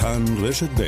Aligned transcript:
כאן 0.00 0.24
רשת 0.42 0.68
ב' 0.80 0.82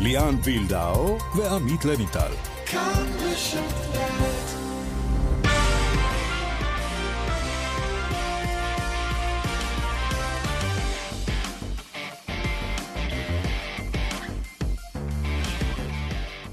ליאן 0.00 0.36
וילדאו 0.44 1.18
ועמית 1.36 1.84
לויטל. 1.84 2.32
כאן 2.66 3.06
רשת 3.20 3.58
ב' 3.92 3.96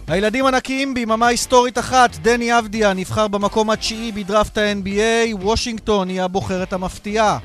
הילדים 0.07 0.45
הנקיים 0.45 0.93
ביממה 0.93 1.27
היסטורית 1.27 1.77
אחת, 1.77 2.15
דני 2.15 2.59
אבדיה 2.59 2.93
נבחר 2.93 3.27
במקום 3.27 3.69
התשיעי 3.69 4.11
בדראפט 4.11 4.57
ה-NBA, 4.57 5.35
וושינגטון 5.35 6.09
היא 6.09 6.21
הבוחרת 6.21 6.73
המפתיעה. 6.73 7.37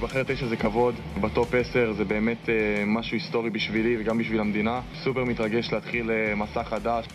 להיבחר 0.00 0.22
תשע 0.22 0.46
זה 0.46 0.56
כבוד, 0.56 0.94
בטופ 1.20 1.54
עשר 1.54 1.92
זה 1.92 2.04
באמת 2.04 2.48
אה, 2.48 2.54
משהו 2.86 3.16
היסטורי 3.16 3.50
בשבילי 3.50 3.96
וגם 4.00 4.18
בשביל 4.18 4.40
המדינה. 4.40 4.80
סופר 5.04 5.24
מתרגש 5.24 5.72
להתחיל 5.72 6.10
אה, 6.10 6.34
מסע 6.34 6.64
חדש. 6.64 7.06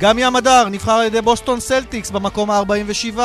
גם 0.00 0.18
ים 0.18 0.36
מדר 0.36 0.68
נבחר 0.70 0.92
על 0.92 1.06
ידי 1.06 1.20
בוסטון 1.20 1.60
סלטיקס 1.60 2.10
במקום 2.10 2.50
ה-47. 2.50 3.18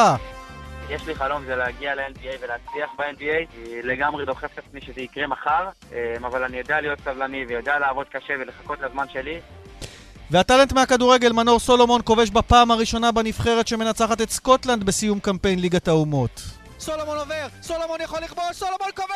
יש 0.90 1.08
לי 1.08 1.16
חלום 1.16 1.44
זה 1.46 1.56
להגיע 1.56 1.96
ל-NBA 1.96 2.44
ולהצליח 2.44 2.90
ב-NBA, 2.98 3.70
לגמרי 3.84 4.26
דוחף 4.26 4.50
את 4.54 4.58
עצמי 4.68 4.82
שזה 4.82 5.02
יקרה 5.02 5.28
מחר, 5.28 5.70
אה, 5.94 6.16
אבל 6.28 6.44
אני 6.44 6.58
יודע 6.58 6.82
להיות 6.82 7.00
סבלני 7.00 7.46
ויודע 7.48 7.80
לעבוד 7.80 8.08
קשה 8.08 8.34
ולחכות 8.40 8.80
לזמן 8.82 9.06
שלי. 9.14 9.40
והטאלנט 10.32 10.74
מהכדורגל 10.74 11.32
מנור 11.32 11.60
סולומון 11.60 12.02
כובש 12.04 12.30
בפעם 12.30 12.72
הראשונה 12.72 13.12
בנבחרת 13.12 13.68
שמנצחת 13.68 14.22
את 14.22 14.30
סקוטלנד 14.30 14.84
בסיום 14.84 15.20
קמפיין 15.20 15.60
ליגת 15.60 15.88
האומות. 15.88 16.57
סולומון 16.80 17.18
עובר, 17.18 17.48
סולומון 17.62 18.02
יכול 18.02 18.20
לכבוש, 18.20 18.52
סולומון 18.54 18.90
כובש! 18.96 19.08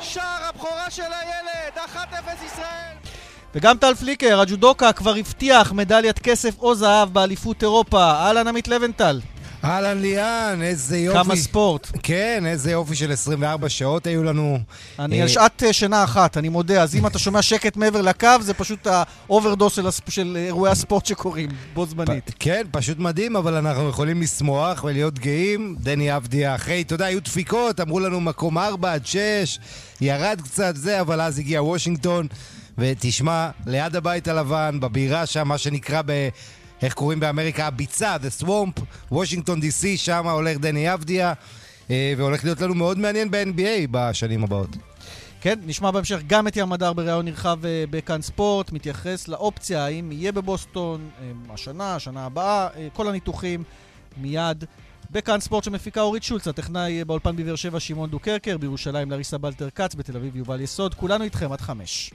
שער 0.00 0.48
הבכורה 0.48 0.90
של 0.90 1.02
הילד, 1.02 1.78
1-0 1.94 1.96
ישראל! 2.46 2.96
וגם 3.54 3.78
טל 3.78 3.94
פליקר, 3.94 4.40
הג'ודוקה, 4.40 4.92
כבר 4.92 5.14
הבטיח 5.14 5.72
מדליית 5.72 6.18
כסף 6.18 6.58
או 6.58 6.74
זהב 6.74 7.12
באליפות 7.12 7.62
אירופה. 7.62 8.10
אהלן 8.10 8.48
עמית 8.48 8.68
לבנטל. 8.68 9.20
אהלן 9.64 9.98
ליאן, 9.98 10.58
איזה 10.62 10.98
יופי. 10.98 11.18
כמה 11.18 11.36
ספורט. 11.36 11.90
כן, 12.02 12.44
איזה 12.46 12.70
יופי 12.70 12.94
של 12.94 13.12
24 13.12 13.68
שעות 13.68 14.06
היו 14.06 14.24
לנו. 14.24 14.58
אני 14.98 15.22
על 15.22 15.28
שעת 15.28 15.62
אה, 15.62 15.72
שינה 15.72 16.04
אחת, 16.04 16.36
אני 16.36 16.48
מודה. 16.48 16.82
אז 16.82 16.94
אם 16.94 17.06
אתה 17.06 17.18
שומע 17.18 17.42
שקט 17.42 17.76
מעבר 17.76 18.02
לקו, 18.02 18.28
זה 18.40 18.54
פשוט 18.54 18.86
ה 18.86 18.96
overdose 18.96 19.76
של, 19.76 19.88
של 20.08 20.36
אירועי 20.46 20.72
הספורט 20.72 21.06
שקורים 21.06 21.48
בו 21.74 21.86
זמנית. 21.86 22.30
כן, 22.38 22.62
פשוט 22.70 22.98
מדהים, 22.98 23.36
אבל 23.36 23.54
אנחנו 23.54 23.88
יכולים 23.88 24.22
לשמוח 24.22 24.84
ולהיות 24.84 25.18
גאים. 25.18 25.76
דני 25.80 26.16
אבדיה, 26.16 26.54
אחרי, 26.54 26.82
אתה 26.82 26.94
יודע, 26.94 27.06
היו 27.06 27.20
דפיקות, 27.20 27.80
אמרו 27.80 28.00
לנו 28.00 28.20
מקום 28.20 28.58
4 28.58 28.92
עד 28.92 29.06
6, 29.06 29.58
ירד 30.00 30.40
קצת 30.44 30.76
זה, 30.76 31.00
אבל 31.00 31.20
אז 31.20 31.38
הגיע 31.38 31.62
וושינגטון. 31.62 32.26
ותשמע, 32.78 33.50
ליד 33.66 33.96
הבית 33.96 34.28
הלבן, 34.28 34.80
בבירה 34.80 35.26
שם, 35.26 35.48
מה 35.48 35.58
שנקרא 35.58 36.02
ב... 36.06 36.28
איך 36.82 36.94
קוראים 36.94 37.20
באמריקה? 37.20 37.66
הביצה, 37.66 38.16
The 38.16 38.42
Swamp, 38.42 38.80
וושינגטון 39.12 39.60
די.סי, 39.60 39.96
שם 39.96 40.26
הולך 40.26 40.56
דני 40.56 40.94
אבדיה, 40.94 41.32
אה, 41.90 42.14
והולך 42.16 42.44
להיות 42.44 42.60
לנו 42.60 42.74
מאוד 42.74 42.98
מעניין 42.98 43.30
ב-NBA 43.30 43.88
בשנים 43.90 44.44
הבאות. 44.44 44.68
כן, 45.40 45.58
נשמע 45.66 45.90
בהמשך 45.90 46.18
גם 46.26 46.48
את 46.48 46.56
ים 46.56 46.72
הדר 46.72 46.92
בריאיון 46.92 47.24
נרחב 47.24 47.66
אה, 47.66 47.84
בכאן 47.90 48.22
ספורט, 48.22 48.72
מתייחס 48.72 49.28
לאופציה 49.28 49.84
האם 49.84 50.12
יהיה 50.12 50.32
בבוסטון 50.32 51.08
אה, 51.20 51.54
השנה, 51.54 51.94
השנה 51.94 52.26
הבאה, 52.26 52.68
כל 52.92 53.08
הניתוחים 53.08 53.64
מיד. 54.16 54.64
בכאן 55.10 55.40
ספורט 55.40 55.64
שמפיקה 55.64 56.00
אורית 56.00 56.22
שולץ, 56.22 56.48
הטכנאי 56.48 57.04
באולפן 57.04 57.36
בבאר 57.36 57.56
שבע 57.56 57.80
שמעון 57.80 58.10
דוקרקר, 58.10 58.58
בירושלים 58.58 59.10
לריסה 59.10 59.38
בלטר 59.38 59.70
כץ, 59.70 59.94
בתל 59.94 60.16
אביב 60.16 60.36
יובל 60.36 60.60
יסוד, 60.60 60.94
כולנו 60.94 61.24
איתכם 61.24 61.52
עד 61.52 61.60
חמש. 61.60 62.10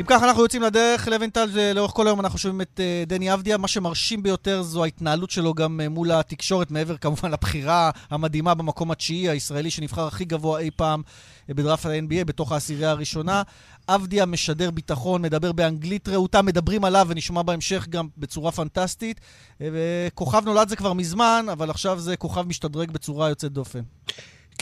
אם 0.00 0.04
כך, 0.08 0.22
אנחנו 0.22 0.42
יוצאים 0.42 0.62
לדרך. 0.62 1.08
לבנטל, 1.08 1.48
לאורך 1.74 1.92
כל 1.92 2.06
היום 2.06 2.20
אנחנו 2.20 2.38
שומעים 2.38 2.60
את 2.60 2.80
uh, 2.80 3.08
דני 3.08 3.34
אבדיה. 3.34 3.56
מה 3.56 3.68
שמרשים 3.68 4.22
ביותר 4.22 4.62
זו 4.62 4.84
ההתנהלות 4.84 5.30
שלו 5.30 5.54
גם 5.54 5.80
uh, 5.84 5.88
מול 5.88 6.12
התקשורת, 6.12 6.70
מעבר 6.70 6.96
כמובן 6.96 7.30
לבחירה 7.30 7.90
המדהימה 8.10 8.54
במקום 8.54 8.90
התשיעי, 8.90 9.28
הישראלי 9.28 9.70
שנבחר 9.70 10.06
הכי 10.06 10.24
גבוה 10.24 10.60
אי 10.60 10.70
פעם 10.76 11.02
uh, 11.02 11.54
בדראפט 11.54 11.86
ה-NBA, 11.86 12.24
בתוך 12.24 12.52
העשירייה 12.52 12.90
הראשונה. 12.90 13.42
אבדיה 13.88 14.26
משדר 14.26 14.70
ביטחון, 14.70 15.22
מדבר 15.22 15.52
באנגלית 15.52 16.08
רהוטה, 16.08 16.42
מדברים 16.42 16.84
עליו 16.84 17.06
ונשמע 17.08 17.42
בהמשך 17.42 17.86
גם 17.88 18.08
בצורה 18.18 18.52
פנטסטית. 18.52 19.20
וכוכב 19.60 20.44
נולד 20.44 20.68
זה 20.68 20.76
כבר 20.76 20.92
מזמן, 20.92 21.46
אבל 21.52 21.70
עכשיו 21.70 21.98
זה 21.98 22.16
כוכב 22.16 22.48
משתדרג 22.48 22.90
בצורה 22.90 23.28
יוצאת 23.28 23.52
דופן. 23.52 23.80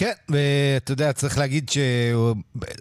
כן, 0.01 0.13
ואתה 0.29 0.93
יודע, 0.93 1.13
צריך 1.13 1.39
להגיד 1.39 1.69
ש... 1.69 1.79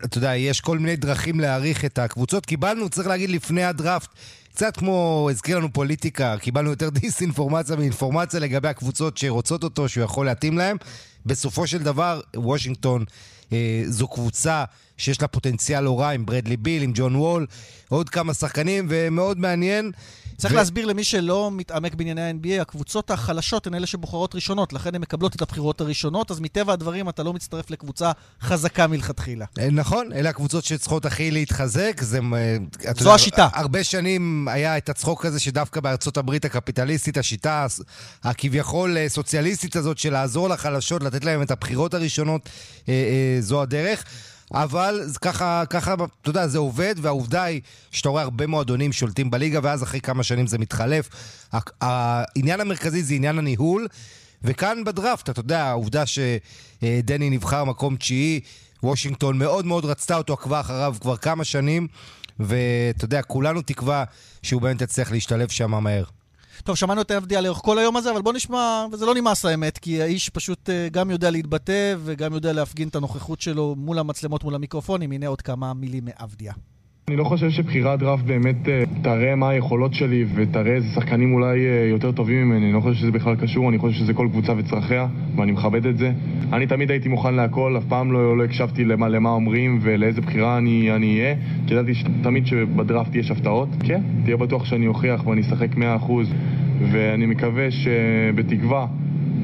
אתה 0.05 0.17
יודע, 0.17 0.35
יש 0.35 0.61
כל 0.61 0.79
מיני 0.79 0.95
דרכים 0.95 1.39
להעריך 1.39 1.85
את 1.85 1.99
הקבוצות. 1.99 2.45
קיבלנו, 2.45 2.89
צריך 2.89 3.07
להגיד, 3.07 3.29
לפני 3.29 3.63
הדראפט, 3.63 4.09
קצת 4.53 4.77
כמו, 4.77 5.27
הזכיר 5.31 5.57
לנו 5.57 5.73
פוליטיקה, 5.73 6.37
קיבלנו 6.37 6.69
יותר 6.69 6.89
דיסאינפורמציה 6.99 7.75
ואינפורמציה 7.79 8.39
לגבי 8.39 8.67
הקבוצות 8.67 9.17
שרוצות 9.17 9.63
אותו, 9.63 9.89
שהוא 9.89 10.03
יכול 10.03 10.25
להתאים 10.25 10.57
להם. 10.57 10.77
בסופו 11.25 11.67
של 11.67 11.83
דבר, 11.83 12.21
וושינגטון 12.35 13.05
אה, 13.53 13.83
זו 13.85 14.07
קבוצה 14.07 14.63
שיש 14.97 15.21
לה 15.21 15.27
פוטנציאל 15.27 15.83
לא 15.83 15.99
רע 15.99 16.09
עם 16.09 16.25
ברדלי 16.25 16.57
ביל, 16.57 16.83
עם 16.83 16.91
ג'ון 16.95 17.15
וול, 17.15 17.45
עוד 17.89 18.09
כמה 18.09 18.33
שחקנים, 18.33 18.87
ומאוד 18.89 19.39
מעניין. 19.39 19.91
צריך 20.39 20.53
ו... 20.53 20.57
להסביר 20.57 20.85
למי 20.85 21.03
שלא 21.03 21.49
מתעמק 21.51 21.93
בענייני 21.93 22.21
ה-NBA, 22.21 22.61
הקבוצות 22.61 23.11
החלשות 23.11 23.67
הן 23.67 23.75
אלה 23.75 23.87
שבוחרות 23.87 24.35
ראשונות, 24.35 24.73
לכן 24.73 24.95
הן 24.95 25.01
מקבלות 25.01 25.35
את 25.35 25.41
הבחירות 25.41 25.81
הראשונות, 25.81 26.31
אז 26.31 26.39
מטבע 26.39 26.73
הדברים 26.73 27.09
אתה 27.09 27.23
לא 27.23 27.33
מצטרף 27.33 27.71
לקבוצה 27.71 28.11
חזקה 28.41 28.87
מלכתחילה. 28.87 29.45
אה, 29.59 29.69
נכון, 29.71 30.13
אלה 30.13 30.29
הקבוצות 30.29 30.63
שצריכות 30.63 31.05
הכי 31.05 31.31
להתחזק. 31.31 32.01
זה, 32.01 32.19
אה, 32.33 32.57
זו 32.93 32.99
יודע, 32.99 33.13
השיטה. 33.13 33.47
הרבה 33.53 33.83
שנים 33.83 34.47
היה 34.47 34.77
את 34.77 34.89
הצחוק 34.89 35.25
הזה 35.25 35.39
שדווקא 35.39 35.79
בארצות 35.79 36.17
הברית 36.17 36.45
הקפיטליסטית, 36.45 37.17
השיטה 37.17 37.67
הכביכול 38.23 38.97
אה, 38.97 39.09
סוציאליסטית 39.09 39.75
הזאת 39.75 39.97
של 39.97 40.13
לעזור 40.13 40.49
לחלשות, 40.49 41.03
לתת 41.03 41.25
להם 41.25 41.41
את 41.41 41.51
הבחירות 41.51 41.93
הראשונות, 41.93 42.49
זו 43.39 43.61
הדרך. 43.61 44.03
אבל 44.53 45.01
ככה, 45.21 45.63
ככה, 45.69 45.93
אתה 45.93 46.29
יודע, 46.29 46.47
זה 46.47 46.57
עובד, 46.57 46.95
והעובדה 47.01 47.43
היא 47.43 47.61
שאתה 47.91 48.09
רואה 48.09 48.23
הרבה 48.23 48.47
מועדונים 48.47 48.91
שולטים 48.91 49.31
בליגה, 49.31 49.59
ואז 49.63 49.83
אחרי 49.83 50.01
כמה 50.01 50.23
שנים 50.23 50.47
זה 50.47 50.57
מתחלף. 50.57 51.09
העניין 51.81 52.61
המרכזי 52.61 53.03
זה 53.03 53.13
עניין 53.13 53.39
הניהול, 53.39 53.87
וכאן 54.43 54.83
בדראפט, 54.83 55.29
אתה 55.29 55.39
יודע, 55.39 55.63
העובדה 55.65 56.03
שדני 56.05 57.29
נבחר 57.29 57.63
מקום 57.63 57.95
תשיעי, 57.95 58.39
וושינגטון 58.83 59.37
מאוד 59.37 59.65
מאוד 59.65 59.85
רצתה 59.85 60.15
אותו, 60.15 60.33
עקבה 60.33 60.59
אחריו 60.59 60.95
כבר 61.01 61.17
כמה 61.17 61.43
שנים, 61.43 61.87
ואתה 62.39 63.05
יודע, 63.05 63.21
כולנו 63.21 63.61
תקווה 63.61 64.03
שהוא 64.43 64.61
באמת 64.61 64.81
יצליח 64.81 65.11
להשתלב 65.11 65.49
שם 65.49 65.83
מהר. 65.83 66.03
טוב, 66.63 66.75
שמענו 66.75 67.01
את 67.01 67.11
ה-FDA 67.11 67.41
לאורך 67.41 67.57
כל 67.57 67.79
היום 67.79 67.97
הזה, 67.97 68.11
אבל 68.11 68.21
בוא 68.21 68.33
נשמע, 68.33 68.85
וזה 68.91 69.05
לא 69.05 69.15
נמאס 69.15 69.45
האמת, 69.45 69.77
כי 69.77 70.01
האיש 70.01 70.29
פשוט 70.29 70.69
uh, 70.69 70.93
גם 70.93 71.11
יודע 71.11 71.31
להתבטא 71.31 71.95
וגם 71.99 72.33
יודע 72.33 72.53
להפגין 72.53 72.87
את 72.87 72.95
הנוכחות 72.95 73.41
שלו 73.41 73.75
מול 73.77 73.99
המצלמות, 73.99 74.43
מול 74.43 74.55
המיקרופונים. 74.55 75.11
הנה 75.11 75.27
עוד 75.27 75.41
כמה 75.41 75.73
מילים 75.73 76.05
מאבדיה. 76.05 76.53
אני 77.09 77.15
לא 77.17 77.23
חושב 77.23 77.49
שבחירת 77.49 77.99
דראפט 77.99 78.23
באמת 78.23 78.55
uh, 78.65 78.69
תראה 79.03 79.35
מה 79.35 79.49
היכולות 79.49 79.93
שלי 79.93 80.25
ותראה 80.35 80.71
איזה 80.71 80.87
שחקנים 80.87 81.33
אולי 81.33 81.59
uh, 81.59 81.89
יותר 81.89 82.11
טובים 82.11 82.45
ממני. 82.45 82.65
אני 82.65 82.73
לא 82.73 82.79
חושב 82.79 82.99
שזה 82.99 83.11
בכלל 83.11 83.35
קשור, 83.35 83.69
אני 83.69 83.77
חושב 83.77 83.99
שזה 83.99 84.13
כל 84.13 84.27
קבוצה 84.31 84.53
וצרכיה, 84.57 85.07
ואני 85.35 85.51
מכבד 85.51 85.85
את 85.85 85.97
זה. 85.97 86.11
אני 86.53 86.67
תמיד 86.67 86.91
הייתי 86.91 87.09
מוכן 87.09 87.33
להכל, 87.33 87.77
אף 87.77 87.83
פעם 87.85 88.11
לא, 88.11 88.37
לא 88.37 88.43
הקשבתי 88.43 88.85
למה, 88.85 89.09
למה 89.09 89.29
אומרים 89.29 89.79
ולאיזה 89.81 90.21
בחירה 90.21 90.57
אני 90.57 90.91
אהיה. 90.91 91.35
כי 91.67 91.73
ידעתי 91.73 91.91
תמיד 92.21 92.47
שבדראפט 92.47 93.15
יש 93.15 93.31
הפתעות. 93.31 93.69
כן, 93.79 94.01
תהיה 94.23 94.37
בטוח 94.37 94.65
שאני 94.65 94.87
אוכיח 94.87 95.27
ואני 95.27 95.41
אשחק 95.41 95.75
100%, 95.75 95.79
ואני 96.91 97.25
מקווה 97.25 97.67
שבתקווה 97.71 98.87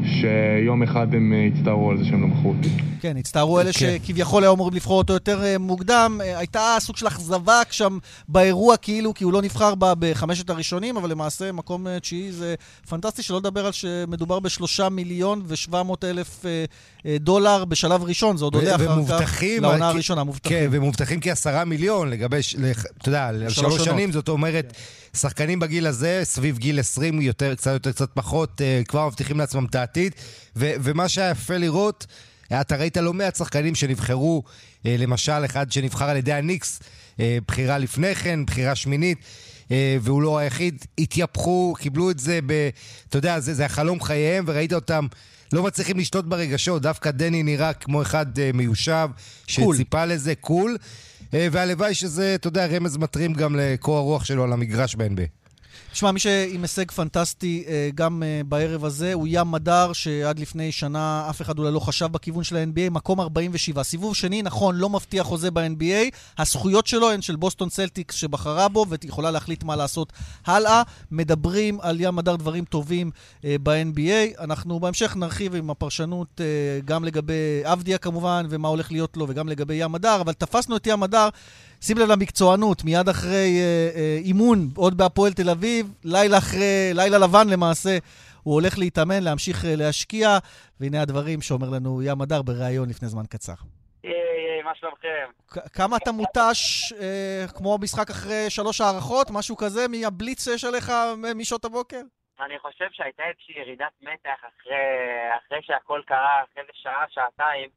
שיום 0.04 0.84
אחד 0.84 1.16
הם 1.16 1.34
אה, 1.34 1.38
יצטערו 1.38 1.92
על 1.92 1.98
זה 1.98 2.06
שהם 2.06 2.22
לא 2.22 2.28
מכרו 2.28 2.50
אותי. 2.58 2.95
כן, 3.02 3.18
הצטערו 3.18 3.60
אלה 3.60 3.74
כן. 3.74 3.98
שכביכול 4.04 4.44
היו 4.44 4.54
אמורים 4.54 4.74
לבחור 4.74 4.98
אותו 4.98 5.14
יותר 5.14 5.44
אה, 5.44 5.58
מוקדם. 5.58 6.20
אה, 6.24 6.38
הייתה 6.38 6.78
סוג 6.80 6.98
של 6.98 7.08
אכזבה 7.08 7.62
שם 7.72 7.98
באירוע, 8.28 8.78
כאילו, 8.78 9.14
כי 9.14 9.24
הוא 9.24 9.34
לא 9.34 9.42
נבחר 9.42 9.76
בה 9.76 9.94
בחמשת 10.00 10.50
הראשונים, 10.50 10.98
אבל 10.98 11.10
למעשה 11.10 11.52
מקום 11.52 11.88
תשיעי 12.02 12.32
זה 12.32 12.56
פנטסטי, 12.90 13.24
שלא 13.24 13.38
לדבר 13.38 13.66
על 13.66 13.72
שמדובר 13.72 14.40
בשלושה 14.40 14.90
מיליון 14.90 15.42
ושבע 15.48 15.84
מאות 15.84 16.04
אלף 16.04 16.46
דולר 17.20 17.66
בשלב 17.66 18.04
ראשון, 18.04 18.38
זה 18.38 18.46
עוד 18.46 18.56
עולה 18.56 18.76
אחר 18.76 19.20
כך 19.20 19.44
לעונה 19.62 19.88
הראשונה, 19.88 20.24
מובטחים. 20.24 20.58
כן, 20.58 20.68
ומובטחים 20.72 21.20
כעשרה 21.22 21.66
מיליון 21.66 22.10
לגבי, 22.10 22.38
אתה 22.98 23.10
יודע, 23.10 23.28
על 23.28 23.50
שלוש 23.50 23.86
שנים, 23.86 24.12
זאת 24.12 24.30
אומרת... 24.30 24.74
שחקנים 25.16 25.60
בגיל 25.60 25.88
הזה, 25.88 26.22
סביב 26.24 26.58
גיל 26.58 26.80
20, 26.80 27.22
יותר, 27.22 27.56
קצת 27.56 27.74
יותר, 27.74 27.92
קצת 27.92 28.10
פחות, 28.14 28.62
כבר 28.88 29.08
מבטיחים 29.08 29.40
לעצמם 29.40 29.66
את 29.66 29.76
העתיד. 29.76 30.14
ו- 30.56 30.74
ומה 30.80 31.10
שהיה 31.10 31.30
יפה 31.30 31.58
לראות, 31.58 32.06
אתה 32.54 32.76
ראית 32.76 32.98
לא 32.98 33.14
מעט 33.14 33.36
שחקנים 33.36 33.76
שנבחרו, 33.76 34.44
אה, 34.86 34.96
למשל 34.98 35.46
אחד 35.46 35.72
שנבחר 35.72 36.10
על 36.10 36.18
ידי 36.18 36.34
הניקס, 36.34 36.80
אה, 37.20 37.38
בחירה 37.48 37.78
לפני 37.78 38.16
כן, 38.16 38.46
בחירה 38.46 38.76
שמינית. 38.76 39.18
והוא 40.02 40.22
לא 40.22 40.38
היחיד, 40.38 40.86
התייפחו, 40.98 41.74
קיבלו 41.80 42.12
את 42.12 42.20
זה 42.20 42.40
ב... 42.46 42.70
אתה 43.10 43.18
יודע, 43.18 43.40
זה, 43.40 43.54
זה 43.54 43.66
החלום 43.66 44.02
חייהם, 44.02 44.44
וראית 44.48 44.74
אותם 44.74 45.08
לא 45.54 45.64
מצליחים 45.64 45.98
לשלוט 46.00 46.30
ברגשות. 46.30 46.82
דווקא 46.82 47.12
דני 47.12 47.44
נראה 47.44 47.74
כמו 47.74 48.02
אחד 48.02 48.26
מיושב, 48.54 49.10
שציפה 49.48 50.06
לזה, 50.06 50.36
cool. 50.36 50.78
והלוואי 51.34 51.94
שזה, 51.94 52.36
אתה 52.36 52.48
יודע, 52.48 52.66
רמז 52.66 52.98
מטרים 52.98 53.34
גם 53.34 53.56
לקור 53.56 53.98
הרוח 53.98 54.26
שלו 54.26 54.44
על 54.44 54.54
המגרש 54.54 54.96
ב-NBA. 54.96 55.45
תשמע, 55.96 56.12
מי 56.12 56.20
שעם 56.20 56.62
הישג 56.62 56.92
פנטסטי 56.92 57.64
אה, 57.68 57.90
גם 57.96 58.24
אה, 58.24 58.42
בערב 58.46 58.86
הזה 58.86 59.14
הוא 59.14 59.28
ים 59.30 59.52
מדר, 59.52 59.94
שעד 59.94 60.40
לפני 60.40 60.72
שנה 60.72 61.28
אף 61.30 61.42
אחד 61.42 61.60
אולי 61.60 61.72
לא 61.72 61.80
חשב 61.80 62.06
בכיוון 62.06 62.44
של 62.44 62.56
ה-NBA, 62.56 62.90
מקום 62.90 63.20
47. 63.20 63.84
סיבוב 63.84 64.16
שני, 64.16 64.42
נכון, 64.42 64.76
לא 64.76 64.90
מבטיח 64.90 65.26
חוזה 65.26 65.52
ב-NBA, 65.52 66.16
הזכויות 66.38 66.88
שלו 66.88 67.12
הן 67.12 67.22
של 67.22 67.36
בוסטון 67.36 67.70
צלטיקס 67.70 68.16
שבחרה 68.16 68.68
בו, 68.68 68.86
ויכולה 68.90 69.32
להחליט 69.32 69.64
מה 69.64 69.76
לעשות 69.76 70.14
הלאה. 70.46 70.82
מדברים 71.12 71.78
על 71.82 72.02
ים 72.02 72.16
מדר 72.16 72.36
דברים 72.36 72.66
טובים 72.66 73.12
אה, 73.46 73.56
ב-NBA. 73.64 74.44
אנחנו 74.44 74.80
בהמשך 74.80 75.16
נרחיב 75.16 75.56
עם 75.56 75.70
הפרשנות 75.70 76.42
גם 76.86 77.04
לגבי 77.04 77.62
אבדיה 77.64 77.98
כמובן, 77.98 78.46
ומה 78.50 78.68
הולך 78.68 78.92
להיות 78.92 79.18
לו, 79.18 79.26
וגם 79.30 79.50
לגבי 79.50 79.76
ים 79.76 79.92
מדר, 79.92 80.22
אבל 80.22 80.34
תפסנו 80.34 80.78
את 80.78 80.88
ים 80.88 81.00
מדר. 81.00 81.30
שים 81.82 81.98
לב 81.98 82.12
למקצוענות, 82.12 82.84
מיד 82.84 83.10
אחרי 83.10 83.60
אימון, 84.24 84.70
עוד 84.76 84.98
בהפועל 84.98 85.34
תל 85.34 85.50
אביב, 85.50 85.85
לילה 86.04 86.38
אחרי, 86.38 86.92
לילה 86.94 87.18
לבן 87.18 87.48
למעשה, 87.54 87.98
הוא 88.44 88.54
הולך 88.54 88.74
להתאמן, 88.78 89.24
להמשיך 89.24 89.66
אה, 89.66 89.76
להשקיע, 89.78 90.28
והנה 90.80 91.02
הדברים 91.02 91.42
שאומר 91.42 91.70
לנו 91.70 92.02
ים 92.04 92.22
הדר 92.22 92.42
בריאיון 92.42 92.90
לפני 92.90 93.08
זמן 93.08 93.26
קצר. 93.30 93.54
היי, 94.04 94.14
היי, 94.14 94.62
מה 94.64 94.76
שלומכם? 94.76 95.28
כמה 95.74 95.98
אתה 95.98 96.12
מותש, 96.12 96.94
אה, 97.02 97.46
כמו 97.58 97.78
משחק 97.82 98.10
אחרי 98.10 98.50
שלוש 98.50 98.82
הערכות, 98.82 99.28
משהו 99.32 99.58
כזה, 99.58 99.88
מהבליץ 99.88 100.44
שיש 100.44 100.64
עליך 100.64 100.92
משעות 101.36 101.66
הבוקר? 101.66 102.02
אני 102.40 102.60
חושב 102.60 102.88
שהייתה 102.92 103.24
איזושהי 103.24 103.62
ירידת 103.62 103.94
מתח 104.02 104.40
אחרי, 104.40 104.76
אחרי 105.38 105.60
שהכל 105.62 106.02
קרה, 106.06 106.44
אחרי 106.44 106.62
איזה 106.62 106.72
שעה, 106.74 107.06
שעתיים, 107.10 107.70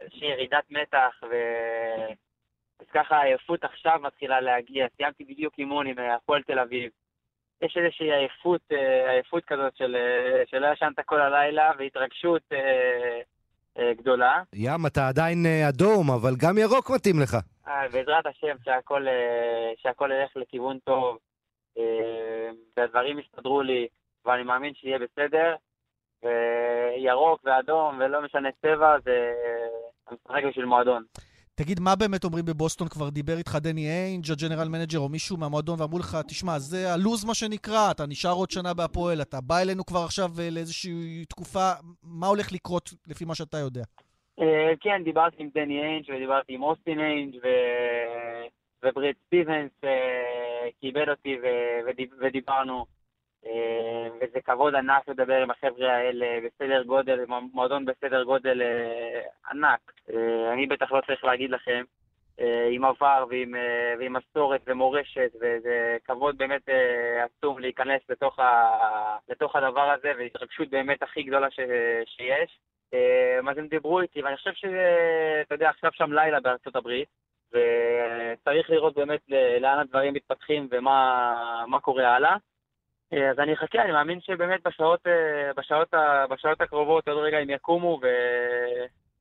איזושהי 0.00 0.28
ירידת 0.28 0.64
מתח, 0.70 1.14
ו... 1.22 1.34
אז 2.80 2.86
ככה 2.94 3.16
העייפות 3.16 3.64
עכשיו 3.64 3.98
מתחילה 4.02 4.40
להגיע. 4.40 4.86
סיימתי 4.96 5.24
בדיוק 5.24 5.54
אימון 5.58 5.86
עם 5.86 5.98
אה, 5.98 6.14
הפועל 6.14 6.42
תל 6.42 6.58
אביב. 6.58 6.90
יש 7.62 7.76
איזושהי 7.76 8.12
עייפות, 8.12 8.60
אה, 8.72 9.10
עייפות 9.10 9.44
כזאת 9.44 9.76
של, 9.76 9.96
אה, 9.96 10.42
שלא 10.46 10.66
ישנת 10.72 11.00
כל 11.06 11.20
הלילה, 11.20 11.70
והתרגשות 11.78 12.42
גדולה. 13.96 14.42
ים, 14.54 14.86
אתה 14.86 15.08
עדיין 15.08 15.46
אדום, 15.68 16.10
אבל 16.10 16.30
גם 16.38 16.58
ירוק 16.58 16.90
מתאים 16.90 17.20
לך. 17.20 17.36
בעזרת 17.92 18.26
השם, 18.26 18.56
שהכל, 18.64 19.06
שהכל 19.76 20.10
ילך 20.12 20.36
לכיוון 20.36 20.78
טוב, 20.84 21.18
והדברים 22.76 23.18
יסתדרו 23.18 23.62
לי, 23.62 23.86
ואני 24.24 24.42
מאמין 24.42 24.74
שיהיה 24.74 24.98
בסדר. 24.98 25.54
וירוק 26.22 27.40
ואדום, 27.44 28.00
ולא 28.00 28.22
משנה 28.22 28.48
צבע, 28.62 28.96
זה... 29.04 29.32
משחק 30.12 30.44
בשביל 30.48 30.64
מועדון. 30.64 31.02
תגיד, 31.58 31.80
מה 31.80 31.96
באמת 31.96 32.24
אומרים 32.24 32.44
בבוסטון? 32.44 32.88
כבר 32.88 33.08
דיבר 33.08 33.38
איתך 33.38 33.56
דני 33.62 33.86
איינג', 33.90 34.24
ה 34.32 34.37
general 34.37 34.68
manager, 34.68 34.98
או 34.98 35.08
מישהו 35.08 35.36
מהמועדון, 35.36 35.80
ואמרו 35.80 35.98
לך, 35.98 36.16
תשמע, 36.28 36.58
זה 36.58 36.92
הלו"ז 36.92 37.24
מה 37.24 37.34
שנקרא, 37.34 37.90
אתה 37.90 38.06
נשאר 38.06 38.32
עוד 38.32 38.50
שנה 38.50 38.74
בהפועל, 38.74 39.22
אתה 39.22 39.40
בא 39.40 39.58
אלינו 39.58 39.86
כבר 39.86 40.00
עכשיו 40.04 40.28
אה, 40.40 40.50
לאיזושהי 40.50 41.24
תקופה, 41.28 41.70
מה 42.02 42.26
הולך 42.26 42.52
לקרות 42.52 42.90
לפי 43.06 43.24
מה 43.24 43.34
שאתה 43.34 43.56
יודע? 43.56 43.82
אה, 44.40 44.72
כן, 44.80 45.04
דיברתי 45.04 45.36
עם 45.42 45.48
דני 45.54 45.82
איינג' 45.82 46.04
ודיברתי 46.10 46.54
עם 46.54 46.62
אוסטין 46.62 47.00
איינג' 47.00 47.34
וברד 48.82 49.14
סטיבנס 49.26 49.70
אה, 49.84 50.68
כיבד 50.80 51.08
אותי 51.08 51.36
ודיברנו. 52.20 52.97
אה, 53.46 54.08
וזה 54.16 54.40
כבוד 54.40 54.74
ענק 54.74 55.08
לדבר 55.08 55.42
עם 55.42 55.50
החבר'ה 55.50 55.96
האלה 55.96 56.26
בסדר 56.44 56.82
גודל, 56.82 57.24
מועדון 57.52 57.84
בסדר 57.84 58.22
גודל 58.24 58.62
אה, 58.62 59.20
ענק. 59.50 59.92
אה, 60.10 60.52
אני 60.52 60.66
בטח 60.66 60.92
לא 60.92 61.00
צריך 61.06 61.24
להגיד 61.24 61.50
לכם, 61.50 61.84
עם 62.70 62.84
עבר 62.84 63.24
ועם, 63.30 63.54
ועם 63.98 64.16
מסורת 64.16 64.60
ומורשת, 64.66 65.30
וזה 65.34 65.96
כבוד 66.04 66.38
באמת 66.38 66.62
עצום 67.24 67.58
להיכנס 67.58 68.00
לתוך, 68.08 68.38
ה, 68.38 68.76
לתוך 69.28 69.56
הדבר 69.56 69.90
הזה, 69.90 70.12
והתרגשות 70.18 70.68
באמת 70.70 71.02
הכי 71.02 71.22
גדולה 71.22 71.50
ש, 71.50 71.60
שיש. 72.04 72.58
אז 73.50 73.58
הם 73.58 73.66
דיברו 73.68 74.00
איתי, 74.00 74.22
ואני 74.22 74.36
חושב 74.36 74.52
שזה, 74.54 74.86
אתה 75.46 75.54
יודע, 75.54 75.68
עכשיו 75.68 75.90
שם 75.94 76.12
לילה 76.12 76.40
בארצות 76.40 76.76
הברית, 76.76 77.08
וצריך 77.48 78.70
לראות 78.70 78.94
באמת 78.94 79.20
לאן 79.60 79.78
הדברים 79.78 80.14
מתפתחים 80.14 80.68
ומה 80.70 81.78
קורה 81.82 82.16
הלאה. 82.16 82.36
אה, 83.12 83.30
אז 83.30 83.38
אני 83.38 83.54
אחכה, 83.54 83.82
אני 83.82 83.92
מאמין 83.92 84.20
שבאמת 84.20 84.60
בשעות, 84.66 85.06
אה, 85.06 85.52
בשעות, 85.56 85.94
בשעות 86.30 86.60
הקרובות 86.60 87.08
עוד 87.08 87.18
רגע 87.18 87.38
הם 87.38 87.50
יקומו 87.50 88.00
ו... 88.02 88.06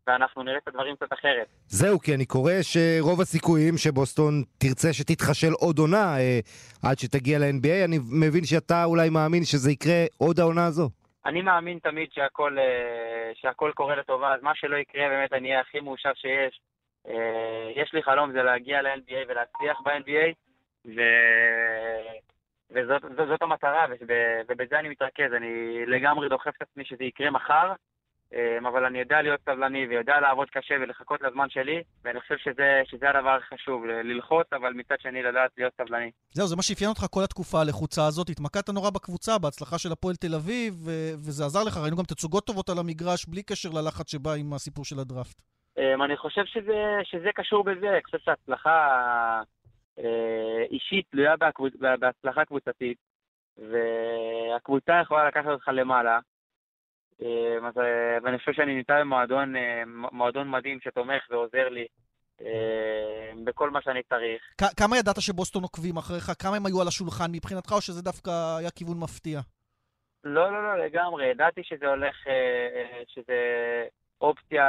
ואנחנו 0.07 0.44
נראה 0.44 0.57
את 0.57 0.68
הדברים 0.68 0.95
קצת 0.95 1.13
אחרת. 1.13 1.48
זהו, 1.68 2.00
כי 2.00 2.16
אני 2.16 2.25
קורא 2.25 2.51
שרוב 2.62 3.22
הסיכויים 3.22 3.78
שבוסטון 3.78 4.44
תרצה 4.57 4.94
שתתחשל 4.94 5.54
עוד 5.60 5.80
עונה 5.80 6.18
אה, 6.18 6.39
עד 6.84 7.00
שתגיע 7.00 7.39
ל-NBA. 7.39 7.86
אני 7.86 8.00
מבין 8.12 8.44
שאתה 8.44 8.84
אולי 8.84 9.10
מאמין 9.10 9.44
שזה 9.44 9.72
יקרה 9.72 10.06
עוד 10.18 10.39
העונה 10.39 10.66
הזו. 10.66 10.89
אני 11.25 11.42
מאמין 11.42 11.80
תמיד 11.80 12.07
שהכל, 12.12 12.57
אה, 12.60 13.31
שהכל 13.36 13.72
קורה 13.75 13.95
לטובה, 13.95 14.34
אז 14.34 14.42
מה 14.42 14.51
שלא 14.56 14.78
יקרה 14.78 15.10
באמת 15.10 15.34
אני 15.34 15.50
אהיה 15.50 15.62
הכי 15.62 15.80
מאושר 15.80 16.12
שיש. 16.16 16.60
אה, 17.07 17.72
יש 17.75 17.94
לי 17.94 18.04
חלום 18.04 18.31
זה 18.31 18.44
להגיע 18.44 18.81
ל-NBA 18.81 19.24
ולהצליח 19.28 19.81
ב-NBA, 19.86 20.34
ו... 20.86 21.01
וזאת, 22.71 23.03
וזאת 23.17 23.41
המטרה, 23.41 23.85
ובזה 24.49 24.79
אני 24.79 24.89
מתרכז. 24.89 25.33
אני 25.37 25.85
לגמרי 25.85 26.29
דוחף 26.29 26.55
את 26.57 26.61
עצמי 26.61 26.85
שזה 26.85 27.03
יקרה 27.03 27.29
מחר, 27.31 27.73
אמ, 28.33 28.65
אבל 28.65 28.85
אני 28.85 28.99
יודע 28.99 29.21
להיות 29.21 29.39
סבלני 29.45 29.87
ויודע 29.87 30.19
לעבוד 30.19 30.49
קשה 30.49 30.75
ולחכות 30.81 31.21
לזמן 31.21 31.49
שלי, 31.49 31.83
ואני 32.03 32.19
חושב 32.21 32.37
שזה, 32.37 32.81
שזה 32.85 33.09
הדבר 33.09 33.37
החשוב, 33.43 33.85
ללחוץ, 33.85 34.47
אבל 34.53 34.73
מצד 34.73 34.95
שני 34.99 35.23
לדעת 35.23 35.51
להיות 35.57 35.73
סבלני. 35.81 36.11
זהו, 36.33 36.47
זה 36.47 36.55
מה 36.55 36.63
שאפיין 36.63 36.89
אותך 36.89 37.05
כל 37.11 37.23
התקופה 37.23 37.61
הלחוצה 37.61 38.07
הזאת. 38.07 38.29
התמקדת 38.29 38.69
נורא 38.69 38.89
בקבוצה, 38.89 39.37
בהצלחה 39.37 39.77
של 39.77 39.91
הפועל 39.91 40.15
תל 40.15 40.35
אביב, 40.35 40.73
וזה 41.25 41.45
עזר 41.45 41.63
לך. 41.67 41.77
ראינו 41.77 41.97
גם 41.97 42.03
תצוגות 42.03 42.45
טובות 42.45 42.69
על 42.69 42.79
המגרש, 42.79 43.25
בלי 43.25 43.43
קשר 43.43 43.69
ללחץ 43.69 44.11
שבא 44.11 44.31
עם 44.33 44.53
הסיפור 44.53 44.85
של 44.85 44.99
הדראפט. 44.99 45.41
אמ, 45.77 46.03
אני 46.03 46.17
חושב 46.17 46.45
שזה, 46.45 46.99
שזה 47.03 47.29
קשור 47.35 47.63
בזה. 47.63 47.89
אני 47.89 48.03
חושב 48.03 48.17
שההצלחה... 48.25 48.77
אה, 49.99 50.63
אישית 50.71 51.05
תלויה 51.11 51.35
בהצלחה 51.99 52.45
קבוצתית, 52.45 52.97
והקבוצה 53.57 55.01
יכולה 55.01 55.27
לקחת 55.27 55.45
אותך 55.45 55.67
למעלה. 55.67 56.19
אה, 57.22 57.67
אז, 57.67 57.77
אה, 57.77 58.17
ואני 58.24 58.38
חושב 58.38 58.53
שאני 58.53 58.75
נמצא 58.75 59.00
במועדון 59.00 59.53
מועדון 60.12 60.50
מדהים 60.50 60.79
שתומך 60.81 61.24
ועוזר 61.29 61.69
לי 61.69 61.88
בכל 63.43 63.69
מה 63.69 63.81
שאני 63.81 64.03
צריך. 64.03 64.41
כמה 64.79 64.98
ידעת 64.98 65.22
שבוסטון 65.22 65.63
עוקבים 65.63 65.98
אחריך? 65.98 66.31
כמה 66.39 66.55
הם 66.55 66.65
היו 66.65 66.81
על 66.81 66.88
השולחן 66.88 67.31
מבחינתך, 67.31 67.72
או 67.72 67.81
שזה 67.81 68.01
דווקא 68.01 68.31
היה 68.60 68.72
כיוון 68.72 69.00
מפתיע? 69.00 69.39
לא, 70.24 70.51
לא, 70.51 70.63
לא, 70.63 70.86
לגמרי. 70.86 71.25
ידעתי 71.25 71.62
שזה 71.63 71.88
הולך, 71.88 72.15
שזה 73.07 73.33
אופציה 74.22 74.65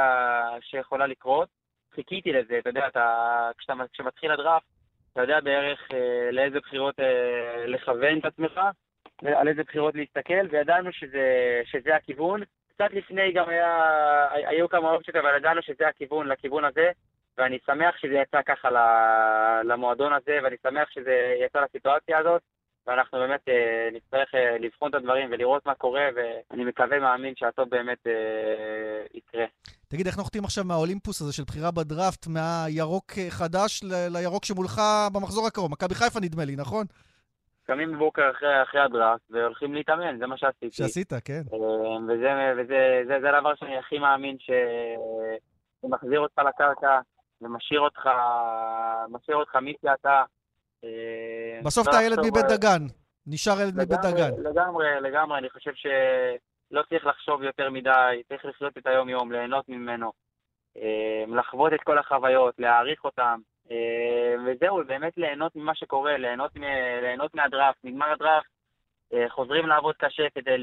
שיכולה 0.61 1.07
לקרות. 1.07 1.49
חיכיתי 1.95 2.31
לזה, 2.31 2.59
אתה 2.59 2.69
יודע, 2.69 2.87
אתה, 2.87 3.49
כשמתחיל 3.91 4.31
הדראפט, 4.31 4.65
אתה 5.13 5.21
יודע 5.21 5.39
בערך 5.39 5.87
אה, 5.93 6.31
לאיזה 6.31 6.59
בחירות 6.59 6.99
אה, 6.99 7.65
לכוון 7.67 8.19
את 8.19 8.25
עצמך, 8.25 8.59
על 9.25 9.47
איזה 9.47 9.63
בחירות 9.63 9.95
להסתכל, 9.95 10.47
וידענו 10.49 10.93
שזה, 10.93 11.61
שזה 11.65 11.95
הכיוון. 11.95 12.41
קצת 12.69 12.93
לפני 12.93 13.31
גם 13.31 13.49
היה, 13.49 14.27
היו 14.33 14.69
כמה 14.69 14.91
אופציות, 14.91 15.15
אבל 15.15 15.37
ידענו 15.37 15.61
שזה 15.61 15.87
הכיוון, 15.87 16.27
לכיוון 16.27 16.65
הזה, 16.65 16.91
ואני 17.37 17.59
שמח 17.65 17.97
שזה 17.97 18.13
יצא 18.13 18.41
ככה 18.41 18.69
למועדון 19.63 20.13
הזה, 20.13 20.39
ואני 20.43 20.55
שמח 20.63 20.89
שזה 20.89 21.35
יצא 21.45 21.61
לסיטואציה 21.61 22.17
הזאת. 22.17 22.41
ואנחנו 22.87 23.19
באמת 23.19 23.49
אה, 23.49 23.89
נצטרך 23.93 24.35
אה, 24.35 24.57
לבחון 24.59 24.89
את 24.89 24.95
הדברים 24.95 25.29
ולראות 25.31 25.65
מה 25.65 25.75
קורה, 25.75 26.07
ואני 26.15 26.65
מקווה, 26.65 26.99
מאמין 26.99 27.33
שהטוב 27.35 27.69
באמת 27.69 28.07
אה, 28.07 28.13
יקרה. 29.13 29.45
תגיד, 29.87 30.07
איך 30.07 30.17
נוחתים 30.17 30.43
עכשיו 30.43 30.63
מהאולימפוס 30.63 31.21
הזה 31.21 31.33
של 31.33 31.43
בחירה 31.43 31.71
בדראפט, 31.71 32.27
מהירוק 32.27 33.11
חדש 33.29 33.83
ל- 33.83 34.17
לירוק 34.17 34.45
שמולך 34.45 34.81
במחזור 35.13 35.47
הקרוב? 35.47 35.71
מכבי 35.71 35.95
חיפה 35.95 36.19
נדמה 36.19 36.45
לי, 36.45 36.55
נכון? 36.55 36.85
קמים 37.67 37.91
בבוקר 37.91 38.31
אחרי, 38.31 38.63
אחרי 38.63 38.81
הדראפט 38.81 39.21
והולכים 39.29 39.73
להתאמן, 39.73 40.17
זה 40.19 40.27
מה 40.27 40.37
שעשיתי. 40.37 40.71
שעשית, 40.71 41.13
כן. 41.25 41.41
וזה, 42.07 42.53
וזה 42.57 43.03
זה, 43.07 43.13
זה 43.21 43.29
הדבר 43.37 43.55
שאני 43.55 43.77
הכי 43.77 43.99
מאמין. 43.99 44.37
שמחזיר 45.83 46.19
אותך 46.19 46.37
לקרקע 46.47 46.99
ומשאיר 47.41 47.79
אותך, 47.79 48.09
אותך 49.33 49.55
מי 49.55 49.73
שאתה. 49.81 50.23
אה, 50.83 51.59
בסוף 51.63 51.87
אתה 51.87 52.03
ילד 52.03 52.19
מבית 52.19 52.45
דגן. 52.45 52.85
נשאר 53.27 53.61
ילד 53.61 53.73
מבית 53.75 53.99
דגן. 53.99 54.31
לגמרי, 54.43 54.87
לגמרי. 55.01 55.37
אני 55.37 55.49
חושב 55.49 55.71
שלא 55.73 56.81
צריך 56.89 57.05
לחשוב 57.05 57.43
יותר 57.43 57.69
מדי, 57.69 58.21
צריך 58.27 58.45
לחיות 58.45 58.77
את 58.77 58.87
היום-יום, 58.87 59.31
ליהנות 59.31 59.69
ממנו. 59.69 60.11
אה, 60.77 61.23
לחוות 61.27 61.73
את 61.73 61.81
כל 61.83 61.97
החוויות, 61.97 62.55
להעריך 62.59 63.03
אותן. 63.03 63.39
וזהו, 64.45 64.81
באמת 64.87 65.17
ליהנות 65.17 65.55
ממה 65.55 65.75
שקורה, 65.75 66.17
ליהנות, 66.17 66.51
ליהנות 67.01 67.35
מהדראפט. 67.35 67.77
נגמר 67.83 68.11
הדראפט, 68.11 68.47
חוזרים 69.29 69.67
לעבוד 69.67 69.95
קשה 69.95 70.23
כדי 70.35 70.55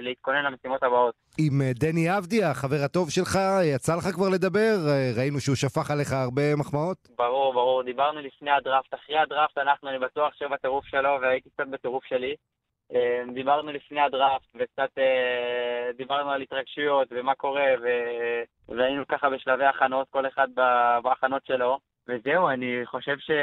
להתכונן 0.00 0.44
למשימות 0.44 0.82
הבאות. 0.82 1.14
עם 1.38 1.62
דני 1.74 2.18
אבדיה, 2.18 2.50
החבר 2.50 2.76
הטוב 2.84 3.10
שלך, 3.10 3.38
יצא 3.74 3.96
לך 3.96 4.04
כבר 4.14 4.28
לדבר? 4.28 4.76
ראינו 5.16 5.40
שהוא 5.40 5.56
שפך 5.56 5.90
עליך 5.90 6.12
הרבה 6.12 6.56
מחמאות? 6.56 6.98
ברור, 7.16 7.52
ברור. 7.52 7.82
דיברנו 7.82 8.20
לפני 8.20 8.50
הדראפט. 8.50 8.94
אחרי 8.94 9.18
הדראפט 9.18 9.58
אנחנו, 9.58 9.88
אני 9.88 9.98
בטוח 9.98 10.34
שבטירוף 10.34 10.86
שלו, 10.86 11.18
והייתי 11.20 11.50
קצת 11.50 11.66
בטירוף 11.66 12.04
שלי. 12.04 12.34
אה, 12.94 13.22
דיברנו 13.34 13.72
לפני 13.72 14.00
הדראפט, 14.00 14.46
וקצת 14.54 14.98
אה, 14.98 15.90
דיברנו 15.96 16.30
על 16.30 16.42
התרגשויות 16.42 17.08
ומה 17.10 17.34
קורה, 17.34 17.66
ו... 17.82 17.86
והיינו 18.68 19.06
ככה 19.08 19.30
בשלבי 19.30 19.64
הכנות, 19.64 20.08
כל 20.10 20.26
אחד 20.26 20.48
בהכנות 21.02 21.46
שלו. 21.46 21.78
וזהו, 22.08 22.48
אני 22.48 22.80
חושב 22.84 23.16
שהוא 23.18 23.36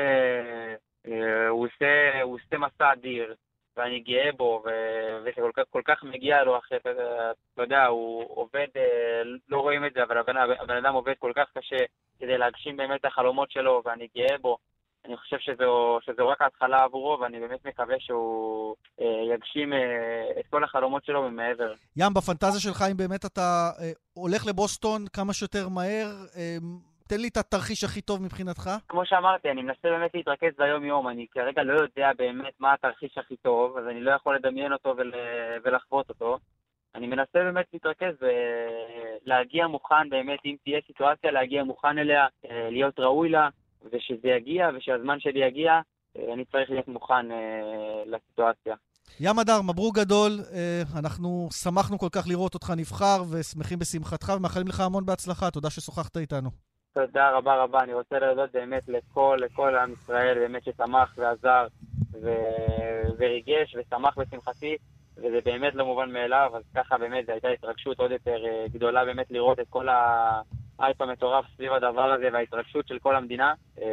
אה, 1.08 1.50
עושה, 1.50 2.22
עושה 2.22 2.58
מסע 2.58 2.94
אדיר, 2.94 3.36
ואני 3.78 4.00
גאה 4.00 4.30
בו, 4.38 4.64
ו... 4.66 4.70
ושכל 5.26 5.52
כך, 5.56 5.64
כל 5.70 5.82
כך 5.86 6.04
מגיע 6.04 6.44
לו 6.44 6.58
אחרי, 6.58 6.78
אתה 6.78 7.62
יודע, 7.62 7.86
הוא 7.86 8.26
עובד, 8.30 8.68
לא 9.50 9.60
רואים 9.60 9.86
את 9.86 9.94
זה, 9.94 10.04
אבל 10.04 10.18
הבן, 10.18 10.38
הבן 10.38 10.78
אדם 10.78 10.94
עובד 10.94 11.14
כל 11.20 11.32
כך 11.36 11.46
קשה 11.58 11.86
כדי 12.20 12.38
להגשים 12.38 12.78
באמת 12.78 13.00
את 13.00 13.06
החלומות 13.06 13.52
שלו, 13.52 13.82
ואני 13.86 14.08
גאה 14.16 14.38
בו. 14.42 14.58
אני 15.06 15.18
חושב 15.18 15.38
שזו, 15.40 16.00
שזו 16.02 16.28
רק 16.28 16.42
ההתחלה 16.42 16.84
עבורו, 16.84 17.20
ואני 17.20 17.40
באמת 17.40 17.66
מקווה 17.66 17.96
שהוא 18.00 18.76
אה, 19.02 19.34
יגשים 19.34 19.74
אה, 19.74 20.40
את 20.40 20.46
כל 20.50 20.64
החלומות 20.64 21.06
שלו 21.06 21.24
ומעבר. 21.24 21.74
ים, 21.98 22.14
בפנטזיה 22.14 22.60
שלך, 22.60 22.84
אם 22.92 22.98
באמת 22.98 23.26
אתה 23.26 23.70
אה, 23.80 23.92
הולך 24.14 24.46
לבוסטון 24.48 25.06
כמה 25.14 25.34
שיותר 25.34 25.70
מהר, 25.70 26.08
אה, 26.38 26.58
תן 27.08 27.22
לי 27.22 27.28
את 27.28 27.38
התרחיש 27.38 27.84
הכי 27.84 28.02
טוב 28.02 28.24
מבחינתך. 28.24 28.70
כמו 28.90 29.06
שאמרתי, 29.06 29.52
אני 29.52 29.62
מנסה 29.62 29.90
באמת 29.90 30.12
להתרכז 30.14 30.52
ביום-יום. 30.58 31.08
אני 31.08 31.26
כרגע 31.32 31.64
לא 31.64 31.82
יודע 31.82 32.12
באמת 32.18 32.54
מה 32.60 32.74
התרחיש 32.74 33.18
הכי 33.18 33.36
טוב, 33.36 33.78
אז 33.78 33.88
אני 33.88 34.02
לא 34.02 34.12
יכול 34.12 34.36
לדמיין 34.36 34.74
אותו 34.74 34.94
ול, 34.98 35.14
ולחוות 35.64 36.10
אותו. 36.10 36.38
אני 36.96 37.08
מנסה 37.08 37.34
באמת 37.34 37.66
להתרכז 37.74 38.14
ולהגיע 38.22 39.68
מוכן 39.68 40.10
באמת, 40.10 40.40
אם 40.46 40.56
תהיה 40.64 40.80
סיטואציה, 40.88 41.32
להגיע 41.32 41.64
מוכן 41.64 41.98
אליה, 41.98 42.28
אה, 42.46 42.70
להיות 42.70 43.00
ראוי 43.00 43.30
לה. 43.30 43.50
ושזה 43.86 44.28
יגיע, 44.28 44.70
ושהזמן 44.78 45.20
שלי 45.20 45.46
יגיע, 45.48 45.72
אה, 46.18 46.34
אני 46.34 46.46
צריך 46.46 46.70
להיות 46.70 46.88
מוכן 46.88 47.32
אה, 47.32 48.04
לסיטואציה. 48.06 48.76
ים 49.20 49.40
הדר, 49.40 49.62
מברוק 49.62 49.96
גדול. 49.96 50.32
אנחנו 51.00 51.50
שמחנו 51.64 52.00
כל 52.00 52.10
כך 52.12 52.28
לראות 52.28 52.54
אותך 52.54 52.74
נבחר, 52.78 53.24
ושמחים 53.32 53.80
בשמחתך, 53.80 54.34
ומאחלים 54.38 54.68
לך 54.68 54.80
המון 54.80 55.06
בהצלחה. 55.06 55.52
תודה 55.52 55.70
ששוחחת 55.70 56.18
איתנו. 56.18 56.67
תודה 57.06 57.32
רבה 57.32 57.64
רבה. 57.64 57.84
אני 57.84 57.94
רוצה 57.94 58.20
להודות 58.20 58.52
באמת 58.54 58.84
לכל, 58.88 59.40
לכל 59.42 59.76
עם 59.76 59.94
ישראל, 59.94 60.40
באמת 60.40 60.64
ששמח 60.64 61.14
ועזר 61.18 61.68
ו... 62.22 62.30
וריגש 63.18 63.76
ושמח 63.76 64.18
בשמחתי, 64.18 64.76
וזה 65.18 65.40
באמת 65.46 65.76
לא 65.76 65.86
מובן 65.86 66.12
מאליו, 66.12 66.52
אז 66.56 66.64
ככה 66.76 66.98
באמת 66.98 67.26
זו 67.26 67.32
הייתה 67.32 67.48
התרגשות 67.48 68.00
עוד 68.00 68.12
יותר 68.12 68.38
גדולה 68.72 69.06
באמת 69.06 69.32
לראות 69.32 69.60
את 69.60 69.66
כל. 69.70 69.88
האייפ 70.80 71.02
המטורף 71.02 71.46
סביב 71.56 71.74
הדבר 71.74 72.12
הזה 72.12 72.30
וההתרגשות 72.34 72.88
של 72.88 73.00
כל 73.00 73.16
המדינה, 73.16 73.54
אה, 73.82 73.86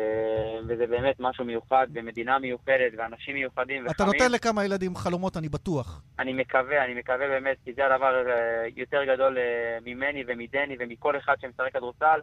וזה 0.68 0.87
באמת 0.87 1.16
משהו 1.18 1.44
מיוחד, 1.44 1.87
ומדינה 1.92 2.38
מיוחדת, 2.38 2.92
ואנשים 2.96 3.34
מיוחדים 3.34 3.87
וחמים. 3.87 3.90
אתה 3.90 4.04
נותן 4.04 4.32
לכמה 4.32 4.64
ילדים 4.64 4.96
חלומות, 4.96 5.37
אני 5.37 5.49
בטוח. 5.49 6.02
אני 6.18 6.32
מקווה, 6.32 6.84
אני 6.84 6.94
מקווה 6.94 7.28
באמת, 7.28 7.56
כי 7.64 7.73
זה 7.75 7.87
הדבר 7.87 8.30
אה, 8.30 8.66
יותר 8.76 9.04
גדול 9.04 9.38
אה, 9.38 9.78
ממני 9.84 10.25
ומדני 10.26 10.76
ומכל 10.78 11.16
אחד 11.16 11.34
שמשחק 11.40 11.73
כדורסל, 11.73 12.20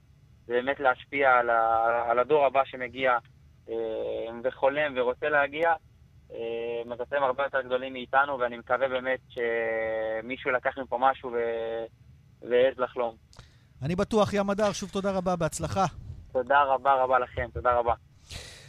זה 0.47 0.53
באמת 0.53 0.79
להשפיע 0.79 1.29
על, 1.29 1.49
ה, 1.49 2.03
על 2.09 2.19
הדור 2.19 2.45
הבא 2.45 2.61
שמגיע 2.65 3.17
וחולם 4.43 4.93
ורוצה 4.95 5.29
להגיע. 5.29 5.73
מזצים 6.85 7.23
הרבה 7.23 7.43
יותר 7.43 7.61
גדולים 7.61 7.93
מאיתנו, 7.93 8.39
ואני 8.39 8.57
מקווה 8.57 8.87
באמת 8.87 9.19
שמישהו 9.29 10.51
לקח 10.51 10.77
מפה 10.77 10.97
משהו 11.01 11.31
והעז 12.41 12.77
לחלום. 12.77 13.15
אני 13.81 13.95
בטוח, 13.95 14.33
ים 14.33 14.49
הדר, 14.49 14.71
שוב 14.71 14.89
תודה 14.89 15.11
רבה, 15.11 15.35
בהצלחה. 15.35 15.85
תודה 16.31 16.63
רבה 16.63 17.03
רבה 17.03 17.19
לכם, 17.19 17.47
תודה 17.53 17.73
רבה. 17.73 17.93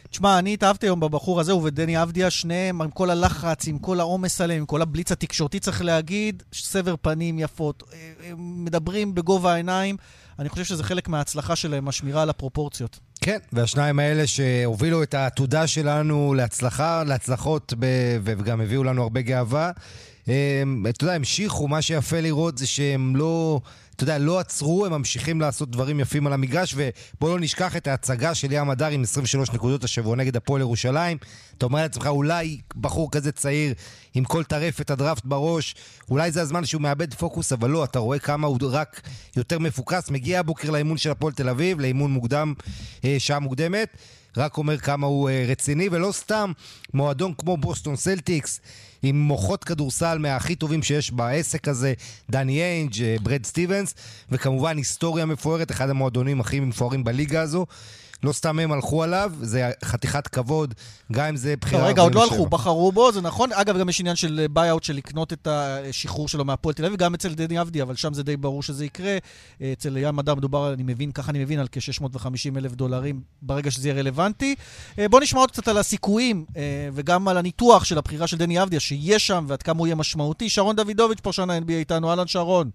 תשמע, 0.09 0.39
אני 0.39 0.53
התאהבתי 0.53 0.85
היום 0.85 0.99
בבחור 0.99 1.39
הזה 1.39 1.55
ובדני 1.55 2.03
אבדיה, 2.03 2.29
שניהם 2.29 2.81
עם 2.81 2.91
כל 2.91 3.09
הלחץ, 3.09 3.67
עם 3.67 3.79
כל 3.79 3.99
העומס 3.99 4.41
עליהם, 4.41 4.59
עם 4.59 4.65
כל 4.65 4.81
הבליץ 4.81 5.11
התקשורתי, 5.11 5.59
צריך 5.59 5.81
להגיד, 5.81 6.43
סבר 6.53 6.95
פנים 7.01 7.39
יפות. 7.39 7.83
אה, 7.93 8.31
מדברים 8.37 9.15
בגובה 9.15 9.53
העיניים. 9.53 9.97
אני 10.39 10.49
חושב 10.49 10.63
שזה 10.63 10.83
חלק 10.83 11.07
מההצלחה 11.07 11.55
שלהם, 11.55 11.87
השמירה 11.87 12.21
על 12.21 12.29
הפרופורציות. 12.29 12.99
כן, 13.21 13.37
והשניים 13.53 13.99
האלה 13.99 14.27
שהובילו 14.27 15.03
את 15.03 15.13
העתודה 15.13 15.67
שלנו 15.67 16.33
להצלחה, 16.33 17.03
להצלחות, 17.03 17.73
ב... 17.79 17.85
וגם 18.23 18.61
הביאו 18.61 18.83
לנו 18.83 19.03
הרבה 19.03 19.21
גאווה. 19.21 19.71
אתה 20.23 21.03
יודע, 21.03 21.13
המשיכו, 21.13 21.67
מה 21.67 21.81
שיפה 21.81 22.19
לראות 22.19 22.57
זה 22.57 22.67
שהם 22.67 23.15
לא... 23.15 23.61
אתה 23.95 24.03
יודע, 24.03 24.17
לא 24.17 24.39
עצרו, 24.39 24.85
הם 24.85 24.91
ממשיכים 24.91 25.41
לעשות 25.41 25.71
דברים 25.71 25.99
יפים 25.99 26.27
על 26.27 26.33
המגרש, 26.33 26.75
ובוא 26.77 27.29
לא 27.29 27.39
נשכח 27.39 27.75
את 27.75 27.87
ההצגה 27.87 28.35
של 28.35 28.47
ים 28.51 28.69
הדר 28.69 28.87
עם 28.87 29.03
23 29.03 29.51
נקודות 29.51 29.83
השבוע 29.83 30.15
נגד 30.15 30.35
הפועל 30.35 30.61
ירושלים. 30.61 31.17
אתה 31.57 31.65
אומר 31.65 31.81
לעצמך, 31.81 32.07
אולי 32.07 32.57
בחור 32.75 33.11
כזה 33.11 33.31
צעיר, 33.31 33.73
עם 34.13 34.23
כל 34.23 34.43
טרפת 34.43 34.91
הדראפט 34.91 35.25
בראש, 35.25 35.75
אולי 36.09 36.31
זה 36.31 36.41
הזמן 36.41 36.65
שהוא 36.65 36.81
מאבד 36.81 37.13
פוקוס, 37.13 37.53
אבל 37.53 37.69
לא, 37.69 37.83
אתה 37.83 37.99
רואה 37.99 38.19
כמה 38.19 38.47
הוא 38.47 38.57
רק 38.61 39.01
יותר 39.37 39.59
מפוקס. 39.59 40.09
מגיע 40.09 40.39
הבוקר 40.39 40.69
לאימון 40.69 40.97
של 40.97 41.11
הפועל 41.11 41.33
תל 41.33 41.49
אביב, 41.49 41.79
לאימון 41.79 42.11
מוקדם, 42.11 42.53
אה, 43.05 43.15
שעה 43.19 43.39
מוקדמת. 43.39 43.97
רק 44.37 44.57
אומר 44.57 44.77
כמה 44.77 45.07
הוא 45.07 45.29
אה, 45.29 45.45
רציני, 45.47 45.89
ולא 45.91 46.11
סתם 46.11 46.51
מועדון 46.93 47.33
כמו 47.37 47.57
בוסטון 47.57 47.95
סלטיקס, 47.95 48.59
עם 49.03 49.19
מוחות 49.19 49.63
כדורסל 49.63 50.17
מהכי 50.17 50.55
טובים 50.55 50.83
שיש 50.83 51.11
בעסק 51.11 51.67
הזה, 51.67 51.93
דני 52.29 52.61
איינג', 52.61 53.03
אה, 53.03 53.15
ברד 53.23 53.45
סטיבנס, 53.45 53.95
וכמובן 54.31 54.77
היסטוריה 54.77 55.25
מפוארת, 55.25 55.71
אחד 55.71 55.89
המועדונים 55.89 56.41
הכי 56.41 56.59
מפוארים 56.59 57.03
בליגה 57.03 57.41
הזו. 57.41 57.65
לא 58.23 58.31
סתם 58.31 58.59
הם 58.59 58.71
הלכו 58.71 59.03
עליו, 59.03 59.31
זה 59.41 59.69
חתיכת 59.83 60.27
כבוד, 60.27 60.73
גם 61.11 61.25
אם 61.25 61.35
זה 61.35 61.55
בחירה... 61.61 61.81
לא, 61.81 61.87
רגע, 61.87 62.01
עוד 62.01 62.15
לא 62.15 62.23
הלכו, 62.23 62.45
בחרו 62.45 62.91
בו, 62.91 63.11
זה 63.11 63.21
נכון. 63.21 63.49
אגב, 63.53 63.77
גם 63.77 63.89
יש 63.89 63.99
עניין 63.99 64.15
של 64.15 64.45
buyout 64.51 64.83
של 64.83 64.93
לקנות 64.93 65.33
את 65.33 65.47
השחרור 65.47 66.27
שלו 66.27 66.45
מהפועל 66.45 66.73
תל 66.73 66.85
אביב, 66.85 66.97
גם 66.97 67.13
אצל 67.13 67.33
דני 67.33 67.61
אבדיה, 67.61 67.81
אבל 67.81 67.95
שם 67.95 68.13
זה 68.13 68.23
די 68.23 68.37
ברור 68.37 68.63
שזה 68.63 68.85
יקרה. 68.85 69.17
אצל 69.73 69.97
ים 69.97 70.15
מדר 70.15 70.33
מדובר, 70.33 70.73
אני 70.73 70.83
מבין, 70.83 71.11
ככה 71.11 71.31
אני 71.31 71.39
מבין, 71.39 71.59
על 71.59 71.67
כ-650 71.71 72.57
אלף 72.57 72.71
דולרים 72.71 73.21
ברגע 73.41 73.71
שזה 73.71 73.87
יהיה 73.87 73.99
רלוונטי. 73.99 74.55
אה, 74.99 75.09
בואו 75.09 75.21
נשמע 75.21 75.39
עוד 75.39 75.51
קצת 75.51 75.67
על 75.67 75.77
הסיכויים, 75.77 76.45
אה, 76.57 76.89
וגם 76.93 77.27
על 77.27 77.37
הניתוח 77.37 77.83
של 77.83 77.97
הבחירה 77.97 78.27
של 78.27 78.37
דני 78.37 78.63
אבדיה, 78.63 78.79
שיהיה 78.79 79.19
שם 79.19 79.45
ועד 79.47 79.63
כמה 79.63 79.79
הוא 79.79 79.87
יהיה 79.87 79.95
משמעותי. 79.95 80.49
שרון 80.49 80.75
דוידוביץ', 80.75 81.19
פרשן 81.19 81.49
ה-NBA 81.49 81.71
איתנו, 81.71 82.09
אהלן 82.09 82.27
שרון. 82.27 82.69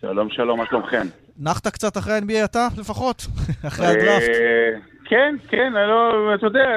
שלום, 0.00 0.28
שלום, 0.30 0.58
מה 0.58 0.66
שלומכם? 0.66 1.06
נחת 1.38 1.66
קצת 1.66 1.96
אחרי 1.96 2.14
ה-NBA 2.14 2.44
אתה, 2.44 2.68
לפחות? 2.78 3.26
אחרי 3.68 3.86
הדראפט. 3.86 4.28
אה, 4.28 4.78
כן, 5.04 5.34
כן, 5.48 5.72
לא, 5.72 6.34
אתה 6.34 6.46
יודע, 6.46 6.68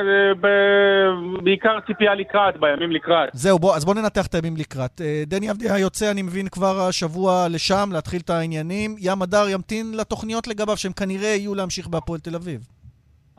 בעיקר 1.43 1.79
ציפייה 1.87 2.15
לקראת, 2.15 2.57
בימים 2.57 2.91
לקראת. 2.91 3.29
זהו, 3.33 3.59
בוא, 3.59 3.75
אז 3.75 3.85
בוא 3.85 3.95
ננתח 3.95 4.27
את 4.27 4.35
הימים 4.35 4.53
לקראת. 4.57 5.01
אה, 5.01 5.23
דני 5.27 5.51
אבדיה 5.51 5.77
יוצא, 5.77 6.11
אני 6.11 6.21
מבין, 6.21 6.47
כבר 6.47 6.79
השבוע 6.89 7.47
לשם, 7.49 7.89
להתחיל 7.93 8.21
את 8.25 8.29
העניינים. 8.29 8.95
ים 8.99 9.21
הדר 9.21 9.49
ימתין 9.49 9.85
לתוכניות 9.97 10.47
לגביו, 10.47 10.77
שהם 10.77 10.91
כנראה 10.91 11.27
יהיו 11.27 11.55
להמשיך 11.55 11.87
בהפועל 11.87 12.19
תל 12.19 12.35
אביב. 12.35 12.59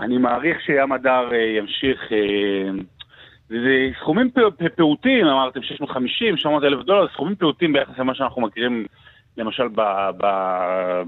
אני 0.01 0.19
מעריך 0.19 0.57
שים 0.67 0.93
הדר 0.93 1.29
אה, 1.33 1.59
ימשיך... 1.59 2.01
זה 3.49 3.91
סכומים 4.01 4.31
פעוטים, 4.77 5.27
אמרתם 5.27 5.63
650, 5.63 6.37
700 6.37 6.65
אלף 6.65 6.85
דולר, 6.85 7.09
סכומים 7.13 7.35
פעוטים 7.35 7.73
ביחס 7.73 7.99
למה 7.99 8.15
שאנחנו 8.15 8.43
מכירים 8.43 8.87
למשל 9.41 9.69
ב, 9.69 9.81
ב, 10.17 10.27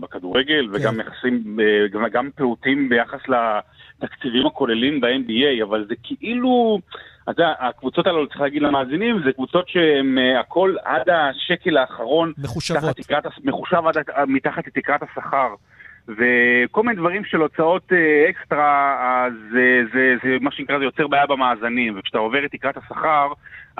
בכדורגל, 0.01 0.69
כן. 0.69 0.75
וגם 0.75 1.01
יחסים, 1.01 1.59
גם, 1.93 2.05
גם 2.12 2.31
פעוטים 2.35 2.89
ביחס 2.89 3.21
לתקציבים 3.29 4.47
הכוללים 4.47 5.01
ב-NBA, 5.01 5.62
אבל 5.62 5.87
זה 5.89 5.95
כאילו, 6.03 6.81
אתה 7.23 7.31
יודע, 7.31 7.53
הקבוצות 7.59 8.07
האלו, 8.07 8.29
צריך 8.29 8.41
להגיד 8.41 8.62
למאזינים, 8.62 9.23
זה 9.25 9.33
קבוצות 9.33 9.69
שהן 9.69 10.19
אה, 10.19 10.41
הכל 10.41 10.75
עד 10.85 11.09
השקל 11.11 11.77
האחרון, 11.77 12.33
מחושבות, 12.39 12.97
מחושב 13.45 13.83
עד, 13.87 14.29
מתחת 14.29 14.67
לתקרת 14.67 15.03
השכר. 15.03 15.55
וכל 16.09 16.82
מיני 16.82 16.97
דברים 16.97 17.25
של 17.25 17.40
הוצאות 17.40 17.92
אה, 17.92 18.30
אקסטרה, 18.30 18.97
אז 19.26 19.32
זה, 19.52 19.82
זה, 19.94 20.14
זה 20.25 20.37
מה 20.40 20.50
שנקרא, 20.52 20.78
זה 20.78 20.85
יוצר 20.85 21.06
בעיה 21.06 21.26
במאזנים, 21.26 21.99
וכשאתה 21.99 22.18
עובר 22.18 22.44
את 22.44 22.50
תקרת 22.50 22.76
השכר, 22.76 23.28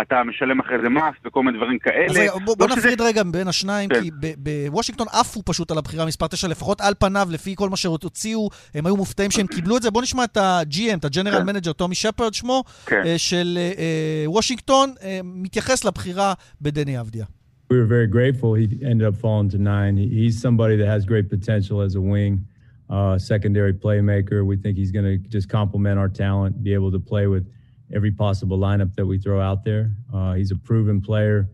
אתה 0.01 0.23
משלם 0.25 0.61
אחרי 0.61 0.77
זה 0.83 0.89
מס 0.89 1.15
וכל 1.25 1.43
מיני 1.43 1.57
דברים 1.59 1.79
כאלה. 1.79 2.07
אז 2.07 2.43
בוא, 2.45 2.57
בוא 2.57 2.69
לא 2.69 2.77
נפריד 2.77 2.99
שזה... 2.99 3.09
רגע 3.09 3.23
בין 3.23 3.49
השניים, 3.49 3.89
כן. 3.89 4.01
כי 4.01 4.11
בוושינגטון 4.37 5.07
עפו 5.13 5.43
פשוט 5.45 5.71
על 5.71 5.79
הבחירה 5.79 6.07
מספר 6.07 6.27
9, 6.27 6.49
לפחות 6.49 6.81
על 6.81 6.95
פניו, 6.99 7.29
לפי 7.31 7.55
כל 7.57 7.69
מה 7.69 7.77
שהוציאו, 7.77 8.49
הם 8.75 8.87
היו 8.87 8.97
מופתעים 8.97 9.31
שהם 9.31 9.47
קיבלו 9.47 9.77
את 9.77 9.83
זה. 9.83 9.91
בוא 9.91 10.03
נשמע 10.03 10.25
את 10.25 10.37
ה-GM, 10.37 10.99
את 10.99 11.05
ה-General 11.05 11.31
כן. 11.31 11.49
Manager, 11.49 11.73
טומי 11.73 11.95
שפרד 11.95 12.35
שמו, 12.35 12.65
כן. 12.87 13.03
אה, 13.07 13.19
של 13.19 13.59
אה, 13.59 14.25
וושינגטון, 14.27 14.91
מתייחס 15.25 15.85
לבחירה 15.85 16.33
בדני 16.61 17.01
אבדיה. 17.01 17.25
We 17.73 17.79
were 17.79 17.87
very 17.87 18.07
grateful 18.07 18.53
he 18.53 18.65
ended 18.85 19.09
up 19.09 19.17
falling 19.17 19.49
to 19.49 19.57
nine. 19.57 19.97
He, 19.97 20.07
he's 20.09 20.39
somebody 20.41 20.77
that 20.77 20.87
has 20.87 21.07
great 21.07 21.31
potential 21.31 21.81
as 21.81 21.95
a 21.95 22.01
wing. 22.03 22.47
uh, 22.91 23.19
secondary 23.19 23.73
playmaker. 23.73 24.45
We 24.45 24.57
think 24.57 24.77
he's 24.77 24.91
going 24.93 25.07
to 25.07 25.17
just 25.29 25.49
complement 25.49 25.99
our 25.99 26.11
talent, 26.11 26.63
be 26.63 26.75
able 26.75 26.93
to 26.93 27.01
play 27.01 27.27
with 27.27 27.51
every 27.95 28.11
possible 28.11 28.59
lineup 28.59 28.95
that 28.97 29.07
we 29.07 29.19
throw 29.19 29.41
out 29.41 29.65
there. 29.65 29.91
Uh, 30.13 30.35
he's 30.35 30.51
a 30.51 30.57
proven 30.57 31.01
player. 31.01 31.49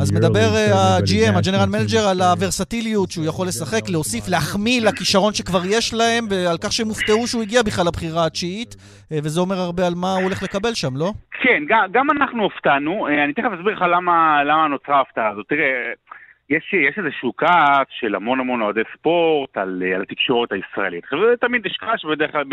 אז 0.00 0.12
מדבר 0.12 0.48
ה-GM, 0.74 1.38
ה 1.38 1.42
general 1.42 1.68
manager, 1.68 2.08
על 2.10 2.20
הוורסטיליות 2.20 3.10
שהוא 3.10 3.26
יכול 3.26 3.46
לשחק, 3.46 3.88
להוסיף, 3.88 4.24
להחמיא 4.28 4.80
לכישרון 4.80 5.32
שכבר 5.32 5.60
יש 5.64 5.94
להם, 5.94 6.24
ועל 6.30 6.56
כך 6.62 6.72
שהם 6.72 6.88
הופתעו 6.88 7.26
שהוא 7.26 7.42
הגיע 7.42 7.62
בכלל 7.62 7.86
לבחירה 7.86 8.26
התשיעית, 8.26 8.76
וזה 9.10 9.40
אומר 9.40 9.56
הרבה 9.56 9.86
על 9.86 9.94
מה 9.96 10.12
הוא 10.12 10.22
הולך 10.22 10.42
לקבל 10.42 10.74
שם, 10.74 10.96
לא? 10.96 11.12
כן, 11.42 11.62
גם 11.92 12.10
אנחנו 12.10 12.42
הופתענו. 12.42 13.08
אני 13.24 13.32
תכף 13.32 13.50
אסביר 13.58 13.74
לך 13.74 13.84
למה 14.46 14.68
נוצרה 14.68 14.96
ההפתעה 14.96 15.30
הזאת. 15.30 15.46
תראה, 15.48 15.92
יש, 16.50 16.74
יש 16.88 16.98
איזשהו 16.98 17.32
כעס 17.36 17.86
של 18.00 18.14
המון 18.14 18.40
המון 18.40 18.60
אוהדי 18.62 18.80
ספורט 18.98 19.56
על, 19.56 19.82
על 19.94 20.02
התקשורת 20.02 20.52
הישראלית. 20.52 21.04
תמיד 21.40 21.66
יש 21.66 21.76
כעס, 21.80 22.04
בדרך 22.04 22.32
כלל 22.32 22.44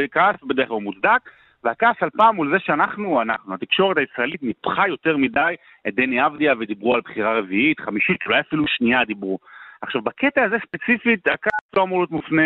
הוא 0.67 0.83
מוצדק. 0.83 1.21
והכעס 1.63 1.95
על 2.01 2.09
פעם 2.09 2.35
מול 2.35 2.51
זה 2.53 2.59
שאנחנו, 2.59 3.21
אנחנו, 3.21 3.53
התקשורת 3.53 3.97
הישראלית 3.97 4.43
ניפחה 4.43 4.87
יותר 4.87 5.17
מדי 5.17 5.55
את 5.87 5.95
דני 5.95 6.25
אבדיה 6.25 6.53
ודיברו 6.59 6.95
על 6.95 7.01
בחירה 7.01 7.37
רביעית, 7.37 7.79
חמישית, 7.79 8.17
אולי 8.25 8.39
אפילו 8.39 8.67
שנייה 8.67 9.05
דיברו. 9.05 9.39
עכשיו, 9.81 10.01
בקטע 10.01 10.43
הזה 10.43 10.57
ספציפית, 10.67 11.27
הכעס 11.27 11.73
לא 11.73 11.83
אמור 11.83 11.99
להיות 11.99 12.11
מופנה 12.11 12.41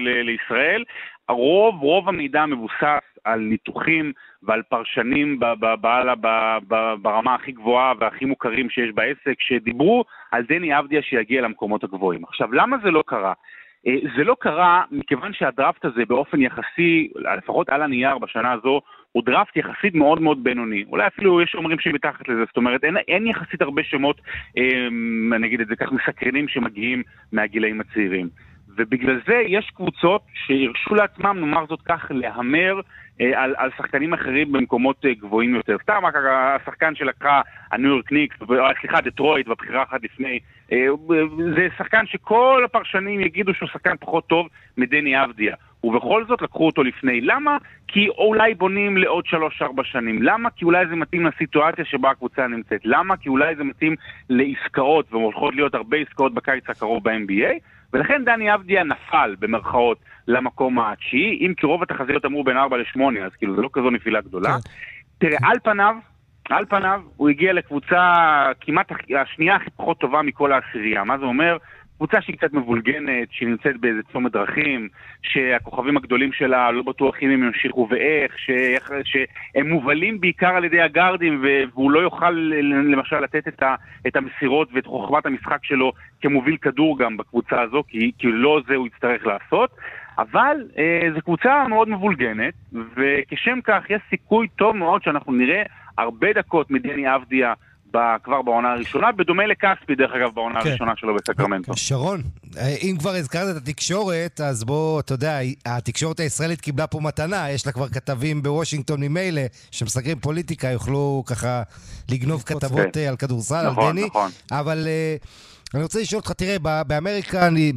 ל- 0.00 0.22
לישראל. 0.22 0.84
הרוב, 1.28 1.82
רוב 1.82 2.08
המידע 2.08 2.46
מבוסס 2.46 3.10
על 3.24 3.40
ניתוחים 3.40 4.12
ועל 4.42 4.62
פרשנים 4.62 5.40
ב- 5.40 5.44
ב- 5.44 5.74
ב- 5.80 6.14
ב- 6.20 6.58
ב- 6.68 6.94
ברמה 7.02 7.34
הכי 7.34 7.52
גבוהה 7.52 7.92
והכי 7.98 8.24
מוכרים 8.24 8.70
שיש 8.70 8.90
בעסק, 8.94 9.34
שדיברו 9.40 10.04
על 10.32 10.42
דני 10.48 10.78
אבדיה 10.78 11.02
שיגיע 11.02 11.42
למקומות 11.42 11.84
הגבוהים. 11.84 12.24
עכשיו, 12.24 12.52
למה 12.52 12.76
זה 12.82 12.90
לא 12.90 13.02
קרה? 13.06 13.32
אה, 13.86 13.94
זה 14.16 14.24
לא 14.24 14.36
קרה 14.40 14.82
מכיוון 14.90 15.32
שהדראפט 15.32 15.84
הזה 15.84 16.04
באופן 16.08 16.42
יחסי, 16.42 17.08
לפחות 17.36 17.68
על 17.68 17.82
הנייר 17.82 18.18
בשנה 18.18 18.52
הזו, 18.52 18.80
הוא 19.12 19.22
דראפט 19.24 19.56
יחסית 19.56 19.94
מאוד 19.94 20.22
מאוד 20.22 20.44
בינוני. 20.44 20.84
אולי 20.88 21.06
אפילו 21.06 21.42
יש 21.42 21.54
אומרים 21.54 21.78
שמתחת 21.80 22.28
לזה, 22.28 22.44
זאת 22.46 22.56
אומרת, 22.56 22.84
אין, 22.84 22.96
אין 22.96 23.26
יחסית 23.26 23.62
הרבה 23.62 23.82
שמות, 23.82 24.20
אה, 24.58 24.86
אני 25.36 25.46
אגיד 25.46 25.60
את 25.60 25.66
זה 25.66 25.76
כך, 25.76 25.92
מסקרנים 25.92 26.48
שמגיעים 26.48 27.02
מהגילאים 27.32 27.80
הצעירים. 27.80 28.28
ובגלל 28.76 29.20
זה 29.26 29.42
יש 29.46 29.70
קבוצות 29.74 30.22
שהרשו 30.46 30.94
לעצמם, 30.94 31.36
נאמר 31.40 31.66
זאת 31.66 31.80
כך, 31.82 32.06
להמר 32.10 32.80
אה, 33.20 33.42
על, 33.42 33.54
על 33.56 33.70
שחקנים 33.76 34.14
אחרים 34.14 34.52
במקומות 34.52 35.04
אה, 35.04 35.14
גבוהים 35.14 35.54
יותר. 35.54 35.76
סתם 35.82 36.02
השחקן 36.30 36.94
שלקחה 36.94 37.40
הניו 37.72 37.90
יורק 37.90 38.12
ניקס, 38.12 38.36
אה, 38.42 38.46
סליחה, 38.80 39.00
דטרויט 39.00 39.48
בבחירה 39.48 39.82
אחת 39.82 40.02
לפני, 40.02 40.38
זה 41.54 41.68
שחקן 41.78 42.06
שכל 42.06 42.62
הפרשנים 42.64 43.20
יגידו 43.20 43.54
שהוא 43.54 43.68
שחקן 43.68 43.96
פחות 44.00 44.26
טוב 44.26 44.48
מדני 44.76 45.24
אבדיה. 45.24 45.56
ובכל 45.84 46.24
זאת 46.24 46.42
לקחו 46.42 46.66
אותו 46.66 46.82
לפני. 46.82 47.20
למה? 47.20 47.56
כי 47.88 48.08
אולי 48.08 48.54
בונים 48.54 48.96
לעוד 48.96 49.24
3-4 49.62 49.64
שנים. 49.84 50.22
למה? 50.22 50.50
כי 50.50 50.64
אולי 50.64 50.86
זה 50.86 50.96
מתאים 50.96 51.26
לסיטואציה 51.26 51.84
שבה 51.84 52.10
הקבוצה 52.10 52.46
נמצאת. 52.46 52.80
למה? 52.84 53.16
כי 53.16 53.28
אולי 53.28 53.56
זה 53.56 53.64
מתאים 53.64 53.94
לעסקאות, 54.30 55.12
והולכות 55.12 55.54
להיות 55.54 55.74
הרבה 55.74 55.96
עסקאות 55.96 56.34
בקיץ 56.34 56.70
הקרוב 56.70 57.04
ב-NBA. 57.04 57.52
ולכן 57.92 58.24
דני 58.24 58.54
אבדיה 58.54 58.84
נפל, 58.84 59.36
במרכאות, 59.38 59.98
למקום 60.28 60.78
התשיעי, 60.78 61.46
אם 61.46 61.54
כי 61.56 61.66
רוב 61.66 61.82
התחזיות 61.82 62.24
אמרו 62.24 62.44
בין 62.44 62.56
4 62.56 62.76
ל-8, 62.76 63.00
אז 63.24 63.32
כאילו 63.38 63.56
זה 63.56 63.62
לא 63.62 63.68
כזו 63.72 63.90
נפילה 63.90 64.20
גדולה. 64.20 64.48
כן. 64.48 64.58
תראה, 65.18 65.38
על 65.42 65.56
פניו, 65.62 65.94
על 66.50 66.64
פניו, 66.68 67.00
הוא 67.16 67.28
הגיע 67.28 67.52
לקבוצה 67.52 68.02
כמעט 68.60 68.92
השנייה 69.22 69.56
הכי 69.56 69.70
פחות 69.70 69.98
טובה 69.98 70.22
מכל 70.22 70.52
העשירייה. 70.52 71.04
מה 71.04 71.18
זה 71.18 71.24
אומר? 71.24 71.56
קבוצה 72.00 72.20
שהיא 72.20 72.36
קצת 72.36 72.52
מבולגנת, 72.52 73.28
שהיא 73.30 73.48
נמצאת 73.48 73.76
באיזה 73.80 74.00
צומת 74.12 74.32
דרכים, 74.32 74.88
שהכוכבים 75.22 75.96
הגדולים 75.96 76.32
שלה 76.32 76.70
לא 76.70 76.82
בטוח 76.82 77.14
אם 77.22 77.30
הם 77.30 77.42
ימשיכו 77.42 77.88
ואיך, 77.90 78.38
שאיך, 78.38 78.92
שהם 79.04 79.68
מובלים 79.68 80.20
בעיקר 80.20 80.56
על 80.56 80.64
ידי 80.64 80.80
הגארדים 80.80 81.44
והוא 81.44 81.90
לא 81.90 82.00
יוכל 82.00 82.30
למשל 82.70 83.20
לתת 83.20 83.48
את, 83.48 83.62
ה, 83.62 83.74
את 84.06 84.16
המסירות 84.16 84.68
ואת 84.72 84.86
חוכבת 84.86 85.26
המשחק 85.26 85.58
שלו 85.62 85.92
כמוביל 86.20 86.56
כדור 86.56 86.98
גם 86.98 87.16
בקבוצה 87.16 87.60
הזו, 87.60 87.82
כי, 87.88 88.12
כי 88.18 88.26
לא 88.32 88.60
זה 88.68 88.74
הוא 88.74 88.86
יצטרך 88.86 89.26
לעשות. 89.26 89.70
אבל 90.18 90.56
אה, 90.78 91.08
זו 91.14 91.20
קבוצה 91.20 91.68
מאוד 91.68 91.88
מבולגנת, 91.88 92.54
וכשם 92.72 93.58
כך 93.64 93.90
יש 93.90 94.02
סיכוי 94.10 94.48
טוב 94.56 94.76
מאוד 94.76 95.02
שאנחנו 95.02 95.32
נראה 95.32 95.62
הרבה 95.98 96.32
דקות 96.32 96.70
מדני 96.70 97.14
אבדיה 97.14 97.54
כבר 98.24 98.42
בעונה 98.42 98.72
הראשונה, 98.72 99.12
בדומה 99.12 99.46
לכספי, 99.46 99.94
דרך 99.94 100.10
אגב, 100.16 100.34
בעונה 100.34 100.62
כן. 100.62 100.68
הראשונה 100.68 100.92
שלו 100.96 101.14
בסקרמנטו. 101.14 101.76
שרון, 101.76 102.22
אם 102.82 102.96
כבר 102.98 103.10
הזכרת 103.10 103.56
את 103.56 103.62
התקשורת, 103.62 104.40
אז 104.40 104.64
בוא, 104.64 105.00
אתה 105.00 105.14
יודע, 105.14 105.38
התקשורת 105.66 106.20
הישראלית 106.20 106.60
קיבלה 106.60 106.86
פה 106.86 107.00
מתנה, 107.00 107.50
יש 107.50 107.66
לה 107.66 107.72
כבר 107.72 107.88
כתבים 107.88 108.42
בוושינגטון 108.42 109.00
ממילא, 109.00 109.42
שמסקרים 109.70 110.18
פוליטיקה, 110.18 110.68
יוכלו 110.68 111.22
ככה 111.26 111.62
לגנוב 112.10 112.42
כתבות 112.42 112.86
כן. 112.92 113.00
על 113.08 113.16
כדורסל, 113.16 113.70
נכון, 113.70 113.84
על 113.84 113.92
דני. 113.92 114.04
נכון. 114.04 114.30
אבל 114.50 114.86
uh, 114.86 115.74
אני 115.74 115.82
רוצה 115.82 116.00
לשאול 116.00 116.18
אותך, 116.18 116.32
תראה, 116.32 116.84
באמריקה 116.84 117.46
אני 117.46 117.72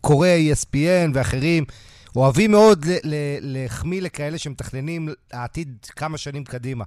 קורא 0.00 0.28
ESPN 0.52 1.10
ואחרים, 1.14 1.64
אוהבים 2.16 2.50
מאוד 2.50 2.78
להחמיא 3.42 4.02
לכאלה 4.02 4.38
שמתכננים 4.38 5.08
העתיד 5.32 5.68
כמה 5.96 6.18
שנים 6.18 6.44
קדימה. 6.44 6.84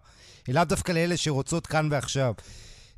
לאו 0.54 0.64
דווקא 0.64 0.92
לאלה 0.92 1.18
שרוצות 1.18 1.68
כאן 1.68 1.88
ועכשיו. 1.92 2.34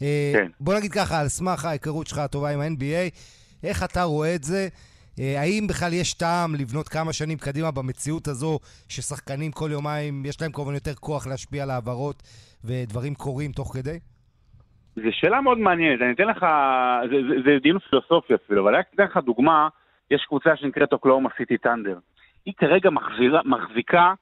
אה, 0.01 0.31
כן. 0.33 0.47
בוא 0.59 0.75
נגיד 0.75 0.91
ככה, 0.91 1.19
על 1.19 1.27
סמך 1.27 1.65
ההיכרות 1.65 2.07
שלך 2.07 2.17
הטובה 2.17 2.49
עם 2.53 2.59
ה-NBA, 2.59 3.19
איך 3.63 3.83
אתה 3.83 4.03
רואה 4.03 4.35
את 4.35 4.43
זה? 4.43 4.67
אה, 5.19 5.41
האם 5.41 5.67
בכלל 5.69 5.93
יש 5.93 6.13
טעם 6.13 6.55
לבנות 6.55 6.87
כמה 6.87 7.13
שנים 7.13 7.37
קדימה 7.37 7.71
במציאות 7.71 8.27
הזו, 8.27 8.59
ששחקנים 8.89 9.51
כל 9.51 9.69
יומיים, 9.71 10.25
יש 10.25 10.41
להם 10.41 10.51
כמובן 10.51 10.73
יותר 10.73 10.93
כוח 10.93 11.27
להשפיע 11.27 11.63
על 11.63 11.69
העברות 11.69 12.23
ודברים 12.65 13.15
קורים 13.15 13.51
תוך 13.51 13.73
כדי? 13.73 13.99
זו 14.95 15.09
שאלה 15.11 15.41
מאוד 15.41 15.57
מעניינת, 15.57 16.01
אני 16.01 16.11
אתן 16.13 16.27
לך, 16.27 16.45
זה, 17.09 17.15
זה, 17.29 17.35
זה 17.45 17.51
דיון 17.63 17.79
פילוסופי 17.89 18.33
אפילו, 18.35 18.63
אבל 18.63 18.75
אני 18.75 18.83
אתן 18.95 19.03
לך 19.03 19.17
דוגמה, 19.25 19.67
יש 20.11 20.25
קבוצה 20.25 20.55
שנקראת 20.55 20.93
אוקלאומה 20.93 21.29
סיטי 21.37 21.57
טנדר. 21.57 21.97
היא 22.45 22.53
כרגע 22.57 22.89
מחזירה, 22.89 23.41
מחזיקה 23.45 24.13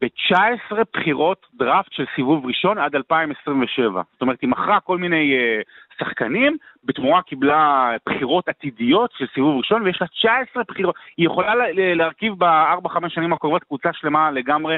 ב-19 0.00 0.76
בחירות 0.92 1.46
דראפט 1.54 1.92
של 1.92 2.04
סיבוב 2.14 2.46
ראשון 2.46 2.78
עד 2.78 2.94
2027. 2.94 4.02
זאת 4.12 4.22
אומרת, 4.22 4.40
היא 4.40 4.50
מכרה 4.50 4.80
כל 4.80 4.98
מיני 4.98 5.36
uh, 5.36 5.98
שחקנים, 5.98 6.56
בתמורה 6.84 7.22
קיבלה 7.22 7.92
בחירות 8.06 8.48
עתידיות 8.48 9.10
של 9.18 9.26
סיבוב 9.34 9.58
ראשון, 9.58 9.82
ויש 9.82 9.98
לה 10.00 10.06
19 10.06 10.62
בחירות. 10.68 10.94
היא 11.16 11.26
יכולה 11.26 11.54
להרכיב 11.72 12.34
ב-4-5 12.38 13.08
שנים 13.08 13.32
הקרובות 13.32 13.64
קבוצה 13.64 13.92
שלמה 13.92 14.30
לגמרי 14.30 14.76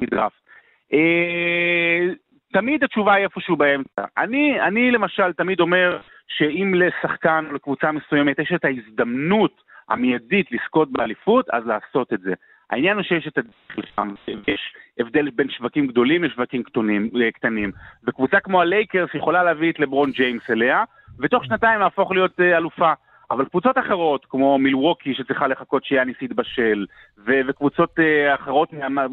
מדראפט. 0.00 0.40
Uh, 0.92 0.96
תמיד 2.52 2.84
התשובה 2.84 3.14
היא 3.14 3.24
איפשהו 3.24 3.56
באמצע. 3.56 4.04
אני, 4.18 4.60
אני 4.60 4.90
למשל 4.90 5.32
תמיד 5.32 5.60
אומר 5.60 5.98
שאם 6.28 6.74
לשחקן 6.74 7.44
או 7.48 7.54
לקבוצה 7.54 7.92
מסוימת 7.92 8.38
יש 8.38 8.52
את 8.54 8.64
ההזדמנות 8.64 9.67
המיידית 9.88 10.52
לזכות 10.52 10.92
באליפות, 10.92 11.50
אז 11.50 11.66
לעשות 11.66 12.12
את 12.12 12.20
זה. 12.20 12.34
העניין 12.70 12.96
הוא 12.96 13.02
שיש 13.02 13.28
את 13.28 13.38
הדרך 13.38 13.98
יש 14.48 14.74
הבדל 14.98 15.30
בין 15.30 15.50
שווקים 15.50 15.86
גדולים 15.86 16.24
לשווקים 16.24 16.62
קטנים, 16.62 17.10
קטנים. 17.34 17.72
וקבוצה 18.04 18.40
כמו 18.40 18.60
הלייקרס 18.60 19.14
יכולה 19.14 19.42
להביא 19.42 19.72
את 19.72 19.80
לברון 19.80 20.10
ג'יימס 20.10 20.50
אליה, 20.50 20.84
ותוך 21.18 21.44
שנתיים 21.44 21.80
להפוך 21.80 22.12
להיות 22.12 22.40
אה, 22.40 22.56
אלופה. 22.56 22.92
אבל 23.30 23.44
קבוצות 23.44 23.76
אחרות, 23.78 24.26
כמו 24.28 24.58
מילווקי 24.58 25.14
שצריכה 25.14 25.46
לחכות 25.46 25.84
שיאניס 25.84 26.16
יתבשל, 26.22 26.86
ו- 27.26 27.40
וקבוצות 27.48 27.90
uh, 27.98 28.40
אחרות, 28.42 28.68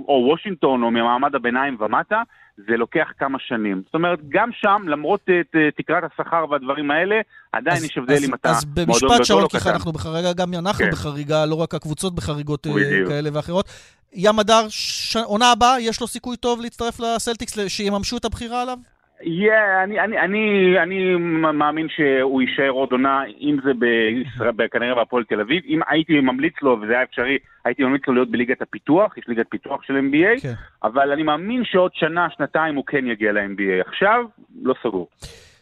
או 0.07 0.27
וושינגטון, 0.29 0.83
או 0.83 0.91
ממעמד 0.91 1.35
הביניים 1.35 1.77
ומטה, 1.79 2.21
זה 2.57 2.77
לוקח 2.77 3.07
כמה 3.19 3.37
שנים. 3.39 3.81
זאת 3.85 3.93
אומרת, 3.93 4.19
גם 4.29 4.49
שם, 4.51 4.81
למרות 4.87 5.21
uh, 5.29 5.57
תקרת 5.77 6.03
השכר 6.03 6.45
והדברים 6.49 6.91
האלה, 6.91 7.15
עדיין 7.51 7.77
אז, 7.77 7.83
יש 7.83 7.97
הבדל 7.97 8.17
אם 8.25 8.33
אתה 8.33 8.49
אז 8.49 8.65
במשפט, 8.65 9.23
שרון, 9.23 9.47
כי 9.47 9.57
אנחנו 9.69 9.91
בחריגה, 9.91 10.33
גם 10.33 10.53
אנחנו 10.53 10.85
כן. 10.85 10.91
בחריגה, 10.91 11.45
לא 11.45 11.55
רק 11.55 11.73
הקבוצות 11.73 12.15
בחריגות 12.15 12.67
uh, 12.67 12.69
כאלה 13.07 13.29
ואחרות. 13.33 13.69
ים 14.13 14.39
הדר, 14.39 14.65
ש... 14.69 15.15
עונה 15.15 15.51
הבאה, 15.51 15.79
יש 15.79 16.01
לו 16.01 16.07
סיכוי 16.07 16.37
טוב 16.37 16.61
להצטרף 16.61 16.99
לסלטיקס, 16.99 17.59
שיממשו 17.67 18.17
את 18.17 18.25
הבחירה 18.25 18.61
עליו? 18.61 18.77
Yeah, 19.21 19.83
אני, 19.83 19.99
אני, 19.99 20.19
אני, 20.19 20.75
אני 20.83 21.15
מאמין 21.53 21.87
שהוא 21.89 22.41
יישאר 22.41 22.69
עוד 22.69 22.91
עונה, 22.91 23.21
אם 23.41 23.57
זה 23.63 23.71
בישראל, 23.73 24.67
כנראה 24.71 24.95
בהפועל 24.95 25.23
תל 25.23 25.39
אביב. 25.41 25.63
אם 25.67 25.79
הייתי 25.87 26.19
ממליץ 26.19 26.53
לו, 26.61 26.77
וזה 26.81 26.93
היה 26.93 27.03
אפשרי, 27.03 27.37
הייתי 27.65 27.83
ממליץ 27.83 28.01
לו 28.07 28.13
להיות 28.13 28.31
בליגת 28.31 28.61
הפיתוח, 28.61 29.17
יש 29.17 29.23
ליגת 29.27 29.45
פיתוח 29.49 29.83
של 29.83 29.93
NBA, 29.93 30.41
כן. 30.41 30.53
אבל 30.83 31.11
אני 31.11 31.23
מאמין 31.23 31.63
שעוד 31.65 31.91
שנה, 31.93 32.27
שנתיים 32.37 32.75
הוא 32.75 32.83
כן 32.87 33.07
יגיע 33.07 33.31
ל-NBA. 33.31 33.87
עכשיו, 33.87 34.23
לא 34.63 34.73
סגור. 34.83 35.07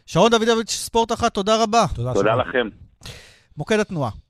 שרון 0.06 0.30
דוידוביץ', 0.30 0.70
ספורט 0.70 1.12
אחת, 1.12 1.34
תודה 1.34 1.62
רבה. 1.62 1.84
תודה, 1.94 2.14
תודה 2.14 2.34
לכם. 2.34 2.68
מוקד 3.56 3.80
התנועה. 3.80 4.23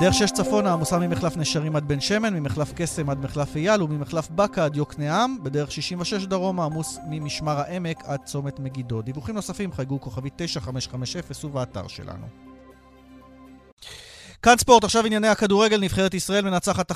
דרך 0.00 0.14
שש 0.14 0.30
צפונה 0.30 0.72
עמוסה 0.72 0.98
ממחלף 0.98 1.36
נשרים 1.36 1.76
עד 1.76 1.88
בן 1.88 2.00
שמן, 2.00 2.34
ממחלף 2.34 2.72
קסם 2.76 3.10
עד 3.10 3.18
מחלף 3.18 3.56
אייל 3.56 3.82
וממחלף 3.82 4.28
בקה 4.30 4.64
עד 4.64 4.76
יוקנעם. 4.76 5.36
בדרך 5.42 5.72
66 5.72 6.24
דרומה 6.24 6.64
עמוס 6.64 6.98
ממשמר 7.10 7.60
העמק 7.60 8.02
עד 8.04 8.20
צומת 8.24 8.60
מגידו. 8.60 9.02
דיווחים 9.02 9.34
נוספים 9.34 9.72
חייגו 9.72 10.00
כוכבית 10.00 10.32
9550 10.36 11.50
ובאתר 11.50 11.88
שלנו. 11.88 12.26
כאן 14.42 14.54
ספורט, 14.58 14.84
עכשיו 14.84 15.06
ענייני 15.06 15.28
הכדורגל, 15.28 15.80
נבחרת 15.80 16.14
ישראל 16.14 16.44
מנצחת 16.44 16.92
1-0, 16.92 16.94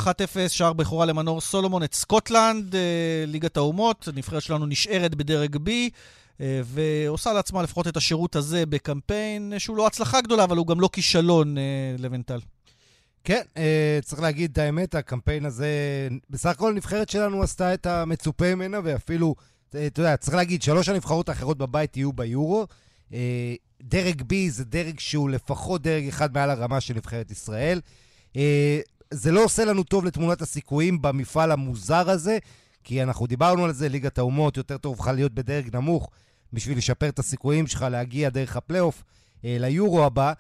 שער 0.48 0.72
בכורה 0.72 1.06
למנור 1.06 1.40
סולומון 1.40 1.82
את 1.82 1.94
סקוטלנד, 1.94 2.74
אה, 2.74 2.80
ליגת 3.26 3.56
האומות, 3.56 4.08
הנבחרת 4.08 4.42
שלנו 4.42 4.66
נשארת 4.66 5.14
בדרג 5.14 5.56
B, 5.56 5.70
אה, 6.40 6.60
ועושה 6.64 7.32
לעצמה 7.32 7.62
לפחות 7.62 7.88
את 7.88 7.96
השירות 7.96 8.36
הזה 8.36 8.66
בקמפיין, 8.66 9.52
שהוא 9.58 9.76
לא 9.76 9.86
הצלחה 9.86 10.20
גדולה, 10.20 10.44
אבל 10.44 10.56
הוא 10.56 10.66
גם 10.66 10.80
לא 10.80 10.88
כישלון, 10.92 11.58
אה, 11.58 11.62
לבנטל. 11.98 12.38
כן, 13.28 13.42
צריך 14.02 14.22
להגיד 14.22 14.50
את 14.50 14.58
האמת, 14.58 14.94
הקמפיין 14.94 15.44
הזה, 15.44 15.68
בסך 16.30 16.50
הכל 16.50 16.70
הנבחרת 16.70 17.08
שלנו 17.08 17.42
עשתה 17.42 17.74
את 17.74 17.86
המצופה 17.86 18.54
ממנה, 18.54 18.80
ואפילו, 18.84 19.34
אתה 19.68 20.00
יודע, 20.00 20.16
צריך 20.16 20.36
להגיד, 20.36 20.62
שלוש 20.62 20.88
הנבחרות 20.88 21.28
האחרות 21.28 21.58
בבית 21.58 21.96
יהיו 21.96 22.12
ביורו. 22.12 22.66
דרג 23.82 24.20
B 24.20 24.34
זה 24.48 24.64
דרג 24.64 25.00
שהוא 25.00 25.30
לפחות 25.30 25.82
דרג 25.82 26.08
אחד 26.08 26.34
מעל 26.34 26.50
הרמה 26.50 26.80
של 26.80 26.94
נבחרת 26.94 27.30
ישראל. 27.30 27.80
אה, 28.36 28.80
זה 29.10 29.32
לא 29.32 29.44
עושה 29.44 29.64
לנו 29.64 29.82
טוב 29.82 30.04
לתמונת 30.04 30.42
הסיכויים 30.42 31.02
במפעל 31.02 31.52
המוזר 31.52 32.10
הזה, 32.10 32.38
כי 32.84 33.02
אנחנו 33.02 33.26
דיברנו 33.26 33.64
על 33.64 33.72
זה, 33.72 33.88
ליגת 33.88 34.18
האומות, 34.18 34.56
יותר 34.56 34.78
טוב 34.78 35.00
לך 35.00 35.06
להיות 35.14 35.34
בדרג 35.34 35.76
נמוך 35.76 36.10
בשביל 36.52 36.78
לשפר 36.78 37.08
את 37.08 37.18
הסיכויים 37.18 37.66
שלך 37.66 37.86
להגיע 37.90 38.28
דרך 38.28 38.56
הפלייאוף 38.56 39.02
אה, 39.44 39.56
ליורו 39.60 40.04
הבא. 40.04 40.32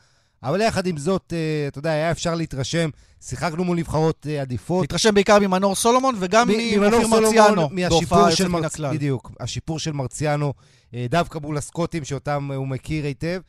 אבל 0.42 0.60
יחד 0.60 0.86
עם 0.86 0.96
זאת, 0.96 1.32
אה, 1.36 1.68
אתה 1.68 1.78
יודע, 1.78 1.90
היה 1.90 2.10
אפשר 2.10 2.34
להתרשם, 2.34 2.90
שיחקנו 3.20 3.64
מול 3.64 3.78
נבחרות 3.78 4.26
עדיפות. 4.40 4.82
להתרשם 4.82 5.14
בעיקר 5.14 5.38
ממנור 5.38 5.74
סולומון 5.74 6.14
וגם 6.18 6.48
ממופיר 6.48 7.08
מרציאנו, 7.08 7.68
בהופעה 7.88 8.30
יוצאת 8.30 8.46
מן 8.46 8.64
הכלל. 8.64 8.94
בדיוק, 8.94 9.32
השיפור 9.40 9.78
של 9.78 9.92
מרציאנו 9.92 10.52
אה, 10.94 11.06
דווקא 11.10 11.38
מול 11.38 11.56
הסקוטים 11.56 12.04
שאותם 12.04 12.50
הוא 12.56 12.68
מכיר 12.68 13.04
היטב, 13.04 13.40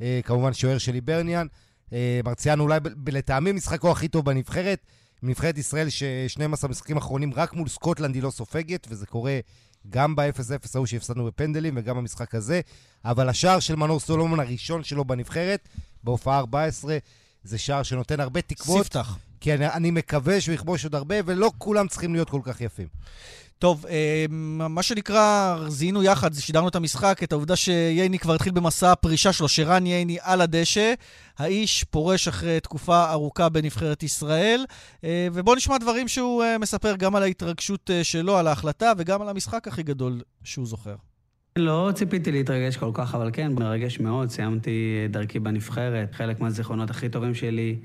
אה, 0.00 0.20
כמובן 0.24 0.52
שוער 0.52 0.78
של 0.78 0.94
היברניאן. 0.94 1.46
אה, 1.92 2.20
מרציאנו 2.24 2.62
אולי 2.62 2.80
לטעמי 3.08 3.52
משחקו 3.52 3.90
הכי 3.90 4.08
טוב 4.08 4.24
בנבחרת. 4.24 4.86
נבחרת 5.22 5.58
ישראל 5.58 5.88
ש-12 5.88 6.68
משחקים 6.68 6.96
אחרונים 6.96 7.34
רק 7.34 7.54
מול 7.54 7.68
סקוטלנד 7.68 8.14
היא 8.14 8.22
לא 8.22 8.30
סופגת, 8.30 8.86
וזה 8.90 9.06
קורה 9.06 9.38
גם 9.90 10.16
ב-0-0 10.16 10.68
ההוא 10.74 10.86
שהפסדנו 10.86 11.26
בפנדלים 11.26 11.74
וגם 11.76 11.96
במשחק 11.96 12.34
הזה. 12.34 12.60
אבל 13.04 13.28
השער 13.28 13.60
של 13.60 13.76
מנור 13.76 14.00
סולומון 14.00 14.40
הראשון 14.40 14.84
שלו 14.84 15.04
בנבחרת, 15.04 15.68
בהופעה 16.04 16.38
14, 16.38 16.98
זה 17.44 17.58
שער 17.58 17.82
שנותן 17.82 18.20
הרבה 18.20 18.42
תקוות. 18.42 18.86
ספתח. 18.86 19.18
כי 19.40 19.54
אני, 19.54 19.66
אני 19.66 19.90
מקווה 19.90 20.40
שהוא 20.40 20.54
יכבוש 20.54 20.84
עוד 20.84 20.94
הרבה, 20.94 21.16
ולא 21.24 21.50
כולם 21.58 21.88
צריכים 21.88 22.14
להיות 22.14 22.30
כל 22.30 22.40
כך 22.44 22.60
יפים. 22.60 22.86
טוב, 23.58 23.86
אה, 23.86 24.24
מה 24.68 24.82
שנקרא, 24.82 25.56
זיהינו 25.68 26.02
יחד, 26.02 26.34
שידרנו 26.34 26.68
את 26.68 26.76
המשחק, 26.76 27.20
את 27.22 27.32
העובדה 27.32 27.56
שייני 27.56 28.18
כבר 28.18 28.34
התחיל 28.34 28.52
במסע 28.52 28.92
הפרישה 28.92 29.32
שלו, 29.32 29.48
שרן 29.48 29.86
ייני 29.86 30.18
על 30.20 30.40
הדשא. 30.40 30.94
האיש 31.38 31.84
פורש 31.84 32.28
אחרי 32.28 32.60
תקופה 32.60 33.10
ארוכה 33.10 33.48
בנבחרת 33.48 34.02
ישראל, 34.02 34.64
אה, 35.04 35.28
ובואו 35.32 35.56
נשמע 35.56 35.78
דברים 35.78 36.08
שהוא 36.08 36.44
אה, 36.44 36.58
מספר 36.58 36.96
גם 36.96 37.16
על 37.16 37.22
ההתרגשות 37.22 37.90
שלו, 38.02 38.38
על 38.38 38.46
ההחלטה, 38.46 38.92
וגם 38.98 39.22
על 39.22 39.28
המשחק 39.28 39.68
הכי 39.68 39.82
גדול 39.82 40.22
שהוא 40.44 40.66
זוכר. 40.66 40.94
לא 41.58 41.90
ציפיתי 41.94 42.32
להתרגש 42.32 42.76
כל 42.76 42.90
כך, 42.94 43.14
אבל 43.14 43.30
כן, 43.32 43.52
מרגש 43.52 44.00
מאוד. 44.00 44.30
סיימתי 44.30 45.06
דרכי 45.10 45.38
בנבחרת, 45.38 46.14
חלק 46.14 46.40
מהזיכרונות 46.40 46.90
הכי 46.90 47.08
טובים 47.08 47.34
שלי 47.34 47.76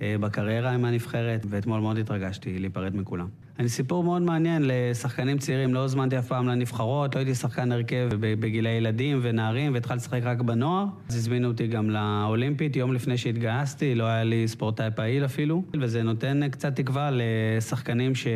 בקריירה 0.00 0.70
עם 0.70 0.84
הנבחרת, 0.84 1.46
ואתמול 1.50 1.80
מאוד 1.80 1.98
התרגשתי 1.98 2.58
להיפרד 2.58 2.96
מכולם. 2.96 3.26
אני 3.58 3.68
סיפור 3.68 4.04
מאוד 4.04 4.22
מעניין 4.22 4.62
לשחקנים 4.66 5.38
צעירים, 5.38 5.74
לא 5.74 5.78
הוזמנתי 5.78 6.18
אף 6.18 6.26
פעם 6.26 6.48
לנבחרות, 6.48 7.14
לא 7.14 7.20
הייתי 7.20 7.34
שחקן 7.34 7.72
הרכב 7.72 8.08
בגילי 8.20 8.68
ילדים 8.68 9.18
ונערים, 9.22 9.74
והתחלתי 9.74 10.00
לשחק 10.00 10.20
רק 10.24 10.40
בנוער. 10.40 10.86
אז 11.08 11.16
הזמינו 11.16 11.48
אותי 11.48 11.66
גם 11.66 11.90
לאולימפית, 11.90 12.76
יום 12.76 12.92
לפני 12.92 13.18
שהתגייסתי, 13.18 13.94
לא 13.94 14.04
היה 14.04 14.24
לי 14.24 14.48
ספורטאי 14.48 14.90
פעיל 14.94 15.24
אפילו, 15.24 15.62
וזה 15.80 16.02
נותן 16.02 16.48
קצת 16.48 16.76
תקווה 16.76 17.10
לשחקנים 17.12 18.14
ש... 18.14 18.26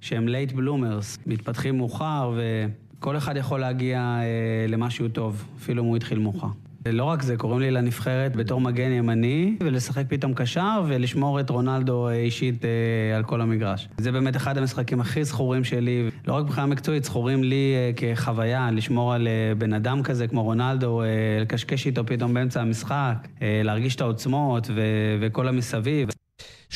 שהם 0.00 0.28
late 0.28 0.52
bloomers, 0.52 1.18
מתפתחים 1.26 1.76
מאוחר, 1.76 2.38
וכל 2.98 3.16
אחד 3.16 3.36
יכול 3.36 3.60
להגיע 3.60 3.98
אה, 3.98 4.66
למשהו 4.68 5.08
טוב, 5.08 5.44
אפילו 5.58 5.82
אם 5.82 5.88
הוא 5.88 5.96
התחיל 5.96 6.18
מאוחר. 6.18 6.48
לא 6.92 7.04
רק 7.04 7.22
זה, 7.22 7.36
קוראים 7.36 7.60
לי 7.60 7.70
לנבחרת 7.70 8.36
בתור 8.36 8.60
מגן 8.60 8.92
ימני, 8.92 9.56
ולשחק 9.60 10.04
פתאום 10.08 10.34
קשר, 10.34 10.82
ולשמור 10.88 11.40
את 11.40 11.50
רונלדו 11.50 12.08
אישית 12.08 12.64
אה, 12.64 13.16
על 13.16 13.22
כל 13.22 13.40
המגרש. 13.40 13.88
זה 13.98 14.12
באמת 14.12 14.36
אחד 14.36 14.58
המשחקים 14.58 15.00
הכי 15.00 15.24
זכורים 15.24 15.64
שלי, 15.64 16.10
לא 16.26 16.34
רק 16.34 16.44
מבחינה 16.44 16.66
מקצועית, 16.66 17.04
זכורים 17.04 17.44
לי 17.44 17.74
אה, 17.74 17.90
כחוויה, 17.96 18.70
לשמור 18.70 19.14
על 19.14 19.28
אה, 19.28 19.54
בן 19.54 19.72
אדם 19.72 20.02
כזה 20.02 20.28
כמו 20.28 20.42
רונלדו, 20.42 21.02
לקשקש 21.40 21.86
איתו 21.86 22.06
פתאום 22.06 22.34
באמצע 22.34 22.60
המשחק, 22.60 23.28
להרגיש 23.40 23.96
את 23.96 24.00
העוצמות 24.00 24.70
וכל 25.20 25.48
המסביב. 25.48 26.08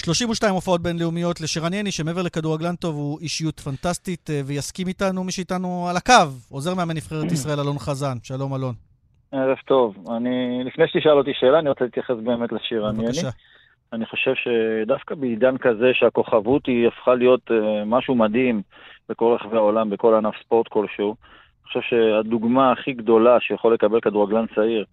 32 0.05 0.55
הופעות 0.55 0.81
בינלאומיות 0.83 1.41
לשרן 1.41 1.73
יני, 1.73 1.91
שמעבר 1.91 2.23
לכדורגלן 2.23 2.75
טוב 2.75 2.95
הוא 2.95 3.21
אישיות 3.21 3.61
פנטסטית, 3.61 4.31
ויסכים 4.47 4.89
איתנו 4.89 5.25
מי 5.25 5.33
שאיתנו 5.33 5.87
על 5.91 5.97
הקו, 5.97 6.31
עוזר 6.51 6.75
מאמן 6.75 6.97
נבחרת 6.97 7.33
ישראל 7.33 7.61
אלון 7.61 7.79
חזן. 7.79 8.17
שלום 8.23 8.55
אלון. 8.55 8.75
ערב 9.33 9.57
טוב. 9.65 9.95
אני, 10.17 10.65
לפני 10.65 10.85
שתשאל 10.89 11.19
אותי 11.19 11.31
שאלה, 11.35 11.59
אני 11.59 11.69
רוצה 11.69 11.85
להתייחס 11.85 12.15
באמת 12.25 12.53
לשיר 12.53 12.87
ענייני. 12.87 13.19
אני 13.93 14.07
חושב 14.07 14.33
שדווקא 14.35 15.15
בעידן 15.15 15.59
כזה 15.59 15.91
שהכוכבות 15.95 16.67
היא 16.67 16.89
הפכה 16.89 17.15
להיות 17.15 17.51
uh, 17.51 17.55
משהו 17.87 18.15
מדהים 18.15 18.63
בכל 19.09 19.37
רחבי 19.41 19.57
העולם, 19.57 19.91
בכל 19.91 20.15
ענף 20.15 20.35
ספורט 20.45 20.69
כלשהו, 20.69 21.09
אני 21.09 21.67
חושב 21.67 21.81
שהדוגמה 21.81 22.73
הכי 22.73 22.93
גדולה 22.93 23.41
שיכול 23.41 23.75
לקבל 23.75 24.01
כדורגלן 24.01 24.45
צעיר, 24.55 24.85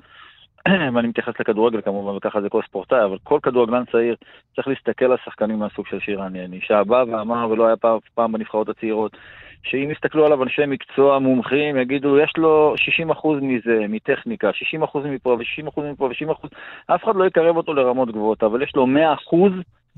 ואני 0.93 1.08
מתייחס 1.08 1.34
לכדורגל 1.39 1.82
כמובן, 1.82 2.17
וככה 2.17 2.41
זה 2.41 2.49
כל 2.49 2.62
ספורטאי, 2.67 3.03
אבל 3.03 3.17
כל 3.23 3.39
כדורגלן 3.43 3.84
צעיר 3.91 4.15
צריך 4.55 4.67
להסתכל 4.67 5.05
על 5.05 5.17
שחקנים 5.25 5.60
מהסוג 5.60 5.88
של 5.88 5.99
שירן 5.99 6.36
יני, 6.36 6.60
שבא 6.62 7.03
ואמר, 7.12 7.49
ולא 7.49 7.67
היה 7.67 7.75
פעם, 7.75 7.97
פעם 8.15 8.32
בנבחרות 8.32 8.69
הצעירות, 8.69 9.17
שאם 9.63 9.89
יסתכלו 9.91 10.25
עליו 10.25 10.43
אנשי 10.43 10.65
מקצוע 10.67 11.19
מומחים, 11.19 11.77
יגידו, 11.77 12.19
יש 12.19 12.34
לו 12.38 12.75
60% 13.21 13.27
מזה, 13.41 13.86
מטכניקה, 13.89 14.49
60% 14.93 14.97
מפה 14.97 15.29
ו-60% 15.29 15.82
מפה 15.82 16.03
ו-60%, 16.05 16.47
אף 16.88 17.03
אחד 17.03 17.15
לא 17.15 17.25
יקרב 17.25 17.58
אותו 17.58 17.73
לרמות 17.73 18.12
גבוהות, 18.12 18.43
אבל 18.43 18.62
יש 18.62 18.75
לו 18.75 18.88
100% 19.29 19.36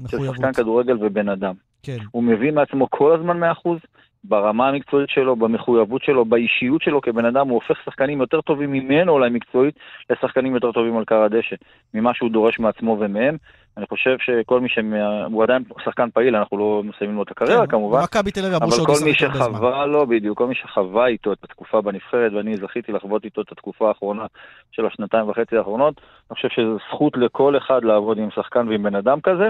של 0.08 0.18
שחקן 0.26 0.54
כדורגל 0.54 0.98
ובן 1.00 1.30
אדם. 1.30 1.54
כן. 1.84 1.98
הוא 2.12 2.24
מביא 2.24 2.52
מעצמו 2.52 2.88
כל 2.90 3.14
הזמן 3.14 3.44
100%, 3.44 3.70
ברמה 4.24 4.68
המקצועית 4.68 5.10
שלו, 5.10 5.36
במחויבות 5.36 6.04
שלו, 6.04 6.26
באישיות 6.26 6.82
שלו 6.82 7.02
כבן 7.02 7.26
אדם, 7.26 7.48
הוא 7.48 7.56
הופך 7.56 7.82
שחקנים 7.86 8.22
יותר 8.22 8.42
טובים 8.42 8.72
ממנו 8.72 9.12
אולי 9.12 9.30
מקצועית, 9.30 9.76
לשחקנים 10.10 10.56
יותר 10.56 10.72
טובים 10.72 10.98
על 10.98 11.06
קר 11.06 11.24
הדשא, 11.24 11.56
ממה 11.94 12.14
שהוא 12.14 12.32
דורש 12.32 12.60
מעצמו 12.60 12.98
ומהם. 13.00 13.38
אני 13.78 13.86
חושב 13.88 14.18
שכל 14.20 14.60
מי 14.60 14.70
ש... 14.70 14.78
הוא 15.32 15.44
עדיין 15.44 15.64
שחקן 15.84 16.10
פעיל, 16.14 16.36
אנחנו 16.36 16.58
לא 16.58 16.82
מסיימים 16.86 17.16
לו 17.16 17.24
את 17.24 17.32
הקריירה 17.32 17.66
כן, 17.66 17.72
כמובן. 17.72 17.98
אבל 17.98 18.06
כל 18.86 19.06
מי 19.06 19.14
שחווה 19.14 19.86
לו, 19.86 20.08
בדיוק, 20.08 20.38
כל 20.38 20.48
מי 20.48 20.56
שחווה 20.56 21.08
איתו 21.08 21.34
את 21.34 21.44
התקופה 21.44 21.82
בנבחרת, 21.82 22.34
ואני 22.34 22.58
זכיתי 22.58 22.92
לחוות 22.92 23.26
איתו 23.26 23.42
את 23.42 23.52
התקופה 23.52 23.88
האחרונה 23.88 24.26
של 24.72 24.86
השנתיים 24.86 25.30
וחצי 25.30 25.58
האחרונות, 25.58 26.02
אני 26.32 26.36
חושב 26.36 26.50
שזו 26.50 26.78
זכות 26.90 27.18
לכל 27.18 27.58
אחד 27.58 27.84
לעבוד 27.84 28.18
עם 28.18 28.32
שחקן 28.32 28.68
ועם 28.68 28.84
בן 28.84 28.96
אדם 28.96 29.22
כזה. 29.22 29.50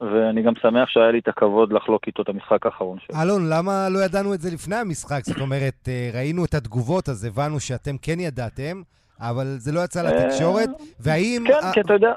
ואני 0.00 0.42
גם 0.42 0.52
שמח 0.62 0.88
שהיה 0.88 1.10
לי 1.10 1.18
את 1.18 1.28
הכבוד 1.28 1.72
לחלוק 1.72 2.06
איתו 2.06 2.22
את 2.22 2.28
המשחק 2.28 2.66
האחרון 2.66 2.98
שלו. 3.00 3.16
אלון, 3.22 3.48
למה 3.48 3.88
לא 3.88 3.98
ידענו 3.98 4.34
את 4.34 4.40
זה 4.40 4.50
לפני 4.54 4.76
המשחק? 4.76 5.20
זאת 5.24 5.40
אומרת, 5.40 5.88
אה, 5.88 6.10
ראינו 6.14 6.44
את 6.44 6.54
התגובות, 6.54 7.08
אז 7.08 7.24
הבנו 7.24 7.60
שאתם 7.60 7.96
כן 8.02 8.20
ידעתם, 8.20 8.82
אבל 9.20 9.46
זה 9.58 9.72
לא 9.72 9.80
יצא 9.80 10.02
לתקשורת, 10.02 10.68
והאם... 11.00 11.44
כן, 11.46 11.72
כי 11.74 11.80
אתה 11.80 11.92
יודע. 11.92 12.12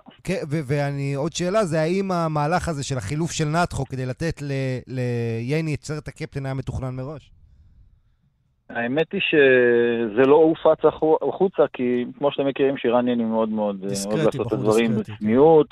ואני, 0.68 1.14
עוד 1.14 1.34
שאלה, 1.34 1.66
זה 1.66 1.82
האם 1.82 2.12
המהלך 2.12 2.68
הזה 2.68 2.84
של 2.84 2.98
החילוף 2.98 3.32
של 3.32 3.46
נתחו 3.46 3.86
כדי 3.86 4.06
לתת 4.06 4.42
לייני 4.88 5.76
את 5.76 5.84
סרט 5.84 6.08
הקפטן 6.08 6.46
היה 6.46 6.54
מתוכנן 6.54 6.96
מראש? 6.96 7.32
האמת 8.70 9.12
היא 9.14 9.22
שזה 9.22 10.22
לא 10.28 10.36
הופץ 10.36 10.86
החוצה, 11.22 11.64
כי 11.74 12.06
כמו 12.18 12.32
שאתם 12.32 12.48
מכירים, 12.48 12.78
שירן 12.78 13.08
ייני 13.08 13.24
מאוד 13.24 13.50
מאוד... 13.50 13.86
דיסקרטי, 13.88 14.16
מאוד 14.16 14.26
לעשות 14.26 14.48
את 14.48 14.54
הדברים 14.54 14.92
בצניעות, 14.96 15.68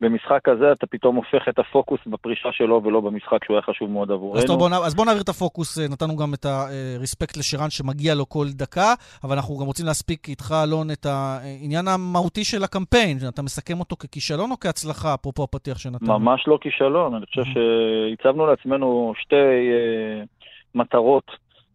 במשחק 0.00 0.40
כזה 0.44 0.72
אתה 0.72 0.86
פתאום 0.86 1.16
הופך 1.16 1.48
את 1.48 1.58
הפוקוס 1.58 2.00
בפרישה 2.06 2.48
שלו 2.52 2.82
ולא 2.84 3.00
במשחק 3.00 3.44
שהוא 3.44 3.56
היה 3.56 3.62
חשוב 3.62 3.90
מאוד 3.90 4.10
עבורנו. 4.10 4.38
אז, 4.38 4.44
טוב, 4.44 4.58
בוא, 4.58 4.68
אז 4.86 4.94
בוא 4.94 5.04
נעביר 5.04 5.22
את 5.22 5.28
הפוקוס, 5.28 5.78
אה, 5.78 5.88
נתנו 5.88 6.16
גם 6.16 6.34
את 6.34 6.46
הרספקט 6.46 7.36
לשירן 7.36 7.70
שמגיע 7.70 8.14
לו 8.14 8.28
כל 8.28 8.46
דקה, 8.48 8.94
אבל 9.24 9.36
אנחנו 9.36 9.58
גם 9.58 9.66
רוצים 9.66 9.86
להספיק 9.86 10.28
איתך, 10.28 10.54
אלון, 10.64 10.90
את 10.90 11.06
העניין 11.06 11.88
המהותי 11.88 12.44
של 12.44 12.64
הקמפיין. 12.64 13.16
אתה 13.28 13.42
מסכם 13.42 13.80
אותו 13.80 13.96
ככישלון 13.96 14.50
או 14.50 14.56
כהצלחה, 14.60 15.14
אפרופו 15.14 15.42
הפתיח 15.42 15.78
שנתנו? 15.78 16.18
ממש 16.18 16.44
לא 16.46 16.58
כישלון, 16.60 17.14
אני 17.14 17.26
חושב 17.26 17.42
שהצבנו 17.44 18.46
לעצמנו 18.46 19.12
שתי 19.16 19.36
uh, 19.36 20.26
מטרות 20.74 21.30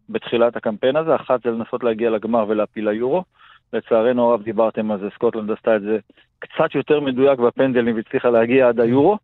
בתחילת 0.08 0.56
הקמפיין 0.56 0.96
הזה, 0.96 1.14
אחת 1.14 1.42
זה 1.44 1.50
לנסות 1.50 1.84
להגיע 1.84 2.10
לגמר 2.10 2.44
ולהפיל 2.48 2.88
ליורו. 2.88 3.24
לצערנו 3.72 4.30
הרב 4.30 4.42
דיברתם 4.42 4.90
על 4.90 5.00
זה, 5.00 5.10
סקוטלנד 5.14 5.50
עשתה 5.50 5.76
את 5.76 5.82
זה 5.82 5.98
קצת 6.38 6.74
יותר 6.74 7.00
מדויק 7.00 7.38
בפנדלים 7.38 7.96
והצליחה 7.96 8.30
להגיע 8.30 8.68
עד 8.68 8.80
היורו. 8.80 9.18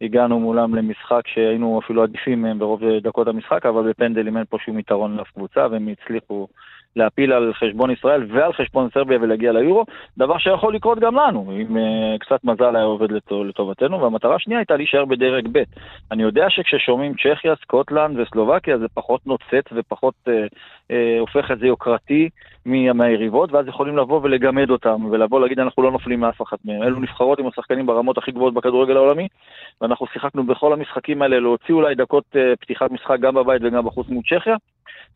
הגענו 0.00 0.40
מולם 0.40 0.74
למשחק 0.74 1.22
שהיינו 1.26 1.80
אפילו 1.84 2.02
עדיפים 2.02 2.42
מהם 2.42 2.58
ברוב 2.58 2.80
דקות 3.02 3.28
המשחק, 3.28 3.66
אבל 3.66 3.90
בפנדלים 3.90 4.36
אין 4.36 4.44
פה 4.48 4.58
שום 4.64 4.78
יתרון 4.78 5.16
לאף 5.16 5.30
קבוצה, 5.30 5.66
והם 5.70 5.88
הצליחו 5.88 6.48
להפיל 6.96 7.32
על 7.32 7.52
חשבון 7.54 7.90
ישראל 7.90 8.26
ועל 8.28 8.52
חשבון 8.52 8.88
סרביה 8.94 9.18
ולהגיע 9.22 9.52
ליורו, 9.52 9.84
דבר 10.18 10.38
שיכול 10.38 10.74
לקרות 10.74 10.98
גם 10.98 11.14
לנו, 11.14 11.52
אם 11.52 11.76
uh, 11.76 12.18
קצת 12.18 12.44
מזל 12.44 12.76
היה 12.76 12.84
עובד 12.84 13.08
לטובתנו, 13.48 14.00
והמטרה 14.00 14.34
השנייה 14.34 14.60
הייתה 14.60 14.76
להישאר 14.76 15.04
בדרג 15.04 15.48
ב'. 15.52 15.62
אני 16.10 16.22
יודע 16.22 16.46
שכששומעים 16.48 17.14
צ'כיה, 17.14 17.54
סקוטלנד 17.62 18.18
וסלובקיה 18.18 18.78
זה 18.78 18.86
פחות 18.94 19.26
נוצץ 19.26 19.72
ופחות 19.72 20.14
uh, 20.28 20.30
uh, 20.30 20.94
הופך 21.20 21.50
את 21.50 21.58
זה 21.58 21.66
יוקרתי 21.66 22.28
מהיריבות, 22.66 23.52
ואז 23.52 23.68
יכולים 23.68 23.96
לבוא 23.96 24.20
ולגמד 24.22 24.70
אותם, 24.70 25.04
ולבוא 25.10 25.40
להגיד 25.40 25.60
אנחנו 25.60 25.82
לא 25.82 25.90
נופלים 25.90 26.20
מאף 26.20 26.42
אחת 26.42 26.58
מהם. 26.64 26.82
אלו 26.82 27.00
נבחרות 27.00 27.38
עם 27.38 27.46
השחקנים 27.46 27.86
ברמות 27.86 28.18
הכי 28.18 28.32
גבוהות 28.32 28.54
בכדורגל 28.54 28.96
העולמי, 28.96 29.28
ואנחנו 29.80 30.06
שיחקנו 30.06 30.44
בכל 30.44 30.72
המשחקים 30.72 31.22
האלה 31.22 31.40
להוציא 31.40 31.74
אולי 31.74 31.94
דקות 31.94 32.24
uh, 32.32 32.56
פתיחת 32.60 32.90
משחק 32.90 33.20
גם 33.20 33.34
בבית 33.34 33.62
וגם 33.64 33.84
בחוץ 33.84 34.08
מול 34.08 34.22
צ'כיה. 34.22 34.56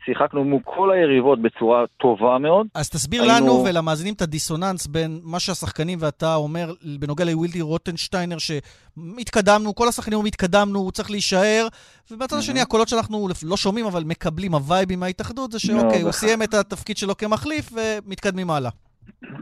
שיחקנו 0.05 0.45
מול 0.45 0.61
כל 0.65 0.91
היריבות 0.91 1.43
בצורה 1.43 1.85
טובה 2.01 2.39
מאוד. 2.39 2.67
אז 2.75 2.91
תסביר 2.91 3.23
היינו... 3.23 3.47
לנו 3.47 3.65
ולמאזינים 3.65 4.15
את 4.15 4.23
הדיסוננס 4.23 4.87
בין 4.87 5.21
מה 5.23 5.41
שהשחקנים 5.41 5.99
ואתה 6.01 6.35
אומר 6.35 6.73
בנוגע 6.99 7.25
לווילי 7.25 7.61
רוטנשטיינר, 7.61 8.37
שהתקדמנו, 8.39 9.75
כל 9.75 9.89
השחקנים 9.89 10.15
אומרים 10.15 10.29
התקדמנו, 10.29 10.79
הוא 10.79 10.93
צריך 10.93 11.11
להישאר, 11.11 11.67
ובצד 12.11 12.37
השני 12.37 12.61
הקולות 12.61 12.89
שאנחנו 12.89 13.29
לא 13.43 13.57
שומעים 13.57 13.87
אבל 13.87 14.03
מקבלים, 14.07 14.55
הווייבים 14.55 15.01
מההתאחדות, 15.01 15.53
זה 15.53 15.59
שאוקיי, 15.59 16.03
הוא 16.03 16.13
סיים 16.13 16.43
את 16.43 16.55
התפקיד 16.55 16.97
שלו 16.97 17.17
כמחליף 17.17 17.73
ומתקדמים 17.73 18.51
הלאה. 18.51 18.71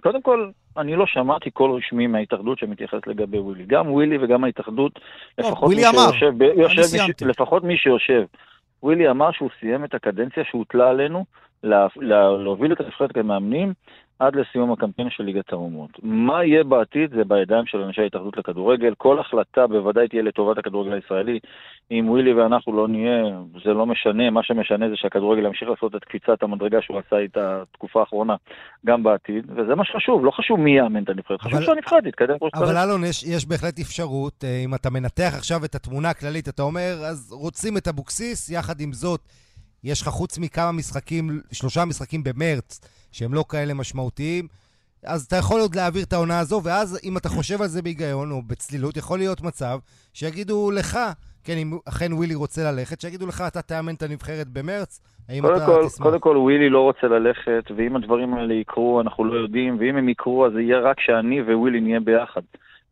קודם 0.03 0.23
כל, 0.23 0.51
אני 0.77 0.97
לא 0.97 1.05
שמעתי 1.07 1.51
קול 1.51 1.71
רשמי 1.71 2.07
מההתאחדות 2.07 2.59
שמתייחס 2.59 2.99
לגבי 3.07 3.39
ווילי. 3.39 3.65
גם 3.67 3.93
ווילי 3.93 4.25
וגם 4.25 4.45
ההתאחדות, 4.45 4.93
לא, 5.39 5.49
לפחות 5.49 5.75
מי 5.75 5.83
שיושב, 5.83 6.43
יושב, 6.43 7.27
לפחות 7.27 7.65
מי 7.65 7.77
שיושב 7.77 8.23
ווילי 8.83 9.11
אמר 9.11 9.31
שהוא 9.33 9.51
סיים 9.61 9.85
את 9.85 9.95
הקדנציה 9.95 10.45
שהוטלה 10.45 10.91
עלינו 10.91 11.25
לה, 11.63 11.87
לה, 11.97 12.31
להוביל 12.31 12.73
את 12.73 12.81
הנבחרת 12.81 13.13
כמאמנים 13.13 13.73
עד 14.19 14.37
לסיום 14.37 14.73
הקמפיין 14.73 15.11
של 15.11 15.25
ליגת 15.25 15.53
האומות. 15.53 15.91
מה 16.03 16.45
יהיה 16.45 16.65
בעתיד 16.65 17.11
זה 17.11 17.25
בידיים 17.25 17.67
של 17.67 17.79
אנשי 17.79 18.01
ההתאחדות 18.01 18.37
לכדורגל. 18.37 18.95
כל 18.99 19.21
החלטה 19.21 19.67
בוודאי 19.67 20.09
תהיה 20.09 20.23
לטובת 20.23 20.59
הכדורגל 20.59 20.93
הישראלי. 20.93 21.39
אם 21.91 22.07
ווילי 22.09 22.33
ואנחנו 22.33 22.73
לא 22.73 22.89
נהיה, 22.89 23.41
זה 23.65 23.71
לא 23.71 23.87
משנה, 23.87 24.31
מה 24.31 24.43
שמשנה 24.43 24.89
זה 24.89 24.97
שהכדורגל 24.97 25.47
ימשיך 25.47 25.69
לעשות 25.69 25.95
את 25.95 26.05
קפיצת 26.05 26.43
המדרגה 26.43 26.83
שהוא 26.83 26.99
עשה 26.99 27.19
איתה 27.19 27.63
תקופה 27.73 28.01
האחרונה 28.01 28.37
גם 28.87 29.03
בעתיד, 29.03 29.45
וזה 29.51 29.75
מה 29.75 29.85
שחשוב, 29.85 30.25
לא 30.25 30.31
חשוב 30.31 30.61
מי 30.61 30.77
יאמן 30.77 31.03
את 31.03 31.09
הנבחרת, 31.09 31.41
חשוב 31.41 31.63
שהנבחרת 31.63 32.05
תתקדם 32.05 32.39
כמו 32.39 32.49
שצריך. 32.49 32.63
אבל 32.69 32.77
אלון, 32.77 33.05
יש, 33.05 33.25
יש 33.25 33.47
בהחלט 33.47 33.79
אפשרות, 33.79 34.45
אה, 34.45 34.63
אם 34.65 34.75
אתה 34.75 34.91
מנתח 34.91 35.33
עכשיו 35.37 35.65
את 35.65 35.75
התמונה 35.75 36.11
הכללית, 36.11 36.49
אתה 36.49 36.63
אומר, 36.63 36.93
אז 37.11 37.33
רוצים 37.33 37.77
את 37.77 37.89
אבוקסיס, 37.89 38.51
יחד 38.51 38.81
עם 38.81 38.93
זאת, 38.93 39.21
יש 39.85 40.03
לך 40.03 40.09
חוץ 40.09 40.39
מכמה 40.39 40.73
משחקים, 40.73 41.41
שלושה 41.53 41.85
משחקים 41.85 42.23
במרץ, 42.25 42.81
שהם 43.13 43.35
לא 43.35 43.45
כאלה 43.49 43.75
משמעותיים, 43.75 44.47
אז 45.07 45.25
אתה 45.25 45.37
יכול 45.37 45.61
עוד 45.61 45.75
להעביר 45.75 46.03
את 46.05 46.13
העונה 46.13 46.39
הזו, 46.39 46.61
ואז 46.65 47.01
אם 47.05 47.17
אתה 47.17 47.29
חושב 47.29 47.63
על 47.63 47.69
זה 47.69 47.83
בהיגיון 47.83 48.31
או 48.31 48.43
בצלילות, 48.43 48.97
יכול 48.97 49.19
להיות 49.19 49.41
מצב 49.43 49.79
שיגידו 50.15 50.71
לך, 50.71 50.99
כן, 51.45 51.57
אם 51.57 51.79
אכן 51.89 52.13
ווילי 52.13 52.35
רוצה 52.35 52.71
ללכת, 52.73 53.01
שיגידו 53.01 53.27
לך, 53.27 53.45
אתה 53.47 53.63
תאמן 53.63 53.95
את 53.95 54.03
הנבחרת 54.03 54.49
במרץ, 54.49 55.01
האם 55.29 55.47
אתה 55.47 55.67
כל, 55.67 55.85
תשמח? 55.87 56.07
קודם 56.07 56.19
כל, 56.19 56.37
ווילי 56.37 56.71
לא 56.71 56.81
רוצה 56.81 57.07
ללכת, 57.07 57.71
ואם 57.77 57.97
הדברים 57.97 58.35
האלה 58.35 58.55
יקרו, 58.55 59.01
אנחנו 59.01 59.25
לא 59.25 59.35
יודעים, 59.35 59.77
ואם 59.81 59.97
הם 59.97 60.09
יקרו, 60.09 60.47
אז 60.47 60.53
זה 60.53 60.61
יהיה 60.61 60.79
רק 60.79 61.01
שאני 61.01 61.43
ווילי 61.43 61.81
נהיה 61.81 62.01
ביחד. 62.01 62.41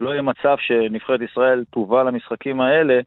לא 0.00 0.10
יהיה 0.10 0.22
מצב 0.22 0.56
שנבחרת 0.58 1.20
ישראל 1.30 1.64
תובא 1.70 2.02
למשחקים 2.02 2.60
האלה 2.60 3.00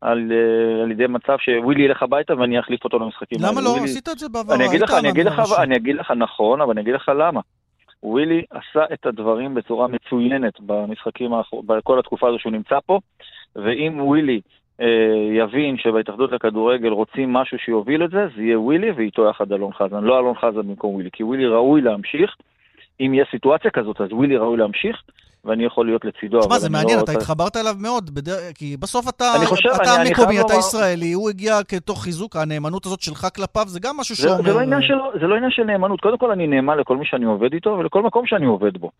על, 0.00 0.32
אה, 0.32 0.82
על 0.84 0.90
ידי 0.90 1.06
מצב 1.06 1.36
שווילי 1.38 1.82
ילך 1.82 2.02
הביתה 2.02 2.38
ואני 2.38 2.60
אחליף 2.60 2.84
אותו 2.84 2.98
למשחקים 2.98 3.38
למה 3.42 3.60
לא? 3.60 3.68
ווילי... 3.68 3.84
עשית 3.84 4.08
את 4.08 4.18
זה 4.18 4.28
בעבר, 4.28 4.54
אני 4.54 4.66
אגיד 4.66 4.80
לך, 4.80 4.90
אני 4.98 5.10
אגיד 5.10 5.26
לך, 5.26 5.42
אני 5.58 5.76
אגיד 5.76 5.96
לך 5.96 6.10
נכון, 6.10 6.60
אבל 6.60 6.70
אני 6.70 6.80
אגיד 6.80 6.94
לך 6.94 7.08
למה. 7.18 7.40
ווילי 8.02 8.42
עשה 8.50 8.84
את 8.92 9.06
הדברים 9.06 9.54
בצורה 9.54 9.88
מצוינת 9.88 10.60
במשחקים. 10.60 11.30
בכל 11.66 11.98
התקופה 11.98 12.28
הזו 12.28 12.38
שהוא 12.38 12.52
נמצא 12.52 12.78
פה, 12.86 12.98
ואם 13.56 14.00
ווילי 14.00 14.40
אה, 14.80 14.86
יבין 15.32 15.76
שבהתאחדות 15.78 16.32
לכדורגל 16.32 16.88
רוצים 16.88 17.32
משהו 17.32 17.58
שיוביל 17.58 18.04
את 18.04 18.10
זה, 18.10 18.26
זה 18.36 18.42
יהיה 18.42 18.60
ווילי 18.60 18.90
ואיתו 18.90 19.28
יחד 19.28 19.52
אלון 19.52 19.72
חזן, 19.72 20.04
לא 20.04 20.18
אלון 20.18 20.34
חזן 20.34 20.68
במקום 20.68 20.94
ווילי, 20.94 21.10
כי 21.12 21.22
ווילי 21.22 21.46
ראוי 21.46 21.80
להמשיך. 21.80 22.36
אם 23.00 23.14
יש 23.14 23.28
סיטואציה 23.30 23.70
כזאת, 23.70 24.00
אז 24.00 24.12
ווילי 24.12 24.36
ראוי 24.36 24.58
להמשיך, 24.58 25.02
ואני 25.44 25.64
יכול 25.64 25.86
להיות 25.86 26.04
לצידו. 26.04 26.40
תשמע, 26.40 26.58
זה 26.58 26.70
מעניין, 26.70 26.98
לא 26.98 27.04
אתה 27.04 27.12
התחברת 27.12 27.56
אליו 27.56 27.74
מאוד, 27.78 28.14
בדר... 28.14 28.36
כי 28.54 28.76
בסוף 28.76 29.08
אתה, 29.08 29.24
חושב, 29.44 29.68
אתה 29.82 30.00
אני, 30.00 30.10
מקומי, 30.10 30.28
אני 30.28 30.40
אתה 30.40 30.52
לומר... 30.52 30.58
ישראלי, 30.58 31.12
הוא 31.12 31.30
הגיע 31.30 31.62
כתוך 31.68 32.02
חיזוק, 32.02 32.36
הנאמנות 32.36 32.86
הזאת 32.86 33.00
שלך 33.00 33.26
כלפיו, 33.34 33.64
זה 33.66 33.80
גם 33.80 33.96
משהו 33.96 34.16
שאומר... 34.16 34.42
זה, 34.42 34.52
לא 34.52 34.80
של, 34.80 34.94
זה 35.20 35.26
לא 35.26 35.36
עניין 35.36 35.50
של 35.50 35.64
נאמנות, 35.64 36.00
קודם 36.00 36.18
כל 36.18 36.30
אני 36.30 36.46
נאמן 36.46 36.78
לכל 36.78 36.96
מי 36.96 37.06
שאני 37.06 37.24
עובד 37.24 37.52
איתו 37.52 37.70
ולכל 37.70 38.02
מקום 38.02 38.26
שאני 38.26 38.46
עובד 38.46 38.78
בו. 38.78 38.90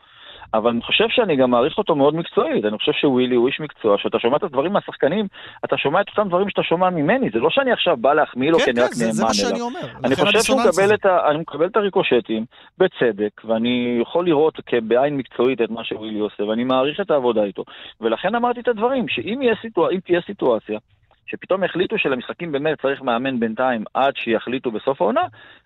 אבל 0.55 0.71
אני 0.71 0.83
חושב 0.83 1.05
שאני 1.09 1.37
גם 1.37 1.51
מעריך 1.51 1.79
אותו 1.79 1.95
מאוד 1.95 2.15
מקצועית. 2.15 2.65
אני 2.65 2.79
חושב 2.79 2.93
שווילי 2.93 3.35
הוא 3.35 3.49
איש 3.49 3.61
מקצוע, 3.61 3.99
שאתה 3.99 4.19
שומע 4.19 4.37
את 4.37 4.43
הדברים 4.43 4.73
מהשחקנים, 4.73 5.27
אתה 5.65 5.77
שומע 5.77 6.01
את 6.01 6.09
אותם 6.09 6.29
דברים 6.29 6.49
שאתה 6.49 6.63
שומע 6.63 6.91
ממני. 6.91 7.31
זה 7.31 7.39
לא 7.39 7.51
שאני 7.51 7.73
עכשיו 7.73 7.97
בא 7.97 8.15
להחמיא 8.15 8.51
לו 8.51 8.59
כן, 8.59 8.65
כי 8.65 8.71
אני 8.71 8.81
כן, 8.81 8.85
רק 8.85 8.91
נאמן 9.01 9.05
אליו. 9.05 9.15
זה 9.15 9.25
מה 9.25 9.35
שאני 9.35 9.61
אומר. 9.61 9.81
אני 10.05 10.17
חושב 10.17 10.43
שהוא 10.43 10.61
מקבל 10.61 10.95
את, 10.95 11.07
ה... 11.07 11.31
אני 11.31 11.39
מקבל 11.39 11.67
את 11.67 11.77
הריקושטים, 11.77 12.45
בצדק, 12.79 13.41
ואני 13.45 13.99
יכול 14.03 14.25
לראות 14.25 14.61
בעין 14.83 15.17
מקצועית 15.17 15.61
את 15.61 15.71
מה 15.71 15.85
שווילי 15.85 16.19
עושה, 16.19 16.45
ואני 16.45 16.65
מעריך 16.65 17.01
את 17.01 17.11
העבודה 17.11 17.45
איתו. 17.45 17.65
ולכן 18.01 18.35
אמרתי 18.35 18.61
את 18.61 18.69
הדברים, 18.69 19.09
שאם 19.09 19.41
סיטואצ... 19.63 19.93
תהיה 20.05 20.21
סיטואציה 20.27 20.79
שפתאום 21.31 21.65
יחליטו 21.65 21.99
שלמשחקים 21.99 22.53
במרץ 22.53 22.79
צריך 22.83 23.03
מאמן 23.03 23.41
בינתיים 23.41 23.85
עד 23.95 24.13
שיחליטו 24.17 24.71
בסוף 24.71 25.01
העונה, 25.01 25.25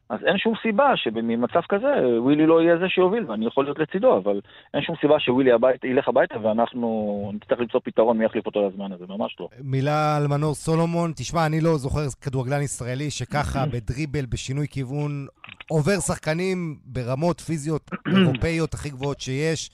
אז 0.09 0.19
אין 0.27 0.39
שום 0.39 0.55
סיבה 0.63 0.97
שבמצב 0.97 1.61
כזה 1.69 1.93
ווילי 2.19 2.47
לא 2.47 2.63
יהיה 2.63 2.79
זה 2.79 2.89
שיוביל, 2.89 3.31
ואני 3.31 3.47
יכול 3.47 3.65
להיות 3.65 3.79
לצידו, 3.79 4.17
אבל 4.17 4.41
אין 4.75 4.83
שום 4.83 4.97
סיבה 5.01 5.21
שווילי 5.21 5.53
הבית, 5.53 5.85
ילך 5.85 6.09
הביתה 6.09 6.35
ואנחנו 6.43 7.31
נצטרך 7.35 7.61
למצוא 7.61 7.81
פתרון 7.85 8.19
מי 8.19 8.25
יחליף 8.25 8.47
אותו 8.47 8.69
לזמן 8.69 8.93
הזה, 8.93 9.05
ממש 9.09 9.37
לא. 9.41 9.49
מילה 9.63 10.17
על 10.17 10.27
מנור 10.27 10.55
סולומון, 10.55 11.13
תשמע, 11.17 11.47
אני 11.47 11.61
לא 11.61 11.77
זוכר 11.77 12.01
כדורגלן 12.21 12.63
ישראלי 12.63 13.11
שככה 13.11 13.67
בדריבל, 13.73 14.27
בשינוי 14.27 14.67
כיוון, 14.69 15.27
עובר 15.71 16.01
שחקנים 16.01 16.77
ברמות 16.85 17.41
פיזיות 17.41 17.91
אירופאיות 18.17 18.75
הכי 18.75 18.91
גבוהות 18.91 19.21
שיש. 19.21 19.71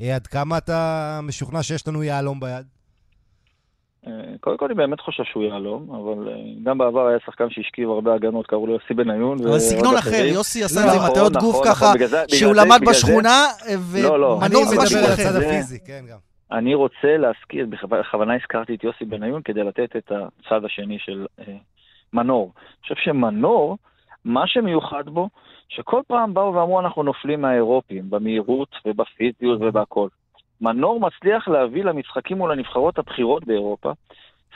אה, 0.00 0.14
עד 0.14 0.26
כמה 0.26 0.58
אתה 0.58 1.20
משוכנע 1.22 1.62
שיש 1.62 1.88
לנו 1.88 2.02
יהלום 2.02 2.40
ביד? 2.40 2.66
אה, 4.06 4.12
קודם 4.40 4.56
כל 4.56 4.64
אני 4.64 4.74
באמת 4.74 5.00
חושב 5.00 5.24
שהוא 5.24 5.44
יהלום, 5.44 5.90
אבל 5.90 6.28
אה, 6.28 6.34
גם 6.62 6.78
בעבר 6.78 7.06
היה 7.06 7.18
שחקן 7.26 7.50
שהשכיב 7.50 7.90
הרבה 7.90 8.14
הגנות, 8.14 8.46
קראו 8.46 8.66
לו 8.66 8.72
יוסי 8.72 8.94
בניון. 8.94 9.38
אבל 9.48 9.58
סגנון 9.58 9.96
אחר, 9.96 10.24
יוסי 10.24 10.64
עשה 10.64 10.80
את 10.80 10.90
זה 10.90 10.92
עם 10.92 11.02
נכון, 11.02 11.10
הטעות 11.10 11.32
גוף 11.32 11.66
נכון, 11.66 11.66
ככה, 11.66 11.92
שהוא 12.28 12.54
למד 12.54 12.80
בשכונה. 12.88 13.46
ומנור 13.92 14.64
זה 14.64 14.76
משהו 14.82 14.98
אחר. 14.98 15.40
כן. 15.86 16.04
אני 16.52 16.74
רוצה 16.74 17.16
להזכיר, 17.16 17.66
בכוונה 17.88 18.34
הזכרתי 18.34 18.74
את 18.74 18.84
יוסי 18.84 19.04
בניון 19.04 19.42
כדי 19.42 19.64
לתת 19.64 19.96
את 19.96 20.12
הצד 20.12 20.64
השני 20.64 20.98
של 20.98 21.26
אה, 21.38 21.56
מנור. 22.12 22.52
אני 22.56 22.82
חושב 22.82 22.94
שמנור, 23.04 23.78
מה 24.24 24.46
שמיוחד 24.46 25.04
בו, 25.06 25.28
שכל 25.68 26.00
פעם 26.06 26.34
באו 26.34 26.54
ואמרו 26.54 26.80
אנחנו 26.80 27.02
נופלים 27.02 27.40
מהאירופים, 27.40 28.10
במהירות 28.10 28.68
ובפיזיות 28.86 29.60
ובהכל. 29.60 30.08
מנור 30.62 31.00
מצליח 31.00 31.48
להביא 31.48 31.84
למשחקים 31.84 32.38
מול 32.38 32.52
הנבחרות 32.52 32.98
הבכירות 32.98 33.44
באירופה, 33.44 33.92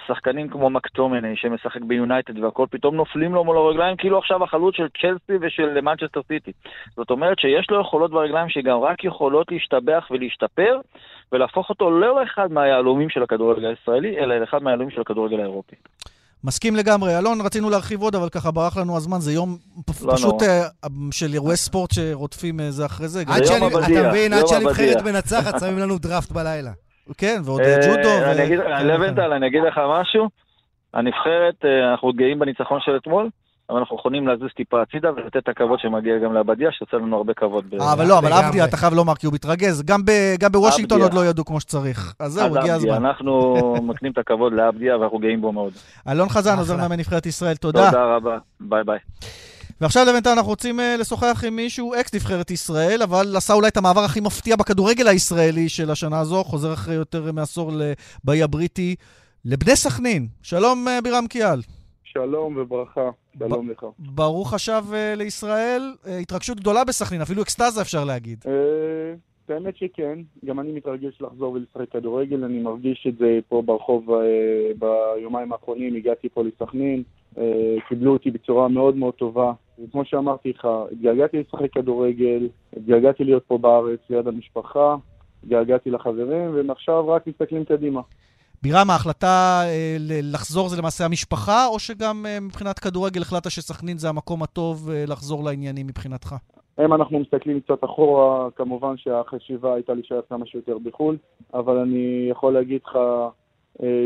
שחקנים 0.07 0.49
כמו 0.49 0.71
מקטומני 0.71 1.37
שמשחק 1.37 1.81
ביונייטד 1.81 2.39
והכל, 2.39 2.67
פתאום 2.71 2.97
נופלים 2.97 3.35
לו 3.35 3.45
מול 3.45 3.57
הרגליים 3.57 3.97
כאילו 3.97 4.19
עכשיו 4.19 4.45
החלוץ 4.45 4.77
של 4.77 4.89
צ'לסי 5.01 5.33
ושל 5.41 5.81
מנצ'סטר 5.81 6.21
סיטי. 6.23 6.53
זאת 6.97 7.11
אומרת 7.11 7.39
שיש 7.39 7.71
לו 7.71 7.81
יכולות 7.81 8.11
ברגליים 8.11 8.49
שגם 8.49 8.79
רק 8.79 9.05
יכולות 9.05 9.53
להשתבח 9.53 10.09
ולהשתפר, 10.11 10.81
ולהפוך 11.33 11.71
אותו 11.71 11.91
לא 11.91 12.21
לאחד 12.21 12.53
מהיהלומים 12.53 13.11
של 13.11 13.23
הכדורגל 13.23 13.67
הישראלי, 13.67 14.19
אלא 14.19 14.39
לאחד 14.39 14.63
מהיהלומים 14.63 14.91
של 14.91 15.01
הכדורגל 15.01 15.41
האירופי. 15.41 15.77
מסכים 16.45 16.77
לגמרי. 16.77 17.19
אלון, 17.19 17.41
רצינו 17.41 17.71
להרחיב 17.71 18.03
עוד, 18.03 18.15
אבל 18.15 18.29
ככה 18.29 18.51
ברח 18.51 18.77
לנו 18.77 18.97
הזמן. 18.97 19.21
זה 19.21 19.33
יום 19.33 19.57
לא 20.03 20.15
פשוט 20.15 20.43
uh, 20.43 20.89
של 21.11 21.33
אירועי 21.33 21.57
ספורט 21.57 21.91
שרודפים 21.93 22.61
uh, 22.61 22.63
זה 22.69 22.87
אחרי 22.87 23.09
זה. 23.09 23.23
עד 23.27 23.45
שאני, 23.45 23.67
אתה 23.67 24.09
מבין, 24.09 24.33
עד 24.33 24.47
שהנבחרת 24.47 25.03
מנצחת, 25.03 25.61
שמים 25.61 25.79
לנו 25.79 25.99
דראפט 25.99 26.33
בלילה. 26.33 26.71
כן, 27.19 27.41
ועוד 27.45 27.61
אה, 27.61 27.77
ג'ודו. 27.87 28.43
אגיד, 28.45 28.59
לבנטל, 28.85 29.33
אני 29.33 29.47
אגיד 29.47 29.63
לך 29.63 29.81
משהו. 30.01 30.29
הנבחרת, 30.95 31.65
אנחנו 31.93 32.13
גאים 32.13 32.39
בניצחון 32.39 32.81
של 32.81 32.97
אתמול. 32.97 33.29
אבל 33.71 33.79
אנחנו 33.79 33.97
יכולים 33.97 34.29
להזיז 34.29 34.49
טיפה 34.57 34.83
הצידה 34.83 35.13
ולתת 35.13 35.37
את 35.37 35.49
הכבוד 35.49 35.79
שמגיע 35.79 36.19
גם 36.19 36.33
לעבדיה, 36.33 36.73
שיוצא 36.73 36.97
לנו 36.97 37.17
הרבה 37.17 37.35
כבוד. 37.35 37.65
אה, 37.81 37.93
אבל 37.93 38.07
לא, 38.07 38.19
אבל 38.19 38.33
עבדיה, 38.33 38.65
אתה 38.65 38.77
חייב 38.77 38.95
לומר, 38.95 39.15
כי 39.15 39.27
הוא 39.27 39.35
מתרגז. 39.35 39.83
גם 40.39 40.53
בוושינגטון 40.53 41.03
עוד 41.03 41.15
לא 41.15 41.27
ידעו 41.27 41.45
כמו 41.45 41.61
שצריך. 41.61 42.15
אז 42.19 42.33
זהו, 42.33 42.59
הגיע 42.59 42.75
הזמן. 42.75 42.95
אנחנו 42.95 43.55
מקנים 43.89 44.13
את 44.13 44.19
הכבוד 44.19 44.53
לעבדיה 44.53 44.99
ואנחנו 44.99 45.19
גאים 45.19 45.41
בו 45.41 45.53
מאוד. 45.53 45.73
אלון 46.09 46.29
חזן, 46.29 46.59
עוזר 46.59 46.77
מאמן 46.77 46.99
נבחרת 46.99 47.27
ישראל, 47.27 47.55
תודה. 47.55 47.87
תודה 47.87 48.05
רבה, 48.05 48.39
ביי 48.61 48.85
ביי. 48.85 48.99
ועכשיו 49.81 50.07
לבינתיים 50.09 50.37
אנחנו 50.37 50.51
רוצים 50.51 50.81
אה, 50.81 50.83
לשוחח 51.01 51.45
עם 51.47 51.57
מישהו, 51.57 51.95
אקס 51.95 52.15
נבחרת 52.15 52.51
ישראל, 52.51 53.03
אבל 53.03 53.37
עשה 53.37 53.55
אולי 53.55 53.69
את 53.69 53.77
המעבר 53.77 54.01
הכי 54.01 54.21
מפתיע 54.21 54.57
בכדורגל 54.57 55.09
הישראלי 55.09 55.69
של 55.69 55.91
השנה 55.91 56.21
הזו, 56.21 56.45
חוזר 56.45 56.73
אחרי 56.73 56.95
יותר 56.95 57.33
מעשור 57.33 57.73
מהאי 57.73 58.43
הבריטי, 58.43 58.97
לבני 59.45 59.77
סכנין. 59.77 60.27
שלום, 60.43 60.89
אה, 60.89 61.01
בירם 61.01 61.27
כיאל. 61.27 61.61
שלום 62.05 62.57
וברכה, 62.57 63.11
שלום 63.39 63.71
לך. 63.71 63.87
ברוך 63.99 64.55
השב 64.55 64.85
אה, 64.91 65.19
לישראל. 65.19 65.95
אה, 66.05 66.09
התרגשות 66.23 66.61
גדולה 66.61 66.85
בסכנין, 66.85 67.21
אפילו 67.21 67.43
אקסטזה 67.43 67.83
אפשר 67.83 68.05
להגיד. 68.05 68.45
אה, 68.45 68.49
האמת 69.49 69.77
שכן, 69.77 70.19
גם 70.45 70.61
אני 70.61 70.73
מתרגש 70.73 71.21
לחזור 71.21 71.53
ולשחק 71.53 71.93
כדורגל, 71.93 72.45
אני 72.45 72.59
מרגיש 72.59 73.07
את 73.09 73.19
זה 73.19 73.39
פה 73.49 73.63
ברחוב 73.63 74.07
ביומיים 74.79 75.53
האחרונים, 75.53 75.97
הגעתי 75.97 76.29
פה 76.29 76.43
לסכנין, 76.45 77.03
קיבלו 77.89 78.13
אותי 78.13 78.31
בצורה 78.31 78.69
מאוד 78.69 78.97
מאוד 78.97 79.15
טובה, 79.15 79.53
וכמו 79.85 80.05
שאמרתי 80.05 80.51
לך, 80.51 80.69
התגעגעתי 80.93 81.37
לשחק 81.41 81.73
כדורגל, 81.73 82.49
התגעגעתי 82.77 83.25
להיות 83.25 83.43
פה 83.47 83.59
בארץ 83.59 84.01
ליד 84.11 84.29
המשפחה, 84.29 84.97
התגעגעתי 85.43 85.91
לחברים, 85.91 86.69
ועכשיו 86.69 87.09
רק 87.09 87.27
מסתכלים 87.27 87.65
קדימה. 87.65 88.01
בירם, 88.63 88.91
ההחלטה 88.91 89.63
אה, 89.65 89.97
לחזור 90.23 90.69
זה 90.69 90.77
למעשה 90.79 91.05
המשפחה, 91.05 91.67
או 91.67 91.79
שגם 91.79 92.27
אה, 92.29 92.41
מבחינת 92.41 92.79
כדורגל 92.79 93.23
החלטת 93.23 93.51
שסכנין 93.51 93.99
זה 93.99 94.09
המקום 94.09 94.43
הטוב 94.43 94.91
אה, 94.91 95.05
לחזור 95.09 95.45
לעניינים 95.45 95.87
מבחינתך? 95.87 96.35
אם 96.85 96.95
אנחנו 96.95 97.19
מסתכלים 97.19 97.61
קצת 97.61 97.85
אחורה, 97.85 98.51
כמובן 98.57 98.97
שהחשיבה 98.97 99.75
הייתה 99.75 99.95
להישאר 99.95 100.21
כמה 100.29 100.47
שיותר 100.47 100.79
בחו"ל, 100.79 101.17
אבל 101.55 101.77
אני 101.77 102.29
יכול 102.31 102.53
להגיד 102.55 102.81
לך 102.87 102.99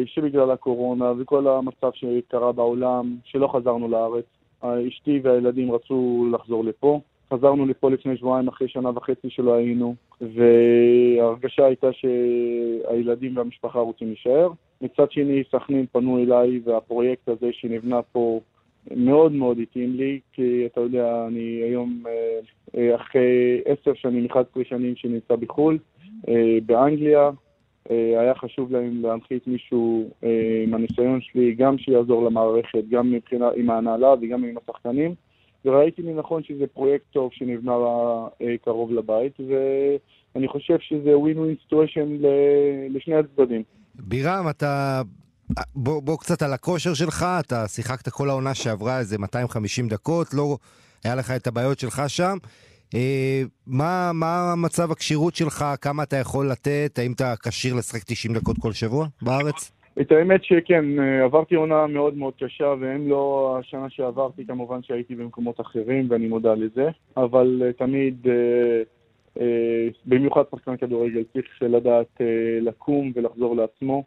שבגלל 0.07 0.51
הקורונה 0.51 1.13
וכל 1.19 1.49
המצב 1.49 1.91
שקרה 1.95 2.53
בעולם, 2.53 3.17
שלא 3.25 3.49
חזרנו 3.57 3.89
לארץ, 3.89 4.25
אשתי 4.63 5.21
והילדים 5.23 5.73
רצו 5.73 6.29
לחזור 6.33 6.65
לפה. 6.65 7.01
חזרנו 7.33 7.67
לפה 7.67 7.91
לפני 7.91 8.17
שבועיים 8.17 8.49
אחרי 8.49 8.69
שנה 8.69 8.91
וחצי 8.91 9.31
שלא 9.31 9.55
היינו, 9.55 9.95
וההרגשה 10.21 11.67
הייתה 11.67 11.87
שהילדים 11.93 13.37
והמשפחה 13.37 13.79
רוצים 13.79 14.09
להישאר. 14.09 14.51
מצד 14.81 15.13
שני, 15.13 15.43
סכנין 15.53 15.87
פנו 15.93 16.19
אליי, 16.19 16.61
והפרויקט 16.65 17.29
הזה 17.29 17.49
שנבנה 17.53 18.03
פה 18.03 18.41
מאוד 18.97 19.33
מאוד 19.33 19.59
התאים 19.59 19.97
לי, 19.97 20.21
כי 20.33 20.67
אתה 20.67 20.81
יודע, 20.81 21.27
אני 21.29 21.41
היום 21.41 22.03
אה, 22.77 22.95
אחרי 22.95 23.61
עשר 23.65 23.95
שנים, 23.95 24.27
11 24.27 24.65
שנים 24.65 24.97
שנמצא 24.97 25.37
בחו"ל, 25.37 25.79
אה, 26.29 26.59
באנגליה. 26.67 27.31
אה, 27.91 28.21
היה 28.21 28.35
חשוב 28.35 28.73
להם 28.73 29.03
להנחית 29.03 29.47
מישהו 29.47 30.11
עם 30.65 30.75
הניסיון 30.75 31.21
שלי, 31.21 31.55
גם 31.55 31.79
שיעזור 31.79 32.25
למערכת, 32.25 32.85
גם 32.89 33.11
מבחינה, 33.11 33.51
עם 33.57 33.71
ההנהלה 33.71 34.15
וגם 34.21 34.45
עם 34.45 34.55
השחקנים. 34.57 35.15
וראיתי 35.65 36.03
לנכון 36.03 36.43
שזה 36.43 36.67
פרויקט 36.67 37.05
טוב 37.13 37.31
שנבנה 37.33 37.73
אה, 38.43 38.55
קרוב 38.65 38.93
לבית, 38.93 39.33
ואני 39.41 40.49
חושב 40.49 40.77
שזה 40.81 41.19
win 41.19 41.39
win 41.39 41.55
situation 41.63 42.17
לשני 42.91 43.15
הצדדים. 43.15 43.63
בירם, 43.95 44.47
אתה... 44.51 45.03
בוא, 45.75 46.03
בוא 46.03 46.19
קצת 46.19 46.43
על 46.43 46.53
הכושר 46.53 46.95
שלך, 46.95 47.27
אתה 47.41 47.69
שיחקת 47.69 48.09
כל 48.09 48.31
העונה 48.31 48.55
שעברה 48.55 48.99
איזה 48.99 49.19
250 49.19 49.89
דקות, 49.89 50.35
לא 50.35 50.57
היה 51.05 51.15
לך 51.15 51.31
את 51.31 51.47
הבעיות 51.47 51.79
שלך 51.79 52.03
שם. 52.07 52.37
אה, 52.95 53.43
מה, 53.67 54.11
מה 54.15 54.55
מצב 54.57 54.93
הכשירות 54.93 55.35
שלך, 55.35 55.65
כמה 55.81 56.03
אתה 56.03 56.17
יכול 56.17 56.51
לתת, 56.51 56.99
האם 57.03 57.13
אתה 57.13 57.35
כשיר 57.43 57.75
לשחק 57.75 58.03
90 58.07 58.35
דקות 58.35 58.57
כל 58.59 58.73
שבוע 58.73 59.07
בארץ? 59.23 59.73
את 60.01 60.13
האמת 60.13 60.45
שכן, 60.45 60.99
אה, 60.99 61.25
עברתי 61.25 61.55
עונה 61.55 61.87
מאוד 61.87 62.17
מאוד 62.17 62.35
קשה, 62.39 62.75
ואם 62.81 63.09
לא 63.09 63.57
השנה 63.59 63.91
שעברתי, 63.91 64.47
כמובן 64.47 64.83
שהייתי 64.83 65.15
במקומות 65.15 65.61
אחרים, 65.61 66.07
ואני 66.11 66.29
מודע 66.29 66.55
לזה, 66.55 66.89
אבל 67.17 67.63
uh, 67.63 67.79
תמיד, 67.79 68.27
uh, 68.27 69.41
במיוחד 70.07 70.43
שחקן 70.51 70.77
כדורגל, 70.77 71.25
צריך 71.33 71.63
לדעת 71.63 72.21
לקום 72.61 73.13
ולחזור 73.15 73.57
לעצמו. 73.57 74.05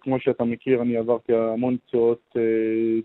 כמו 0.00 0.20
שאתה 0.20 0.44
מכיר, 0.44 0.82
אני 0.82 0.96
עברתי 0.96 1.34
המון 1.34 1.76
פציעות, 1.76 2.36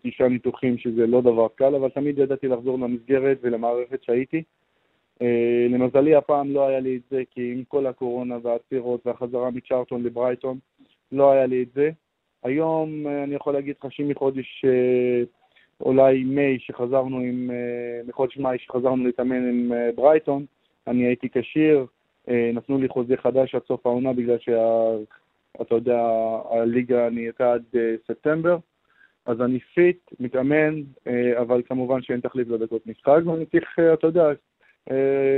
תשעה 0.04 0.30
ניתוחים, 0.30 0.78
שזה 0.78 1.08
לא 1.08 1.22
דבר 1.22 1.48
קל, 1.56 1.76
אבל 1.76 1.90
תמיד 1.90 2.20
ידעתי 2.20 2.48
לחזור 2.48 2.80
למסגרת 2.80 3.38
ולמערכת 3.42 4.04
שהייתי. 4.04 4.44
למזלי 5.70 6.16
הפעם 6.16 6.52
לא 6.54 6.68
היה 6.68 6.80
לי 6.80 6.96
את 6.96 7.02
זה, 7.12 7.24
כי 7.32 7.52
עם 7.52 7.64
כל 7.68 7.88
הקורונה 7.88 8.38
והעצירות 8.44 9.08
והחזרה 9.08 9.52
מצ'ארטון 9.52 10.04
לברייטון, 10.04 10.58
לא 11.12 11.32
היה 11.32 11.46
לי 11.46 11.64
את 11.64 11.74
זה. 11.74 11.92
היום 12.44 13.08
אה, 13.08 13.24
אני 13.24 13.36
יכול 13.36 13.54
להגיד 13.54 13.76
לך 13.80 13.92
שמחודש 13.92 14.66
אה, 14.66 15.24
אולי 15.80 16.24
מאי 16.24 16.60
שחזרנו 16.60 17.20
עם, 17.20 17.52
אה, 17.52 18.02
מחודש 18.08 18.38
מאי 18.38 18.58
שחזרנו 18.60 19.06
להתאמן 19.06 19.50
עם 19.50 19.72
ברייטון, 19.96 20.46
אני 20.88 21.06
הייתי 21.06 21.28
כשיר, 21.32 21.86
נתנו 22.54 22.78
לי 22.78 22.88
חוזה 22.88 23.18
חדש 23.18 23.56
עד 23.56 23.62
סוף 23.68 23.86
העונה 23.86 24.14
בגלל 24.14 24.38
שאתה 24.40 25.76
יודע, 25.76 26.00
הליגה 26.50 27.10
נהייתה 27.10 27.54
עד 27.54 27.64
ספטמבר, 28.08 28.58
אז 29.26 29.42
אני 29.42 29.60
fit, 29.60 29.98
מתאמן, 30.20 30.82
אבל 31.42 31.62
כמובן 31.66 32.02
שאין 32.02 32.20
תחליף 32.20 32.48
לדקות 32.50 32.88
משחק, 32.88 33.20
ואני 33.26 33.46
צריך, 33.46 33.80
אתה 33.94 34.08
יודע, 34.08 34.28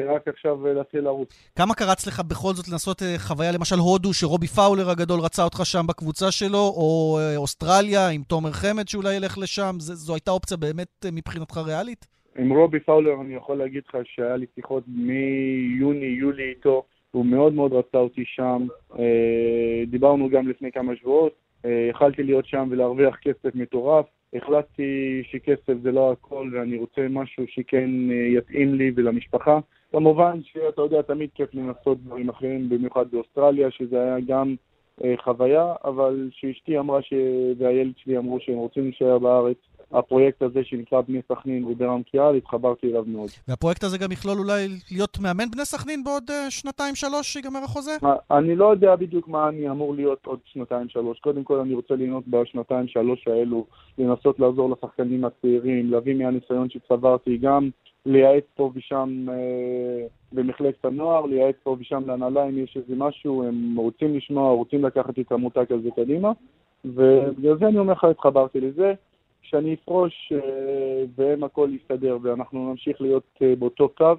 רק 0.07 0.27
עכשיו 0.27 0.67
אה, 0.67 0.73
להתחיל 0.73 1.01
לרוץ. 1.01 1.51
כמה 1.55 1.73
קרץ 1.73 2.07
לך 2.07 2.19
בכל 2.19 2.53
זאת 2.53 2.67
לנסות 2.67 3.01
אה, 3.03 3.15
חוויה, 3.17 3.51
למשל 3.51 3.75
הודו, 3.75 4.13
שרובי 4.13 4.47
פאולר 4.47 4.89
הגדול 4.89 5.19
רצה 5.19 5.43
אותך 5.43 5.59
שם 5.63 5.87
בקבוצה 5.87 6.31
שלו, 6.31 6.57
או 6.57 7.19
אוסטרליה 7.35 8.09
עם 8.09 8.21
תומר 8.23 8.51
חמד 8.51 8.87
שאולי 8.87 9.15
ילך 9.15 9.37
לשם? 9.37 9.75
זו 9.79 10.13
הייתה 10.13 10.31
אופציה 10.31 10.57
באמת 10.57 11.05
מבחינתך 11.11 11.57
ריאלית? 11.57 12.05
עם 12.37 12.49
רובי 12.53 12.79
פאולר 12.79 13.21
אני 13.21 13.35
יכול 13.35 13.57
להגיד 13.57 13.83
לך 13.87 13.97
שהיה 14.03 14.35
לי 14.35 14.45
שיחות 14.55 14.83
מיוני-יולי 14.87 16.49
איתו, 16.49 16.83
הוא 17.11 17.25
מאוד 17.25 17.53
מאוד 17.53 17.73
רצה 17.73 17.97
אותי 17.97 18.23
שם. 18.25 18.67
דיברנו 19.87 20.29
גם 20.29 20.49
לפני 20.49 20.71
כמה 20.71 20.95
שבועות, 20.95 21.33
יכלתי 21.89 22.23
להיות 22.23 22.45
שם 22.45 22.67
ולהרוויח 22.71 23.15
כסף 23.21 23.55
מטורף. 23.55 24.05
החלטתי 24.35 25.23
שכסף 25.31 25.73
זה 25.83 25.91
לא 25.91 26.11
הכל 26.11 26.49
ואני 26.53 26.77
רוצה 26.77 27.07
משהו 27.09 27.43
שכן 27.47 27.89
אה, 28.11 28.15
יתאים 28.15 28.73
לי 28.73 28.91
ולמשפחה. 28.95 29.59
כמובן 29.91 30.39
שאתה 30.43 30.81
יודע, 30.81 31.01
תמיד 31.01 31.29
כיף 31.35 31.53
לנסות 31.53 31.97
דברים 32.03 32.29
אחרים, 32.29 32.69
במיוחד 32.69 33.05
באוסטרליה, 33.11 33.71
שזה 33.71 34.01
היה 34.01 34.19
גם 34.27 34.55
אה, 35.03 35.13
חוויה, 35.23 35.73
אבל 35.83 36.29
שאשתי 36.31 36.79
אמרה 36.79 37.01
ש... 37.01 37.13
והילד 37.57 37.93
שלי 37.97 38.17
אמרו 38.17 38.39
שהם 38.39 38.55
רוצים 38.55 38.83
להישאר 38.83 39.19
בארץ, 39.19 39.57
הפרויקט 39.91 40.41
הזה 40.41 40.63
שנקרא 40.63 41.01
בני 41.01 41.21
סכנין 41.31 41.63
וברם 41.63 42.03
קיאל, 42.03 42.35
התחברתי 42.35 42.87
אליו 42.87 43.03
מאוד. 43.07 43.29
והפרויקט 43.47 43.83
הזה 43.83 43.97
גם 43.97 44.11
יכלול 44.11 44.37
אולי 44.39 44.67
להיות 44.91 45.17
מאמן 45.19 45.51
בני 45.51 45.65
סכנין 45.65 46.03
בעוד 46.03 46.29
uh, 46.29 46.33
שנתיים-שלוש 46.49 47.33
שיגמר 47.33 47.59
החוזה? 47.63 47.91
אני 48.31 48.55
לא 48.55 48.71
יודע 48.71 48.95
בדיוק 48.95 49.27
מה 49.27 49.49
אני 49.49 49.69
אמור 49.69 49.95
להיות 49.95 50.25
עוד 50.25 50.39
שנתיים-שלוש. 50.45 51.19
קודם 51.19 51.43
כל 51.43 51.59
אני 51.59 51.73
רוצה 51.73 51.95
ליהנות 51.95 52.23
בשנתיים-שלוש 52.27 53.27
האלו, 53.27 53.65
לנסות 53.97 54.39
לעזור 54.39 54.69
לשחקנים 54.69 55.25
הצעירים, 55.25 55.91
להביא 55.91 56.15
מהניסיון 56.15 56.69
שצברתי, 56.69 57.37
גם 57.37 57.69
לייעץ 58.05 58.43
פה 58.55 58.71
ושם 58.75 59.25
אה, 59.29 60.07
במחלקת 60.33 60.85
הנוער, 60.85 61.25
לייעץ 61.25 61.55
פה 61.63 61.75
ושם 61.79 62.03
להנהלה 62.07 62.49
אם 62.49 62.57
יש 62.57 62.77
איזה 62.77 62.95
משהו, 62.97 63.43
הם 63.43 63.75
רוצים 63.77 64.15
לשמוע, 64.15 64.51
רוצים 64.51 64.85
לקחת 64.85 65.19
את 65.19 65.31
המותג 65.31 65.65
הזה 65.69 65.89
קדימה, 65.95 66.31
ובגלל 66.85 67.57
זה 67.59 67.67
אני 67.67 67.77
אומר 67.77 67.93
לך, 67.93 68.03
התחברתי 68.03 68.59
לזה. 68.59 68.93
שאני 69.43 69.73
אפרוש 69.73 70.33
אה, 70.35 71.03
והם 71.15 71.43
הכל 71.43 71.69
יסתדר 71.81 72.17
ואנחנו 72.21 72.69
נמשיך 72.69 73.01
להיות 73.01 73.23
אה, 73.41 73.55
באותו 73.55 73.89
קו 73.89 74.13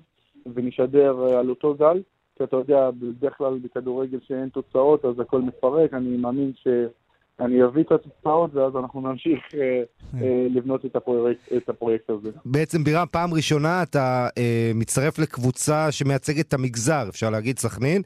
ונשדר 0.54 1.26
אה, 1.26 1.38
על 1.38 1.50
אותו 1.50 1.74
גל 1.74 2.02
כי 2.36 2.44
אתה 2.44 2.56
יודע, 2.56 2.90
בדרך 2.90 3.38
כלל 3.38 3.58
בכדורגל 3.58 4.18
שאין 4.26 4.48
תוצאות 4.48 5.04
אז 5.04 5.20
הכל 5.20 5.40
מפרק, 5.40 5.94
אני 5.94 6.16
מאמין 6.16 6.52
שאני 6.62 7.64
אביא 7.64 7.82
את 7.82 7.92
התוצאות 7.92 8.54
ואז 8.54 8.76
אנחנו 8.76 9.00
נמשיך 9.00 9.40
לבנות 10.50 10.84
את 10.86 10.96
הפרויקט, 10.96 11.52
את 11.56 11.68
הפרויקט 11.68 12.10
הזה. 12.10 12.30
בעצם 12.44 12.84
בירם, 12.84 13.06
פעם 13.12 13.34
ראשונה 13.34 13.82
אתה 13.82 14.28
אה, 14.38 14.70
מצטרף 14.74 15.18
לקבוצה 15.18 15.92
שמייצגת 15.92 16.48
את 16.48 16.54
המגזר, 16.54 17.06
אפשר 17.08 17.30
להגיד 17.30 17.58
סכנין. 17.58 18.02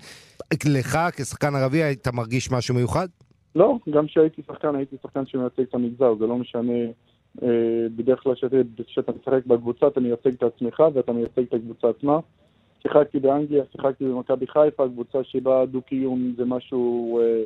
לך 0.67 0.99
כשחקן 1.17 1.55
ערבי 1.55 1.83
היית 1.83 2.09
מרגיש 2.09 2.53
משהו 2.53 2.75
מיוחד? 2.75 3.09
לא, 3.55 3.79
גם 3.91 4.07
כשהייתי 4.07 4.43
שחקן 4.47 4.77
הייתי 4.77 4.97
שחקן 5.03 5.27
שמייצג 5.27 5.63
את 5.63 5.75
המגזר, 5.75 6.15
זה 6.19 6.27
לא 6.27 6.37
משנה 6.37 6.73
בדרך 7.97 8.23
כלל 8.23 8.35
כשאתה 8.87 9.13
משחק 9.21 9.47
בקבוצה 9.47 9.87
אתה 9.87 10.01
מייצג 10.01 10.33
את 10.35 10.43
עצמך 10.43 10.83
ואתה 10.95 11.13
מייצג 11.13 11.43
את 11.49 11.55
הקבוצה 11.55 11.89
עצמה. 11.89 12.19
שיחקתי 12.83 13.19
באנגליה, 13.19 13.65
שיחקתי 13.73 14.05
במכבי 14.05 14.47
חיפה, 14.47 14.89
קבוצה 14.89 15.25
שבה 15.25 15.67
דו-קיום 15.67 16.35
זה 16.37 16.45
משהו, 16.45 17.19
אה, 17.21 17.43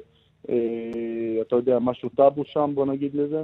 אה, 0.48 1.42
אתה 1.42 1.56
יודע, 1.56 1.78
משהו 1.78 2.08
טאבו 2.08 2.44
שם, 2.44 2.70
בוא 2.74 2.86
נגיד 2.86 3.14
לזה. 3.14 3.42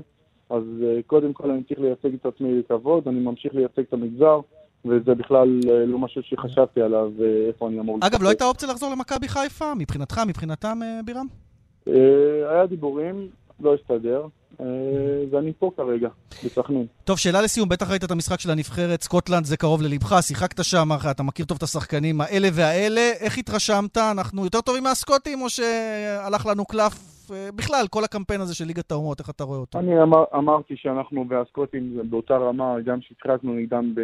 אז 0.51 0.63
אה, 0.83 1.01
קודם 1.07 1.33
כל 1.33 1.51
אני 1.51 1.63
צריך 1.63 1.81
לייצג 1.81 2.15
את 2.15 2.27
עצמי 2.27 2.63
בכבוד, 2.63 3.09
אני 3.09 3.21
ממשיך 3.21 3.55
לייצג 3.55 3.83
את 3.89 3.93
המגזר, 3.93 4.41
וזה 4.85 5.15
בכלל 5.15 5.61
אה, 5.71 5.87
לא 5.87 5.99
משהו 5.99 6.23
שחשבתי 6.23 6.81
עליו, 6.81 7.13
אה, 7.21 7.47
איפה 7.49 7.69
אני 7.69 7.81
אמור... 7.81 7.99
אגב, 8.01 8.23
לא 8.23 8.29
הייתה 8.29 8.45
אופציה 8.45 8.69
לחזור 8.69 8.93
למכבי 8.93 9.29
חיפה? 9.29 9.75
מבחינתך, 9.75 10.21
מבחינתם, 10.29 10.79
בירם? 11.05 11.27
היה 12.51 12.67
דיבורים, 12.67 13.29
לא 13.61 13.75
הסתדר. 13.75 14.27
אה, 14.61 14.67
ואני 15.31 15.53
פה 15.59 15.71
כרגע, 15.77 16.09
בסכנין. 16.45 16.87
טוב, 17.05 17.19
שאלה 17.19 17.43
לסיום, 17.43 17.69
בטח 17.69 17.91
ראית 17.91 18.05
את 18.05 18.11
המשחק 18.11 18.41
של 18.41 18.51
הנבחרת, 18.51 19.03
סקוטלנד 19.03 19.45
זה 19.45 19.57
קרוב 19.57 19.83
ללבך, 19.83 20.17
שיחקת 20.21 20.65
שם, 20.65 20.89
אתה 21.11 21.23
מכיר 21.23 21.47
טוב 21.47 21.57
את 21.57 21.63
השחקנים 21.63 22.21
האלה 22.21 22.49
והאלה, 22.53 23.11
איך 23.21 23.39
התרשמת? 23.39 23.97
אנחנו 23.97 24.45
יותר 24.45 24.61
טובים 24.61 24.83
מהסקוטים, 24.83 25.43
או 25.43 25.49
שהלך 25.49 26.47
לנו 26.47 26.65
קלף 26.65 26.93
בכלל, 27.57 27.87
כל 27.91 28.05
הקמפיין 28.05 28.41
הזה 28.41 28.55
של 28.55 28.65
ליגת 28.65 28.91
האומות, 28.91 29.21
איך 29.21 29.31
אתה 29.31 29.45
רואה 29.45 29.59
אותו? 29.59 29.79
אני 29.79 30.03
אמר, 30.03 30.25
אמרתי 30.35 30.75
שאנחנו 30.77 31.29
והסקוטים 31.29 31.99
באותה 32.11 32.37
רמה, 32.37 32.81
גם 32.85 32.99
שהתחרטנו 33.01 33.53
נגדם 33.55 33.95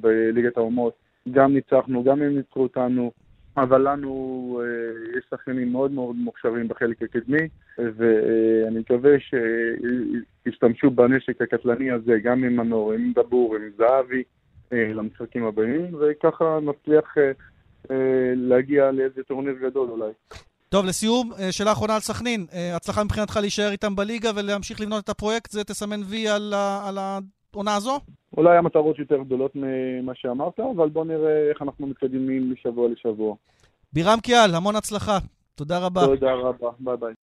בליגת 0.00 0.56
האומות, 0.56 0.92
גם 1.30 1.52
ניצחנו, 1.52 2.04
גם 2.04 2.22
הם 2.22 2.36
ניצחו 2.36 2.62
אותנו. 2.62 3.10
אבל 3.56 3.88
לנו 3.88 4.60
אה, 4.62 5.18
יש 5.18 5.24
שחקנים 5.30 5.72
מאוד 5.72 5.90
מאוד 5.90 6.16
מוכשרים 6.16 6.68
בחלק 6.68 7.02
הקדמי, 7.02 7.48
ואני 7.78 8.78
מקווה 8.78 9.10
שישתמשו 10.46 10.90
בנשק 10.90 11.42
הקטלני 11.42 11.90
הזה, 11.90 12.18
גם 12.22 12.44
עם 12.44 12.56
מנור, 12.56 12.92
עם 12.92 13.12
דבור, 13.14 13.56
עם 13.56 13.62
זהבי, 13.78 14.22
אה, 14.72 14.92
למשחקים 14.94 15.44
הבאים, 15.44 15.94
וככה 16.00 16.58
נצליח 16.62 17.14
אה, 17.90 18.32
להגיע 18.36 18.90
לאיזה 18.90 19.22
טורניר 19.22 19.54
גדול 19.62 19.90
אולי. 19.90 20.12
טוב, 20.68 20.86
לסיום, 20.86 21.30
שאלה 21.50 21.72
אחרונה 21.72 21.94
על 21.94 22.00
סכנין. 22.00 22.46
הצלחה 22.76 23.04
מבחינתך 23.04 23.36
להישאר 23.40 23.70
איתם 23.70 23.96
בליגה 23.96 24.30
ולהמשיך 24.36 24.80
לבנות 24.80 25.04
את 25.04 25.08
הפרויקט, 25.08 25.50
זה 25.50 25.64
תסמן 25.64 26.00
וי 26.02 26.28
על, 26.28 26.54
על 26.84 26.98
העונה 27.56 27.76
הזו? 27.76 28.00
אולי 28.36 28.56
המטרות 28.56 28.98
יותר 28.98 29.16
גדולות 29.16 29.52
ממה 29.54 30.12
שאמרת, 30.14 30.60
אבל 30.76 30.88
בואו 30.88 31.04
נראה 31.04 31.50
איך 31.50 31.62
אנחנו 31.62 31.86
מתקדמים 31.86 32.52
משבוע 32.52 32.88
לשבוע. 32.88 33.34
בירם 33.92 34.20
כיאל, 34.20 34.54
המון 34.54 34.76
הצלחה. 34.76 35.18
תודה 35.54 35.78
רבה. 35.78 36.06
תודה 36.06 36.32
רבה, 36.32 36.68
ביי 36.78 36.96
ביי. 36.96 37.14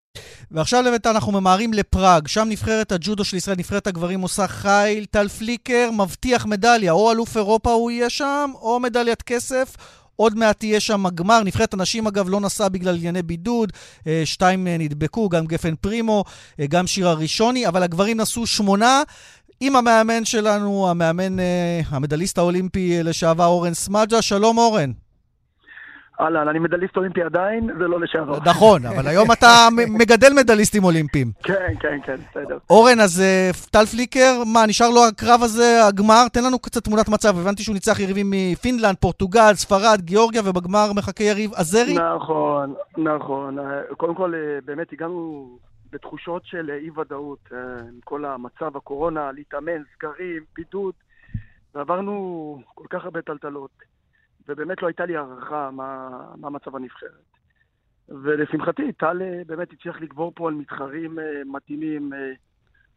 ועכשיו 0.52 0.84
לבית 0.88 1.08
אנחנו 1.08 1.32
ממהרים 1.42 1.74
לפראג, 1.74 2.28
שם 2.28 2.46
נבחרת 2.50 2.92
הג'ודו 2.92 3.24
של 3.24 3.38
ישראל, 3.38 3.58
נבחרת 3.58 3.88
הגברים 3.88 4.22
עושה 4.22 4.48
חיל, 4.48 5.06
טל 5.06 5.28
פליקר 5.28 5.90
מבטיח 5.98 6.46
מדליה, 6.46 6.92
או 6.92 7.12
אלוף 7.12 7.38
אירופה 7.38 7.72
הוא 7.72 7.92
יהיה 7.92 8.10
שם, 8.10 8.50
או 8.62 8.80
מדליית 8.80 9.22
כסף. 9.22 9.78
עוד 10.16 10.38
מעט 10.38 10.60
תהיה 10.60 10.80
שם 10.80 11.06
הגמר. 11.06 11.44
נבחרת 11.44 11.74
הנשים, 11.74 12.08
אגב, 12.08 12.30
לא 12.30 12.40
נסעה 12.40 12.70
בגלל 12.70 12.96
ענייני 12.96 13.22
בידוד. 13.22 13.72
אה, 14.08 14.22
שתיים 14.26 14.68
אה, 14.68 14.76
נדבקו, 14.80 15.30
גם 15.30 15.46
גפן 15.46 15.76
פרימו, 15.76 16.24
אה, 16.60 16.66
גם 16.68 16.88
שירה 16.88 17.14
ראשוני, 17.14 17.68
אבל 17.68 17.84
הגברים 17.84 18.18
נסעו 18.18 18.48
שמונה. 18.48 19.04
עם 19.66 19.76
המאמן 19.76 20.26
שלנו, 20.26 20.90
המאמן, 20.90 21.36
המדליסט 21.90 22.38
האולימפי 22.38 23.04
לשעבר 23.04 23.46
אורן 23.46 23.74
סמג'ה. 23.74 24.22
שלום 24.22 24.58
אורן. 24.58 24.92
אהלן, 26.22 26.48
אני 26.48 26.60
מדליסט 26.60 26.98
אולימפי 26.98 27.22
עדיין, 27.24 27.70
זה 27.80 27.88
לא 27.88 28.00
לשעבר. 28.00 28.38
נכון, 28.46 28.86
אבל 28.92 29.08
היום 29.08 29.32
אתה 29.32 29.68
מגדל 30.00 30.34
מדליסטים 30.36 30.84
אולימפיים. 30.84 31.32
כן, 31.44 31.74
כן, 31.80 31.98
כן, 32.06 32.16
בסדר. 32.16 32.58
אורן, 32.70 33.00
אז 33.00 33.22
אה, 33.22 33.50
טל 33.72 33.86
פליקר, 33.86 34.42
מה, 34.54 34.66
נשאר 34.68 34.90
לו 34.90 35.06
הקרב 35.06 35.44
הזה, 35.44 35.86
הגמר? 35.88 36.28
תן 36.34 36.44
לנו 36.44 36.60
קצת 36.60 36.84
תמונת 36.84 37.10
מצב. 37.10 37.40
הבנתי 37.40 37.64
שהוא 37.64 37.74
ניצח 37.74 38.00
יריבים 38.00 38.28
מפינלנד, 38.32 38.96
פורטוגל, 39.00 39.54
ספרד, 39.54 40.02
גיאורגיה, 40.02 40.42
ובגמר 40.46 40.94
מחכה 40.96 41.24
יריב 41.24 41.54
עזרי? 41.54 41.94
נכון, 41.94 42.74
נכון. 42.98 43.60
אה, 43.60 43.66
קודם 43.98 44.16
כל, 44.16 44.34
אה, 44.36 44.60
באמת 44.66 44.94
הגענו 44.94 45.48
בתחושות 45.94 46.46
של 46.46 46.70
אי-ודאות, 46.72 47.50
עם 47.90 48.00
כל 48.04 48.26
המצב, 48.26 48.78
הקורונה, 48.78 49.32
להתאמן, 49.32 49.84
סגרים, 49.96 50.44
בידוד, 50.56 50.94
ועברנו 51.76 52.62
כל 52.76 52.86
כך 52.90 53.06
הרבה 53.06 53.22
טלטלות. 53.22 53.72
ובאמת 54.48 54.82
לא 54.82 54.88
הייתה 54.88 55.06
לי 55.06 55.18
הערכה 55.18 55.72
מה, 55.72 56.10
מה 56.38 56.50
מצב 56.50 56.76
הנבחרת. 56.76 57.34
ולשמחתי, 58.10 58.94
טל 58.94 59.22
אה, 59.22 59.42
באמת 59.48 59.74
הצליח 59.74 60.02
לגבור 60.02 60.32
פה 60.36 60.48
על 60.48 60.54
מתחרים 60.54 61.20
אה, 61.20 61.42
מתאימים. 61.46 62.14
אה, 62.14 62.32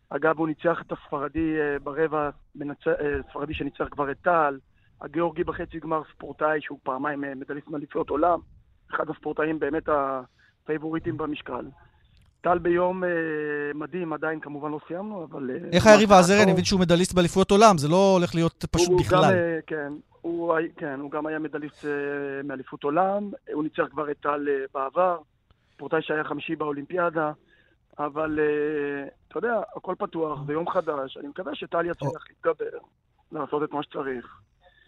אגב, 0.08 0.38
הוא 0.38 0.48
ניצח 0.48 0.82
את 0.86 0.92
הספרדי 0.92 1.56
ברבע, 1.82 2.30
ספרדי 3.30 3.54
שניצח 3.54 3.84
כבר 3.90 4.10
את 4.10 4.16
טל, 4.22 4.58
הגיאורגי 5.00 5.44
בחצי 5.44 5.78
גמר 5.78 6.02
ספורטאי, 6.14 6.60
שהוא 6.60 6.78
פעמיים 6.82 7.20
מדליסט 7.20 7.68
מאליפויות 7.68 8.10
עולם, 8.10 8.40
אחד 8.90 9.10
הספורטאים 9.10 9.58
באמת 9.58 9.88
הפייבוריטים 9.88 11.16
במשקל. 11.16 11.64
טל 12.46 12.58
ביום 12.58 13.04
אה, 13.04 13.08
מדהים, 13.74 14.12
עדיין 14.12 14.40
כמובן 14.40 14.70
לא 14.70 14.78
סיימנו, 14.88 15.24
אבל... 15.24 15.50
איך 15.72 15.86
היה 15.86 15.96
ריבה 15.96 16.18
עזרי? 16.18 16.42
אני 16.42 16.52
מבין 16.52 16.64
שהוא 16.64 16.80
מדליסט 16.80 17.14
באליפויות 17.14 17.50
עולם, 17.50 17.78
זה 17.78 17.88
לא 17.88 18.12
הולך 18.12 18.34
להיות 18.34 18.64
פשוט 18.70 18.88
הוא 18.88 19.00
בכלל. 19.00 19.22
גם, 19.24 19.30
אה, 19.30 19.58
כן, 19.66 19.92
הוא, 20.20 20.54
כן, 20.76 21.00
הוא 21.00 21.10
גם 21.10 21.26
היה 21.26 21.38
מדליסט 21.38 21.84
אה, 21.84 21.90
מאליפות 22.44 22.84
עולם, 22.84 23.30
הוא 23.52 23.62
ניצח 23.62 23.82
כבר 23.90 24.10
את 24.10 24.16
טל 24.20 24.48
אה, 24.48 24.64
בעבר, 24.74 25.18
ספורטאי 25.74 26.02
שהיה 26.02 26.24
חמישי 26.24 26.56
באולימפיאדה, 26.56 27.32
אבל 27.98 28.38
אה, 28.38 29.08
אתה 29.28 29.38
יודע, 29.38 29.60
הכל 29.76 29.94
פתוח, 29.98 30.38
זה 30.46 30.52
יום 30.52 30.70
חדש, 30.70 31.16
אני 31.16 31.28
מקווה 31.28 31.54
שטל 31.54 31.86
יצליח 31.86 32.24
להתגבר, 32.28 32.78
לעשות 33.32 33.62
את 33.62 33.72
מה 33.72 33.82
שצריך. 33.82 34.40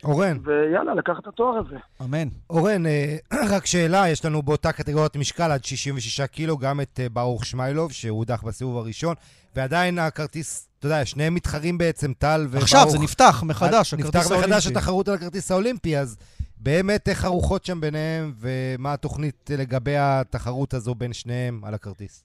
אורן. 0.05 0.39
ויאללה, 0.45 0.95
לקח 0.95 1.13
את 1.23 1.27
התואר 1.27 1.59
הזה. 1.59 1.77
אמן. 2.05 2.29
אורן, 2.51 2.83
רק 3.55 3.67
שאלה, 3.67 4.09
יש 4.09 4.25
לנו 4.25 4.43
באותה 4.43 4.73
קטגוריית 4.73 5.17
משקל 5.17 5.51
עד 5.53 5.65
66 5.65 6.21
קילו 6.21 6.59
גם 6.59 6.81
את 6.81 7.01
ברוך 7.13 7.47
שמיילוב, 7.47 7.93
שהוא 7.93 8.19
הודח 8.19 8.43
בסיבוב 8.43 8.77
הראשון, 8.77 9.15
ועדיין 9.57 9.99
הכרטיס 9.99 10.69
אתה 10.79 10.87
יודע, 10.87 11.05
שניהם 11.05 11.35
מתחרים 11.35 11.79
בעצם, 11.79 12.13
טל 12.13 12.41
וברוך. 12.45 12.63
עכשיו, 12.63 12.85
זה 12.89 12.99
נפתח 12.99 13.43
מחדש, 13.47 13.95
הכרטיס 13.95 14.31
האולימפי. 14.31 14.47
נפתח 14.47 14.49
מחדש 14.49 14.67
התחרות 14.67 15.09
על 15.09 15.15
הכרטיס 15.15 15.51
האולימפי, 15.51 15.99
אז 15.99 16.19
באמת 16.57 17.09
איך 17.09 17.25
הרוחות 17.25 17.65
שם 17.65 17.81
ביניהם, 17.81 18.33
ומה 18.41 18.93
התוכנית 18.93 19.51
לגבי 19.59 19.97
התחרות 19.99 20.75
הזו 20.75 20.95
בין 20.95 21.13
שניהם 21.13 21.61
על 21.65 21.75
הכרטיס? 21.75 22.25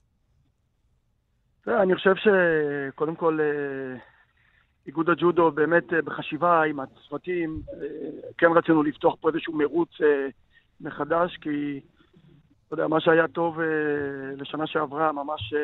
אני 1.66 1.94
חושב 1.94 2.14
שקודם 2.14 3.16
כל, 3.16 3.38
אה, 3.40 3.98
איגוד 4.86 5.10
הג'ודו 5.10 5.50
באמת 5.50 5.92
אה, 5.92 6.02
בחשיבה 6.02 6.62
עם 6.62 6.80
הצוותים, 6.80 7.60
אה, 7.72 7.86
כן 8.38 8.46
רצינו 8.54 8.82
לפתוח 8.82 9.14
פה 9.20 9.28
איזשהו 9.28 9.52
מרוץ 9.52 9.90
מחדש, 10.80 11.36
כי 11.36 11.80
אתה 12.66 12.74
יודע, 12.74 12.86
מה 12.86 13.00
שהיה 13.00 13.28
טוב 13.28 13.60
לשנה 14.36 14.66
שעברה, 14.66 15.12
ממש 15.12 15.54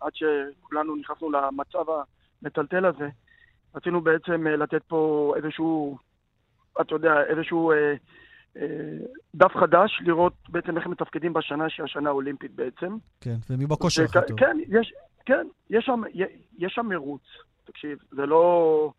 עד 0.00 0.12
שכולנו 0.14 0.96
נכנסנו 0.96 1.30
למצב 1.30 1.84
המטלטל 2.42 2.84
הזה, 2.84 3.08
רצינו 3.74 4.00
בעצם 4.00 4.46
אה, 4.46 4.56
לתת 4.56 4.82
פה 4.86 5.32
איזשהו, 5.36 5.98
אתה 6.80 6.94
יודע, 6.94 7.22
איזשהו 7.28 7.72
אה, 7.72 7.94
אה, 8.56 8.64
דף 9.34 9.52
חדש, 9.60 10.02
לראות 10.04 10.32
בעצם 10.48 10.76
איך 10.76 10.86
הם 10.86 10.92
מתפקדים 10.92 11.32
בשנה 11.32 11.70
שהיא 11.70 11.84
השנה 11.84 12.08
האולימפית 12.08 12.54
בעצם. 12.54 12.96
כן, 13.20 13.36
ומי 13.50 13.66
בכושר 13.66 14.04
הכי 14.04 14.18
טוב. 14.28 14.38
כן, 14.38 14.56
יש, 14.68 14.92
כן, 15.26 15.46
יש 15.70 15.84
שם, 15.84 16.02
יש 16.58 16.72
שם 16.74 16.86
מרוץ. 16.86 17.22
תקשיב, 17.68 17.98
זה 18.10 18.26
לא... 18.26 18.92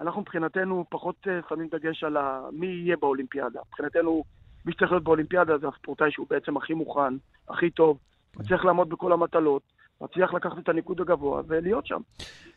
אנחנו 0.00 0.20
מבחינתנו 0.20 0.84
פחות 0.88 1.16
אה, 1.28 1.40
שמים 1.48 1.68
דגש 1.68 2.04
על 2.04 2.16
מי 2.52 2.66
יהיה 2.66 2.96
באולימפיאדה. 2.96 3.60
מבחינתנו, 3.68 4.24
מי 4.66 4.72
שצריך 4.72 4.92
להיות 4.92 5.04
באולימפיאדה 5.04 5.58
זה 5.58 5.68
הספורטאי 5.68 6.10
שהוא 6.10 6.26
בעצם 6.30 6.56
הכי 6.56 6.74
מוכן, 6.74 7.14
הכי 7.48 7.70
טוב, 7.70 7.98
כן. 8.32 8.42
צריך 8.42 8.64
לעמוד 8.64 8.88
בכל 8.88 9.12
המטלות. 9.12 9.62
מצליח 10.00 10.34
לקחת 10.34 10.58
את 10.58 10.68
הניקוד 10.68 11.00
הגבוה 11.00 11.42
ולהיות 11.46 11.86
שם. 11.86 12.00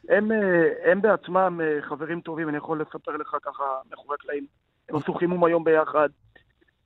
הם, 0.09 0.31
אה, 0.31 0.91
הם 0.91 1.01
בעצמם 1.01 1.61
אה, 1.63 1.81
חברים 1.81 2.21
טובים, 2.21 2.49
אני 2.49 2.57
יכול 2.57 2.81
לספר 2.81 3.11
לך 3.11 3.35
ככה 3.43 3.63
מאחורי 3.91 4.15
הקלעים. 4.19 4.45
הם 4.89 4.95
עשו 4.95 5.13
חימום 5.13 5.43
היום 5.45 5.63
ביחד. 5.63 6.09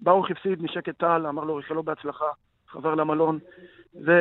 ברוך 0.01 0.31
הפסיד 0.31 0.63
משקט 0.63 0.97
טל, 0.97 1.27
אמר 1.27 1.43
לו, 1.43 1.55
ריחלו 1.55 1.83
בהצלחה, 1.83 2.25
חזר 2.71 2.95
למלון. 2.95 3.39
ו... 3.95 4.11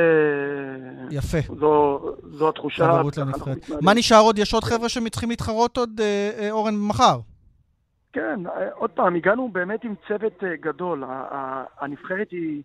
יפה. 1.11 1.39
זו, 1.59 2.01
זו 2.23 2.49
התחושה. 2.49 2.85
חברות 2.85 3.17
לנבחרת. 3.17 3.71
מה 3.83 3.95
נשאר 3.95 4.21
עוד? 4.21 4.39
יש 4.39 4.55
עוד 4.55 4.65
חבר'ה 4.65 4.89
שצריכים 4.89 5.31
להתחרות 5.31 5.77
עוד, 5.77 6.01
אה, 6.01 6.51
אורן, 6.51 6.75
מחר? 6.77 7.19
כן, 8.13 8.41
עוד 8.75 8.91
פעם, 8.91 9.17
הגענו 9.17 9.49
באמת 9.53 9.85
עם 9.85 9.95
צוות 10.09 10.45
גדול. 10.61 11.05
הנבחרת 11.81 12.31
היא... 12.31 12.63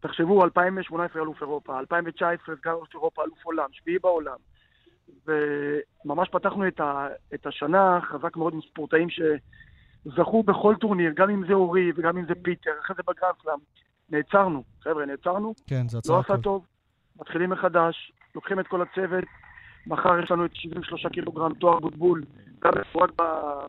תחשבו, 0.00 0.44
2018 0.44 1.22
אלוף 1.22 1.40
אירופה, 1.40 1.78
2019 1.78 2.56
סגן 2.56 2.70
אלוף 2.70 2.94
אירופה, 2.94 3.22
אלוף 3.24 3.44
עולם, 3.44 3.68
שביעי 3.72 3.98
בעולם. 3.98 4.36
וממש 5.26 6.28
פתחנו 6.28 6.68
את, 6.68 6.80
ה, 6.80 7.08
את 7.34 7.46
השנה 7.46 7.98
חזק 8.02 8.36
מאוד 8.36 8.54
עם 8.54 8.60
ספורטאים 8.70 9.08
שזכו 9.10 10.42
בכל 10.42 10.74
טורניר, 10.80 11.12
גם 11.16 11.30
אם 11.30 11.46
זה 11.46 11.52
אורי 11.52 11.92
וגם 11.96 12.18
אם 12.18 12.24
זה 12.26 12.34
פיטר, 12.42 12.70
אחרי 12.84 12.96
זה 12.96 13.02
בגרנדסלאם. 13.02 13.58
נעצרנו, 14.10 14.62
חבר'ה, 14.82 15.06
נעצרנו. 15.06 15.54
כן, 15.66 15.88
זה 15.88 15.98
הצעה 15.98 16.16
לא 16.16 16.20
עשה 16.20 16.36
טוב. 16.42 16.66
מתחילים 17.20 17.50
מחדש, 17.50 18.12
לוקחים 18.34 18.60
את 18.60 18.66
כל 18.66 18.82
הצוות. 18.82 19.24
מחר 19.86 20.20
יש 20.24 20.30
לנו 20.30 20.44
את 20.44 20.50
73 20.54 21.06
קילוגרם 21.06 21.54
טוהר 21.54 21.80
בוטבול, 21.80 22.24
גם 22.64 22.72
רק 22.94 23.10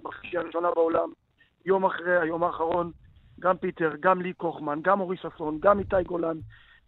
בחמישייה 0.03 0.37
הראשונה 0.37 0.67
בעולם. 0.75 1.09
יום 1.65 1.85
אחרי, 1.85 2.21
היום 2.21 2.43
האחרון, 2.43 2.91
גם 3.39 3.57
פיטר, 3.57 3.91
גם 3.99 4.21
לי 4.21 4.33
כוכמן, 4.33 4.79
גם 4.83 4.99
אורי 4.99 5.17
ששון, 5.17 5.57
גם 5.61 5.79
איתי 5.79 6.03
גולן. 6.07 6.37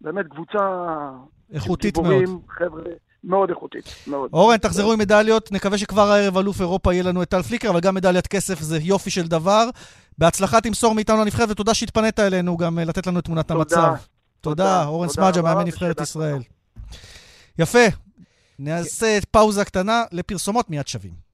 באמת 0.02 0.26
קבוצה... 0.28 0.90
איכותית 1.54 1.98
מאוד. 1.98 2.24
חבר'ה, 2.50 2.82
מאוד 3.24 3.50
איכותית, 3.50 3.84
מאוד. 4.08 4.30
אורן, 4.34 4.58
תחזרו 4.58 4.94
עם 4.94 5.00
מדליות. 5.00 5.52
נקווה 5.52 5.78
שכבר 5.78 6.02
הערב 6.02 6.38
אלוף 6.38 6.62
אירופה 6.62 6.94
יהיה 6.94 7.04
לנו 7.04 7.24
את 7.24 7.30
טל 7.30 7.42
פליקר, 7.42 7.70
אבל 7.70 7.80
גם 7.80 7.96
מדליית 7.96 8.28
כסף 8.28 8.60
זה 8.60 8.78
יופי 8.82 9.10
של 9.10 9.28
דבר. 9.28 9.70
בהצלחה 10.18 10.62
תמסור 10.62 10.96
מאיתנו 10.96 11.18
לנבחרת, 11.22 11.50
ותודה 11.50 11.74
שהתפנית 11.74 12.20
אלינו 12.20 12.58
גם 12.58 12.80
אה, 12.80 12.84
לתת 12.84 13.08
לנו 13.08 13.20
את 13.20 13.26
תמונת 13.26 13.52
המצב. 13.52 13.76
תודה. 13.76 13.96
תודה, 14.42 14.86
אורן 14.86 15.10
סמג'ה, 15.10 15.42
מאמן 15.42 15.68
נבחרת 15.68 16.02
ישראל. 16.02 16.42
יפה. 17.60 17.80
נעשה 18.60 19.20
פאוזה 19.32 19.66
קטנה 19.66 20.04
לפרסומות 20.12 20.70
מיד 20.70 20.88
שווים. 20.88 21.33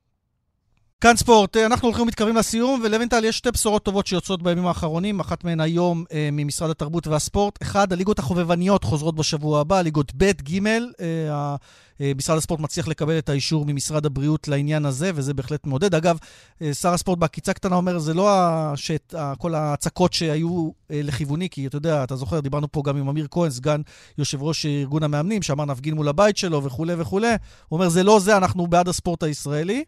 כאן 1.02 1.16
ספורט, 1.16 1.58
אה, 1.58 1.66
אנחנו 1.66 1.88
הולכים 1.88 2.04
ומתקרבים 2.04 2.36
לסיום, 2.36 2.82
ולוינטל 2.84 3.26
יש 3.26 3.38
שתי 3.38 3.52
בשורות 3.52 3.84
טובות 3.84 4.08
שיוצאות 4.08 4.44
בימים 4.44 4.68
האחרונים, 4.68 5.20
אחת 5.20 5.44
מהן 5.44 5.60
היום 5.60 6.04
אה, 6.12 6.30
ממשרד 6.32 6.70
התרבות 6.70 7.08
והספורט. 7.08 7.62
אחד, 7.62 7.94
הליגות 7.94 8.20
החובבניות 8.20 8.84
חוזרות 8.84 9.16
בשבוע 9.16 9.62
הבא, 9.62 9.82
ליגות 9.82 10.12
ב', 10.18 10.32
ג', 10.32 10.68
אה, 10.68 11.56
אה, 12.02 12.12
משרד 12.18 12.38
הספורט 12.38 12.60
מצליח 12.60 12.88
לקבל 12.88 13.18
את 13.18 13.30
האישור 13.30 13.66
ממשרד 13.68 14.06
הבריאות 14.06 14.48
לעניין 14.48 14.86
הזה, 14.86 15.12
וזה 15.16 15.34
בהחלט 15.34 15.68
מעודד. 15.68 15.96
אגב, 15.96 16.18
אה, 16.62 16.74
שר 16.74 16.94
הספורט 16.94 17.20
בעקיצה 17.20 17.54
קטנה 17.54 17.76
אומר, 17.76 18.00
זה 18.00 18.14
לא 18.14 18.30
השט, 18.32 19.14
כל 19.38 19.56
ההצקות 19.56 20.14
שהיו 20.14 20.70
אה, 20.92 21.02
לכיווני, 21.04 21.50
כי 21.50 21.68
אתה 21.68 21.78
יודע, 21.78 22.04
אתה 22.04 22.16
זוכר, 22.16 22.40
דיברנו 22.40 22.72
פה 22.72 22.82
גם 22.86 22.98
עם 22.98 23.10
אמיר 23.10 23.28
כהן, 23.32 23.50
סגן 23.50 23.82
יושב 24.18 24.44
ראש 24.44 24.66
ארגון 24.66 25.04
המאמנים, 25.04 25.42
שאמר 25.42 25.66
נפגין 25.66 25.94
מול 25.94 26.08
הבית 26.08 26.38
שלו 26.38 26.64
וכולי 26.64 26.94
וכולי. 26.98 27.28
הוא 27.68 27.78
אומר, 27.78 27.90
זה 27.90 28.04
לא 28.04 28.20
זה, 28.20 28.38
אנחנו 28.38 28.68
בעד 28.68 28.88
הספורט 28.88 29.24
הישראלי. 29.24 29.84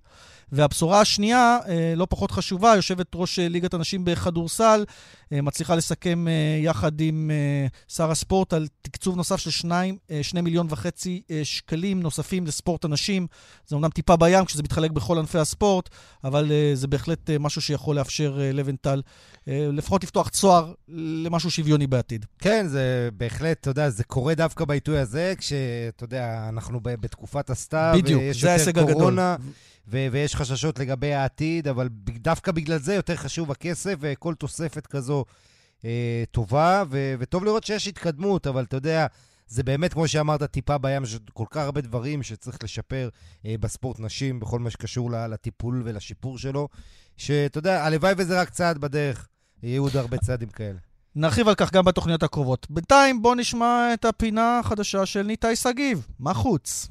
והבשורה 0.51 1.01
השנייה, 1.01 1.57
אה, 1.67 1.93
לא 1.95 2.07
פחות 2.09 2.31
חשובה, 2.31 2.73
יושבת 2.75 3.07
ראש 3.15 3.39
אה, 3.39 3.47
ליגת 3.47 3.73
הנשים 3.73 4.05
בכדורסל, 4.05 4.85
אה, 5.33 5.41
מצליחה 5.41 5.75
לסכם 5.75 6.25
יחד 6.63 7.01
עם 7.01 7.31
שר 7.87 8.11
הספורט 8.11 8.53
על 8.53 8.67
תקצוב 8.81 9.15
נוסף 9.15 9.35
של 9.35 9.51
2 9.51 9.97
מיליון 10.43 10.67
וחצי 10.69 11.21
שקלים 11.43 12.01
נוספים 12.01 12.47
לספורט 12.47 12.85
הנשים. 12.85 13.27
זה 13.67 13.75
אומנם 13.75 13.89
טיפה 13.89 14.15
בים 14.15 14.45
כשזה 14.45 14.63
מתחלק 14.63 14.91
בכל 14.91 15.17
ענפי 15.17 15.37
הספורט, 15.37 15.89
אבל 16.23 16.51
זה 16.73 16.87
בהחלט 16.87 17.29
משהו 17.39 17.61
שיכול 17.61 17.95
לאפשר 17.95 18.39
לבנטל 18.53 19.01
לפחות 19.47 20.03
לפתוח 20.03 20.29
צוהר 20.29 20.73
למשהו 21.23 21.51
שוויוני 21.51 21.87
בעתיד. 21.87 22.25
כן, 22.39 22.67
זה 22.67 23.09
בהחלט, 23.13 23.57
אתה 23.61 23.69
יודע, 23.69 23.89
זה 23.89 24.03
קורה 24.03 24.35
דווקא 24.35 24.65
בעיתוי 24.65 24.99
הזה, 24.99 25.33
כשאתה 25.37 26.03
יודע, 26.03 26.45
אנחנו 26.49 26.79
בתקופת 26.83 27.49
הסתיו, 27.49 27.93
בדיוק, 27.97 28.21
זה 28.31 28.49
ההישג 28.49 28.79
הגדול. 28.79 29.19
ו- 29.87 30.07
ויש 30.11 30.35
חששות 30.35 30.79
לגבי 30.79 31.13
העתיד, 31.13 31.67
אבל 31.67 31.89
דווקא 32.09 32.51
בגלל 32.51 32.77
זה 32.77 32.93
יותר 32.93 33.15
חשוב 33.15 33.51
הכסף, 33.51 33.95
וכל 33.99 34.33
תוספת 34.33 34.87
כזו 34.87 35.25
אה, 35.85 36.23
טובה, 36.31 36.83
ו- 36.89 37.15
וטוב 37.19 37.45
לראות 37.45 37.63
שיש 37.63 37.87
התקדמות, 37.87 38.47
אבל 38.47 38.63
אתה 38.63 38.77
יודע, 38.77 39.07
זה 39.47 39.63
באמת, 39.63 39.93
כמו 39.93 40.07
שאמרת, 40.07 40.43
טיפה 40.43 40.77
בים, 40.77 41.03
יש 41.03 41.17
כל 41.33 41.45
כך 41.49 41.61
הרבה 41.61 41.81
דברים 41.81 42.23
שצריך 42.23 42.57
לשפר 42.63 43.09
אה, 43.45 43.55
בספורט 43.59 43.99
נשים, 43.99 44.39
בכל 44.39 44.59
מה 44.59 44.69
שקשור 44.69 45.11
לטיפול 45.11 45.81
ולשיפור 45.85 46.37
שלו, 46.37 46.67
שאתה 47.17 47.57
יודע, 47.57 47.85
הלוואי 47.85 48.13
וזה 48.17 48.41
רק 48.41 48.49
צעד 48.49 48.77
בדרך, 48.77 49.27
יהיו 49.63 49.83
עוד 49.83 49.97
הרבה 49.97 50.17
צעדים 50.17 50.49
כאלה. 50.49 50.79
נרחיב 51.15 51.47
על 51.47 51.55
כך 51.55 51.73
גם 51.73 51.85
בתוכניות 51.85 52.23
הקרובות. 52.23 52.67
בינתיים 52.69 53.21
בואו 53.21 53.35
נשמע 53.35 53.93
את 53.93 54.05
הפינה 54.05 54.59
החדשה 54.59 55.05
של 55.05 55.21
ניתאי 55.23 55.55
שגיב, 55.55 56.07
מה 56.19 56.33
חוץ? 56.33 56.87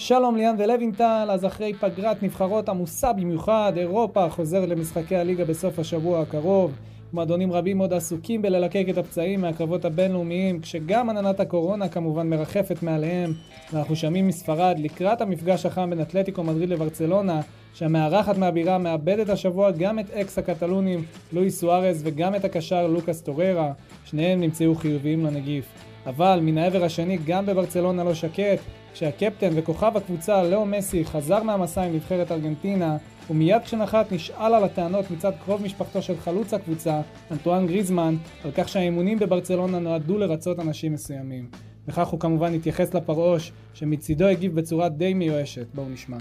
שלום 0.00 0.36
ליאן 0.36 0.54
ולוינטל, 0.58 1.28
אז 1.30 1.44
אחרי 1.44 1.72
פגרת 1.72 2.22
נבחרות 2.22 2.68
עמוסה 2.68 3.12
במיוחד, 3.12 3.72
אירופה 3.76 4.28
חוזר 4.28 4.66
למשחקי 4.66 5.16
הליגה 5.16 5.44
בסוף 5.44 5.78
השבוע 5.78 6.20
הקרוב. 6.20 6.72
מועדונים 7.12 7.52
רבים 7.52 7.78
עוד 7.78 7.92
עסוקים 7.92 8.42
בללקק 8.42 8.86
את 8.90 8.98
הפצעים 8.98 9.40
מהקרבות 9.40 9.84
הבינלאומיים, 9.84 10.60
כשגם 10.60 11.10
עננת 11.10 11.40
הקורונה 11.40 11.88
כמובן 11.88 12.28
מרחפת 12.28 12.82
מעליהם. 12.82 13.32
ואנחנו 13.72 13.96
שומעים 13.96 14.28
מספרד 14.28 14.76
לקראת 14.78 15.20
המפגש 15.20 15.66
החם 15.66 15.90
בין 15.90 16.00
אתלטיקו 16.00 16.44
מדריד 16.44 16.68
לברצלונה, 16.68 17.40
שהמארחת 17.74 18.38
מהבירה 18.38 18.78
מאבדת 18.78 19.28
השבוע 19.28 19.70
גם 19.70 19.98
את 19.98 20.10
אקס 20.10 20.38
הקטלונים 20.38 21.04
לואי 21.32 21.50
סוארז 21.50 22.00
וגם 22.04 22.34
את 22.34 22.44
הקשר 22.44 22.86
לוקאס 22.86 23.22
טוררה, 23.22 23.72
שניהם 24.04 24.40
נמצאו 24.40 24.74
חיוביים 24.74 25.26
לנגיף. 25.26 25.87
אבל 26.08 26.40
מן 26.42 26.58
העבר 26.58 26.84
השני 26.84 27.18
גם 27.26 27.46
בברצלונה 27.46 28.04
לא 28.04 28.14
שקט, 28.14 28.58
כשהקפטן 28.92 29.50
וכוכב 29.54 29.96
הקבוצה 29.96 30.42
לאו 30.42 30.66
מסי 30.66 31.04
חזר 31.04 31.42
מהמסע 31.42 31.82
עם 31.82 31.94
נבחרת 31.94 32.32
ארגנטינה, 32.32 32.96
ומיד 33.30 33.62
כשנחת 33.62 34.12
נשאל 34.12 34.54
על 34.54 34.64
הטענות 34.64 35.10
מצד 35.10 35.32
קרוב 35.44 35.62
משפחתו 35.62 36.02
של 36.02 36.16
חלוץ 36.16 36.54
הקבוצה, 36.54 37.00
אנטואן 37.30 37.66
גריזמן, 37.66 38.16
על 38.44 38.50
כך 38.56 38.68
שהאימונים 38.68 39.18
בברצלונה 39.18 39.78
נועדו 39.78 40.18
לרצות 40.18 40.58
אנשים 40.60 40.92
מסוימים. 40.92 41.67
וכך 41.88 42.08
הוא 42.08 42.20
כמובן 42.20 42.54
התייחס 42.54 42.94
לפרעוש, 42.94 43.52
שמצידו 43.74 44.26
הגיב 44.26 44.54
בצורה 44.54 44.88
די 44.88 45.14
מיואשת. 45.14 45.66
בואו 45.74 45.86
נשמע. 45.88 46.16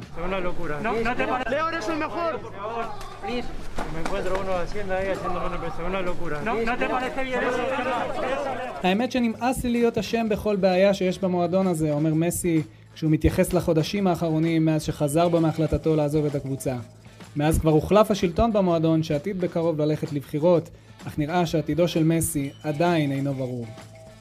האמת 8.84 9.12
שנמאס 9.12 9.64
לי 9.64 9.72
להיות 9.72 9.98
אשם 9.98 10.30
בכל 10.30 10.56
בעיה 10.56 10.94
שיש 10.94 11.20
במועדון 11.20 11.68
הזה, 11.68 11.92
אומר 11.92 12.14
מסי, 12.14 12.62
כשהוא 12.96 13.12
מתייחס 13.12 13.54
לחודשים 13.54 14.08
האחרונים 14.08 14.66
מאז 14.66 14.84
שחזר 14.84 15.30
בו 15.30 15.42
מהחלטתו 15.42 15.96
לעזוב 15.96 16.26
את 16.26 16.36
הקבוצה. 16.36 16.76
מאז 17.36 17.60
כבר 17.60 17.72
הוחלף 17.72 18.12
השלטון 18.12 18.54
במועדון 18.54 19.04
שעתיד 19.04 19.42
בקרוב 19.42 19.82
ללכת 19.82 20.14
לבחירות, 20.14 20.70
אך 21.08 21.20
נראה 21.20 21.46
שעתידו 21.46 21.88
של 21.88 22.04
מסי 22.04 22.50
עדיין 22.64 23.12
אינו 23.12 23.34
ברור. 23.34 23.66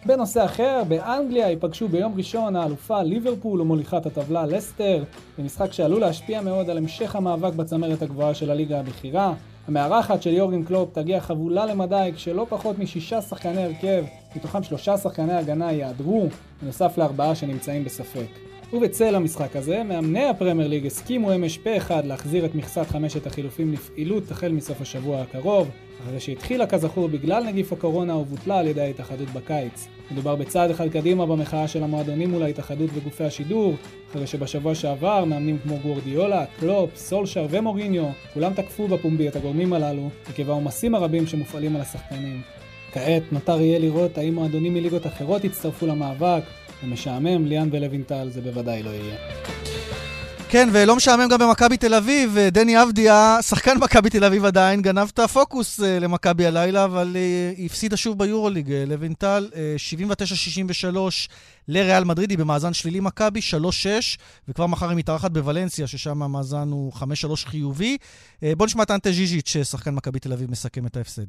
בנושא 0.04 0.44
אחר, 0.44 0.82
באנגליה 0.88 1.50
ייפגשו 1.50 1.88
ביום 1.88 2.14
ראשון 2.16 2.56
האלופה 2.56 3.02
ליברפול 3.02 3.60
ומוליכת 3.60 4.06
הטבלה 4.06 4.46
לסטר, 4.46 5.04
במשחק 5.38 5.72
שעלול 5.72 6.00
להשפיע 6.00 6.40
מאוד 6.40 6.70
על 6.70 6.76
המשך 6.76 7.16
המאבק 7.16 7.52
בצמרת 7.54 8.02
הגבוהה 8.02 8.34
של 8.34 8.50
הליגה 8.50 8.80
הבכירה. 8.80 9.34
המארחת 9.68 10.22
של 10.22 10.30
יורגן 10.30 10.62
קלופ 10.62 10.88
תגיע 10.92 11.20
חבולה 11.20 11.66
למדי 11.66 12.10
כשלא 12.14 12.46
פחות 12.48 12.78
משישה 12.78 13.22
שחקני 13.22 13.64
הרכב, 13.64 14.04
מתוכם 14.36 14.62
שלושה 14.62 14.96
שחקני 14.96 15.32
הגנה 15.32 15.72
יעדרו, 15.72 16.26
בנוסף 16.62 16.98
לארבעה 16.98 17.34
שנמצאים 17.34 17.84
בספק. 17.84 18.55
ובצל 18.72 19.14
המשחק 19.14 19.56
הזה, 19.56 19.82
מאמני 19.82 20.24
הפרמייר 20.24 20.68
ליג 20.68 20.86
הסכימו 20.86 21.34
אמש 21.34 21.58
פה 21.58 21.76
אחד 21.76 22.06
להחזיר 22.06 22.44
את 22.44 22.54
מכסת 22.54 22.86
חמשת 22.88 23.26
החילופים 23.26 23.72
לפעילות 23.72 24.30
החל 24.30 24.52
מסוף 24.52 24.80
השבוע 24.80 25.20
הקרוב, 25.20 25.70
אחרי 26.04 26.20
שהתחילה 26.20 26.66
כזכור 26.66 27.08
בגלל 27.08 27.44
נגיף 27.44 27.72
הקורונה 27.72 28.16
ובוטלה 28.16 28.58
על 28.58 28.66
ידי 28.66 28.80
ההתאחדות 28.80 29.28
בקיץ. 29.28 29.88
מדובר 30.10 30.36
בצעד 30.36 30.70
אחד 30.70 30.88
קדימה 30.88 31.26
במחאה 31.26 31.68
של 31.68 31.82
המועדונים 31.82 32.30
מול 32.30 32.42
ההתאחדות 32.42 32.90
וגופי 32.94 33.24
השידור, 33.24 33.74
אחרי 34.10 34.26
שבשבוע 34.26 34.74
שעבר 34.74 35.24
מאמנים 35.24 35.58
כמו 35.58 35.78
גורדיולה, 35.82 36.44
קלופ, 36.60 36.96
סולשר 36.96 37.46
ומוריניו, 37.50 38.06
כולם 38.34 38.54
תקפו 38.54 38.88
בפומבי 38.88 39.28
את 39.28 39.36
הגורמים 39.36 39.72
הללו, 39.72 40.08
עקב 40.28 40.50
העומסים 40.50 40.94
הרבים 40.94 41.26
שמופעלים 41.26 41.76
על 41.76 41.82
השחקנים. 41.82 42.40
כעת 42.92 43.22
נותר 43.32 43.60
יהיה 43.60 43.78
לראות 43.78 44.18
האם 44.18 44.34
מועדונים 44.34 44.74
מליגות 44.74 45.06
אחרות 45.06 45.44
יצטרפו 45.44 45.86
למאבק, 45.86 46.42
ומשעמם, 46.82 47.46
ליאן 47.46 47.68
ולוינטל 47.72 48.28
זה 48.30 48.40
בוודאי 48.40 48.82
לא 48.82 48.90
יהיה. 48.90 49.16
כן, 50.48 50.68
ולא 50.72 50.96
משעמם 50.96 51.28
גם 51.28 51.38
במכבי 51.38 51.76
תל 51.76 51.94
אביב. 51.94 52.38
דני 52.38 52.82
אבדיה, 52.82 53.38
שחקן 53.42 53.78
מכבי 53.78 54.10
תל 54.10 54.24
אביב 54.24 54.44
עדיין, 54.44 54.82
גנב 54.82 55.08
את 55.12 55.18
הפוקוס 55.18 55.80
אה, 55.80 55.98
למכבי 55.98 56.46
הלילה, 56.46 56.84
אבל 56.84 57.12
היא 57.14 57.58
אה, 57.58 57.64
הפסידה 57.64 57.96
שוב 57.96 58.18
ביורוליג. 58.18 58.72
אה, 58.72 58.84
לוינטל, 58.86 59.50
79-63 60.92 60.96
לריאל 61.68 62.04
מדרידי 62.04 62.36
במאזן 62.36 62.72
שלילי 62.72 63.00
מכבי, 63.00 63.40
3-6, 63.40 64.16
וכבר 64.48 64.66
מחר 64.66 64.88
היא 64.88 64.96
מתארחת 64.96 65.30
בוולנסיה, 65.30 65.86
ששם 65.86 66.22
המאזן 66.22 66.68
הוא 66.70 66.92
5-3 66.92 66.98
חיובי. 67.46 67.96
בואו 68.42 68.66
נשמע 68.66 68.82
את 68.82 68.90
אנטה 68.90 69.12
ז'יז'יץ', 69.12 69.56
שחקן 69.62 69.94
מכבי 69.94 70.18
תל 70.18 70.32
אביב, 70.32 70.50
מסכם 70.50 70.86
את 70.86 70.96
ההפסד. 70.96 71.26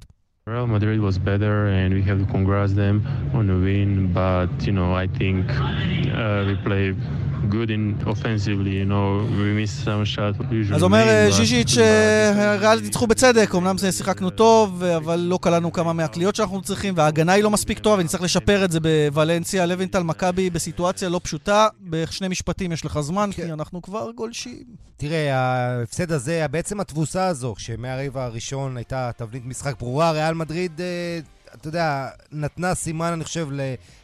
Real 0.48 0.66
Madrid 0.66 1.02
was 1.02 1.18
better 1.18 1.68
and 1.68 1.94
we 1.94 2.02
have 2.04 2.20
to 2.20 2.26
congrats 2.32 2.72
them 2.72 3.06
on 3.34 3.48
the 3.48 3.56
win, 3.56 4.14
but 4.14 4.48
you 4.66 4.72
know 4.72 4.94
I 4.94 5.08
think 5.08 5.46
uh, 5.52 6.46
we 6.48 6.56
played 6.64 6.96
good 7.50 7.70
in 7.70 7.84
offensively, 8.14 8.74
you 8.82 8.86
know, 8.86 9.08
we 9.40 9.50
missed 9.60 9.80
some 9.86 10.06
shot. 10.16 10.34
אז 10.76 10.84
אומר 10.84 11.28
ז'יז'יץ', 11.32 11.78
ריאל 12.60 12.80
ניצחו 12.82 13.08
בצדק, 13.08 13.56
אמנם 13.56 13.76
שיחקנו 13.92 14.30
טוב, 14.30 14.84
אבל 14.84 15.20
לא 15.20 15.40
קלענו 15.42 15.72
כמה 15.72 15.94
מהקליעות 15.94 16.36
שאנחנו 16.36 16.62
צריכים, 16.62 16.94
וההגנה 16.98 17.32
היא 17.34 17.44
לא 17.44 17.50
מספיק 17.50 17.80
טובה, 17.80 18.02
ונצטרך 18.02 18.22
לשפר 18.22 18.66
את 18.66 18.72
זה 18.72 18.80
בוולנסיה. 18.80 19.66
לוינטל, 19.66 20.04
מכבי 20.04 20.50
בסיטואציה 20.50 21.10
לא 21.10 21.20
פשוטה, 21.24 21.68
בשני 21.82 22.28
משפטים 22.28 22.72
יש 22.72 22.86
לך 22.86 23.00
זמן, 23.00 23.30
כי 23.32 23.44
אנחנו 23.54 23.82
כבר 23.82 24.12
גולשים. 24.16 24.64
תראה, 24.98 25.36
ההפסד 25.36 26.12
הזה, 26.12 26.46
בעצם 26.52 26.80
התבוסה 26.80 27.28
הזו, 27.28 27.56
שמהרבע 27.58 28.24
הראשון 28.24 28.78
הייתה 28.78 29.12
תבנית 29.18 29.46
משחק 29.46 29.80
ברורה, 29.80 30.12
ריאל 30.12 30.34
מדריד, 30.34 30.82
אה, 30.82 31.20
אתה 31.56 31.68
יודע, 31.68 32.08
נתנה 32.32 32.76
סימן, 32.76 33.14
אני 33.14 33.24
חושב, 33.24 33.48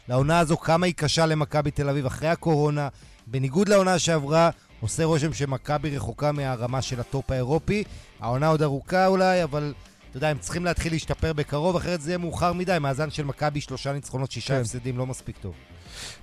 לעונה 0.08 0.38
הזו, 0.38 0.56
כמה 0.56 0.86
היא 0.86 0.94
קשה 0.94 1.26
למכבי 1.26 1.70
תל 1.70 1.88
אביב 1.88 2.06
אחרי 2.06 2.28
הקורונה. 2.28 2.88
בניגוד 3.26 3.68
לעונה 3.68 3.98
שעברה, 3.98 4.50
עושה 4.80 5.04
רושם 5.04 5.32
שמכבי 5.32 5.96
רחוקה 5.96 6.32
מהרמה 6.32 6.82
של 6.82 7.00
הטופ 7.00 7.30
האירופי. 7.30 7.84
העונה 8.20 8.48
עוד 8.48 8.62
ארוכה 8.62 9.06
אולי, 9.06 9.44
אבל 9.44 9.74
אתה 10.10 10.16
יודע, 10.16 10.28
הם 10.28 10.38
צריכים 10.38 10.64
להתחיל 10.64 10.92
להשתפר 10.92 11.32
בקרוב, 11.32 11.76
אחרת 11.76 12.00
זה 12.00 12.10
יהיה 12.10 12.18
מאוחר 12.18 12.52
מדי. 12.52 12.76
מאזן 12.80 13.10
של 13.10 13.24
מכבי 13.24 13.60
שלושה 13.60 13.92
ניצחונות, 13.92 14.30
שישה 14.30 14.54
כן. 14.54 14.60
הפסדים, 14.60 14.98
לא 14.98 15.06
מספיק 15.06 15.36
טוב. 15.38 15.54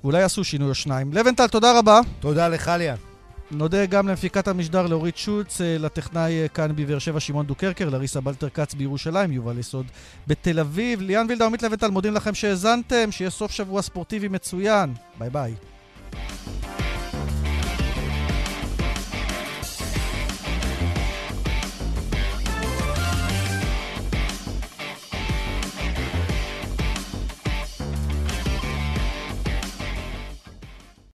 אולי 0.04 0.20
יעשו 0.22 0.44
שינוי 0.44 0.70
או 0.70 0.76
שניים. 0.76 1.14
לווינטל, 1.14 1.48
תודה 1.48 1.80
רבה. 1.80 2.00
תודה 2.20 2.48
לך, 2.48 2.72
ליאן. 2.78 2.96
נודה 3.52 3.86
גם 3.86 4.08
למפיקת 4.08 4.48
המשדר 4.48 4.88
לאורית 4.88 5.18
שולץ, 5.18 5.62
לטכנאי 5.62 6.48
כאן 6.54 6.76
בבאר 6.76 7.00
שבע 7.00 7.20
שמעון 7.20 7.46
דוקרקר, 7.46 7.90
לריסה 7.90 8.22
בלטר 8.22 8.50
כץ 8.50 8.74
בירושלים, 8.74 9.32
יובל 9.32 9.58
יסוד 9.58 9.86
בתל 10.28 10.60
אביב. 10.60 11.02
ליאן 11.02 11.26
וילדאו, 11.30 11.46
עמית 11.46 11.64
לווינטל, 11.64 11.88
מודים 11.88 12.14
לכם 12.14 12.34
שהאזנתם, 12.34 13.12
שיהיה 13.12 13.30
סוף 13.30 13.52
שבוע 13.52 13.82
ספורטיבי 13.82 14.28
מצוין. 14.28 14.94
ביי 15.20 15.30
ביי. 15.30 15.54